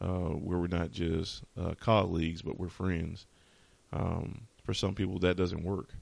uh, 0.00 0.30
where 0.30 0.58
we're 0.58 0.66
not 0.66 0.90
just 0.90 1.42
uh, 1.60 1.74
colleagues, 1.78 2.42
but 2.42 2.58
we're 2.58 2.68
friends. 2.68 3.26
Um, 3.92 4.42
for 4.64 4.74
some 4.74 4.94
people, 4.94 5.18
that 5.20 5.36
doesn't 5.36 5.64
work. 5.64 5.94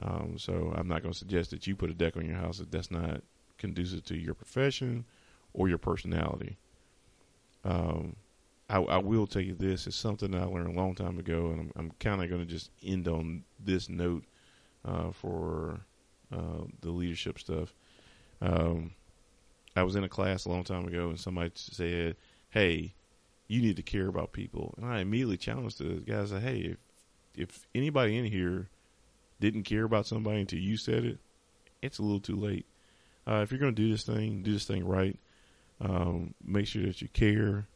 Um, 0.00 0.36
so 0.38 0.72
I'm 0.76 0.88
not 0.88 1.02
going 1.02 1.12
to 1.12 1.18
suggest 1.18 1.50
that 1.50 1.66
you 1.66 1.76
put 1.76 1.90
a 1.90 1.94
deck 1.94 2.16
on 2.16 2.26
your 2.26 2.36
house 2.36 2.60
if 2.60 2.70
that's 2.70 2.90
not 2.90 3.22
conducive 3.58 4.04
to 4.06 4.16
your 4.16 4.34
profession 4.34 5.04
or 5.54 5.68
your 5.68 5.78
personality. 5.78 6.58
Um, 7.64 8.16
I, 8.68 8.78
I, 8.78 8.98
will 8.98 9.26
tell 9.26 9.42
you 9.42 9.54
this: 9.54 9.86
it's 9.86 9.96
something 9.96 10.34
I 10.34 10.44
learned 10.44 10.74
a 10.74 10.78
long 10.78 10.94
time 10.94 11.18
ago, 11.18 11.50
and 11.50 11.60
I'm, 11.60 11.72
I'm 11.76 11.90
kind 12.00 12.22
of 12.22 12.28
going 12.28 12.40
to 12.40 12.46
just 12.46 12.70
end 12.84 13.06
on 13.06 13.44
this 13.58 13.88
note 13.88 14.24
uh, 14.84 15.12
for 15.12 15.80
uh, 16.32 16.64
the 16.80 16.90
leadership 16.90 17.38
stuff. 17.38 17.74
Um, 18.40 18.92
I 19.76 19.82
was 19.82 19.94
in 19.94 20.04
a 20.04 20.08
class 20.08 20.44
a 20.44 20.48
long 20.48 20.64
time 20.64 20.86
ago, 20.86 21.08
and 21.08 21.20
somebody 21.20 21.52
said, 21.54 22.16
"Hey, 22.50 22.94
you 23.46 23.62
need 23.62 23.76
to 23.76 23.82
care 23.82 24.08
about 24.08 24.32
people," 24.32 24.74
and 24.76 24.86
I 24.86 25.00
immediately 25.00 25.36
challenged 25.36 25.78
the 25.78 26.00
guys. 26.00 26.30
"Hey, 26.30 26.58
if 26.58 26.78
if 27.36 27.66
anybody 27.74 28.16
in 28.16 28.24
here 28.24 28.68
didn't 29.38 29.64
care 29.64 29.84
about 29.84 30.06
somebody 30.06 30.40
until 30.40 30.58
you 30.58 30.76
said 30.76 31.04
it, 31.04 31.18
it's 31.82 31.98
a 31.98 32.02
little 32.02 32.20
too 32.20 32.36
late. 32.36 32.66
Uh, 33.26 33.40
if 33.42 33.50
you're 33.50 33.60
going 33.60 33.74
to 33.74 33.82
do 33.82 33.90
this 33.90 34.04
thing, 34.04 34.42
do 34.42 34.52
this 34.52 34.64
thing 34.64 34.86
right. 34.86 35.18
Um, 35.80 36.34
make 36.42 36.66
sure 36.66 36.86
that 36.86 37.02
you 37.02 37.08
care. 37.08 37.66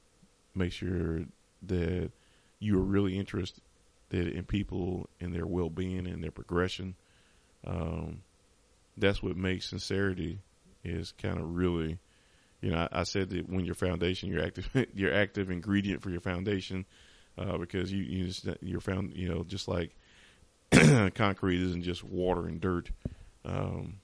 Make 0.55 0.73
sure 0.73 1.23
that 1.63 2.11
you 2.59 2.79
are 2.79 2.83
really 2.83 3.19
interested 3.19 3.63
in 4.13 4.45
people 4.45 5.09
and 5.21 5.35
their 5.35 5.47
well-being 5.47 6.07
and 6.07 6.23
their 6.23 6.31
progression. 6.31 6.97
Um, 7.67 8.23
that's 8.97 9.23
what 9.23 9.37
makes 9.37 9.69
sincerity 9.69 10.41
is 10.85 11.13
kind 11.13 11.39
of 11.39 11.55
really, 11.55 11.99
you 12.61 12.71
know, 12.71 12.89
I, 12.93 13.01
I, 13.01 13.03
said 13.05 13.31
that 13.31 13.49
when 13.49 13.65
your 13.65 13.75
foundation, 13.75 14.31
your 14.31 14.45
active, 14.45 14.69
your 14.95 15.15
active 15.15 15.51
ingredient 15.51 16.03
for 16.03 16.11
your 16.11 16.21
foundation, 16.21 16.87
uh, 17.39 17.59
because 17.59 17.93
you, 17.93 18.03
you 18.03 18.27
just, 18.27 18.49
you're 18.63 18.81
found, 18.81 19.15
you 19.15 19.29
know, 19.29 19.45
just 19.45 19.69
like 19.69 19.95
concrete 21.15 21.63
isn't 21.63 21.83
just 21.83 22.03
water 22.05 22.47
and 22.47 22.61
dirt. 22.61 22.91
Um, 23.45 24.01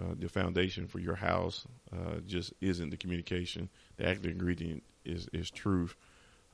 uh, 0.00 0.14
the 0.18 0.28
foundation 0.28 0.86
for 0.86 0.98
your 0.98 1.14
house 1.14 1.66
uh, 1.92 2.20
just 2.26 2.52
isn't 2.60 2.90
the 2.90 2.96
communication. 2.96 3.68
The 3.96 4.08
active 4.08 4.30
ingredient 4.30 4.82
is 5.04 5.28
is 5.32 5.50
truth. 5.50 5.96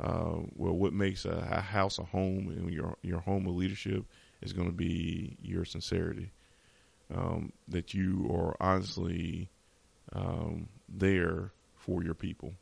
Uh, 0.01 0.39
well, 0.55 0.75
what 0.75 0.93
makes 0.93 1.25
a, 1.25 1.61
house 1.61 1.99
a 1.99 2.05
home 2.05 2.49
and 2.57 2.73
your 2.73 2.97
your 3.03 3.21
home 3.21 3.47
of 3.47 3.57
leadership 3.57 4.05
is 4.41 4.53
going 4.53 4.69
to 4.69 4.75
be 4.75 5.37
your 5.43 5.65
sincerity. 5.65 6.33
Um, 7.15 7.53
that 7.69 7.95
you 7.95 8.31
are 8.31 8.55
honestly 8.61 9.49
um, 10.13 10.69
there 10.89 11.53
for 11.75 12.03
your 12.03 12.15
people, 12.15 12.53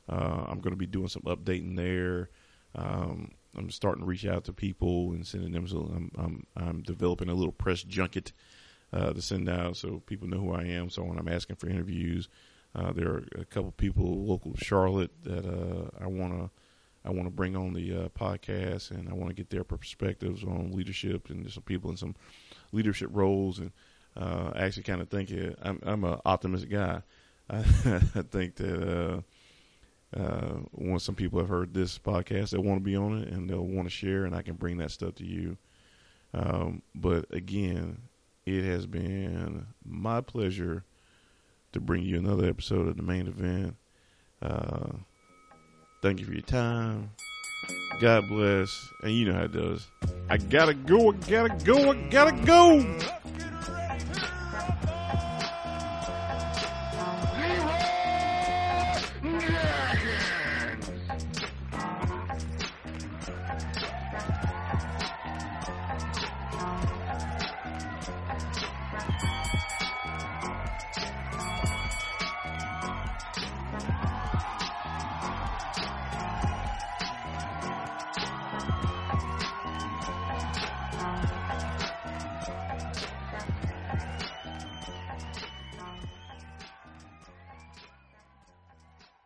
Uh, 0.07 0.45
I'm 0.47 0.59
going 0.59 0.73
to 0.73 0.77
be 0.77 0.87
doing 0.87 1.07
some 1.07 1.23
updating 1.23 1.75
there. 1.75 2.29
Um, 2.75 3.31
I'm 3.55 3.71
starting 3.71 4.03
to 4.03 4.07
reach 4.07 4.25
out 4.25 4.43
to 4.45 4.53
people 4.53 5.11
and 5.11 5.25
sending 5.25 5.51
them. 5.51 5.67
So 5.67 5.91
I'm, 5.93 6.11
I'm, 6.17 6.45
I'm 6.55 6.81
developing 6.81 7.29
a 7.29 7.33
little 7.33 7.51
press 7.51 7.83
junket 7.83 8.31
uh, 8.93 9.13
to 9.13 9.21
send 9.21 9.49
out 9.49 9.77
so 9.77 10.01
people 10.05 10.27
know 10.27 10.39
who 10.39 10.53
I 10.53 10.63
am. 10.63 10.89
So 10.89 11.03
when 11.03 11.17
I'm 11.17 11.27
asking 11.27 11.57
for 11.57 11.69
interviews, 11.69 12.29
uh, 12.75 12.91
there 12.91 13.09
are 13.09 13.27
a 13.37 13.45
couple 13.45 13.71
people 13.71 14.25
local 14.25 14.55
Charlotte 14.57 15.11
that 15.23 15.45
uh, 15.45 15.89
I 16.03 16.07
want 16.07 16.33
to 16.33 16.49
I 17.05 17.11
want 17.11 17.27
to 17.27 17.31
bring 17.31 17.55
on 17.55 17.73
the 17.73 17.95
uh, 17.95 18.09
podcast, 18.09 18.91
and 18.91 19.07
I 19.07 19.13
want 19.13 19.29
to 19.29 19.33
get 19.33 19.49
their 19.49 19.63
perspectives 19.63 20.43
on 20.43 20.73
leadership 20.73 21.29
and 21.29 21.49
some 21.49 21.63
people 21.63 21.89
in 21.89 21.97
some 21.97 22.15
leadership 22.73 23.09
roles 23.13 23.59
and 23.59 23.71
uh, 24.17 24.51
I 24.53 24.65
actually 24.65 24.83
kind 24.83 25.01
of 25.01 25.09
think 25.09 25.31
I'm, 25.61 25.79
I'm 25.83 26.03
an 26.03 26.19
optimistic 26.25 26.71
guy. 26.71 27.01
I, 27.49 27.61
think 28.29 28.55
that 28.55 29.23
uh, 30.15 30.57
once 30.71 31.03
some 31.03 31.15
people 31.15 31.39
have 31.39 31.49
heard 31.49 31.73
this 31.73 31.97
podcast, 31.97 32.51
they 32.51 32.57
want 32.57 32.79
to 32.79 32.83
be 32.83 32.95
on 32.95 33.19
it 33.19 33.29
and 33.29 33.49
they'll 33.49 33.65
want 33.65 33.87
to 33.87 33.93
share, 33.93 34.25
and 34.25 34.35
I 34.35 34.41
can 34.41 34.55
bring 34.55 34.77
that 34.77 34.91
stuff 34.91 35.15
to 35.15 35.25
you. 35.25 35.57
Um, 36.33 36.83
but 36.93 37.25
again, 37.31 37.97
it 38.57 38.65
has 38.65 38.85
been 38.85 39.67
my 39.85 40.21
pleasure 40.21 40.83
to 41.71 41.79
bring 41.79 42.03
you 42.03 42.17
another 42.17 42.47
episode 42.47 42.87
of 42.87 42.97
the 42.97 43.03
main 43.03 43.27
event. 43.27 43.75
Uh, 44.41 44.97
thank 46.01 46.19
you 46.19 46.25
for 46.25 46.33
your 46.33 46.41
time. 46.41 47.11
God 48.01 48.27
bless. 48.27 48.69
And 49.03 49.11
you 49.11 49.25
know 49.25 49.33
how 49.33 49.43
it 49.43 49.51
does. 49.51 49.87
I 50.29 50.37
gotta 50.37 50.73
go, 50.73 51.11
I 51.11 51.15
gotta 51.15 51.63
go, 51.63 51.91
I 51.91 52.09
gotta 52.09 52.45
go. 52.45 53.18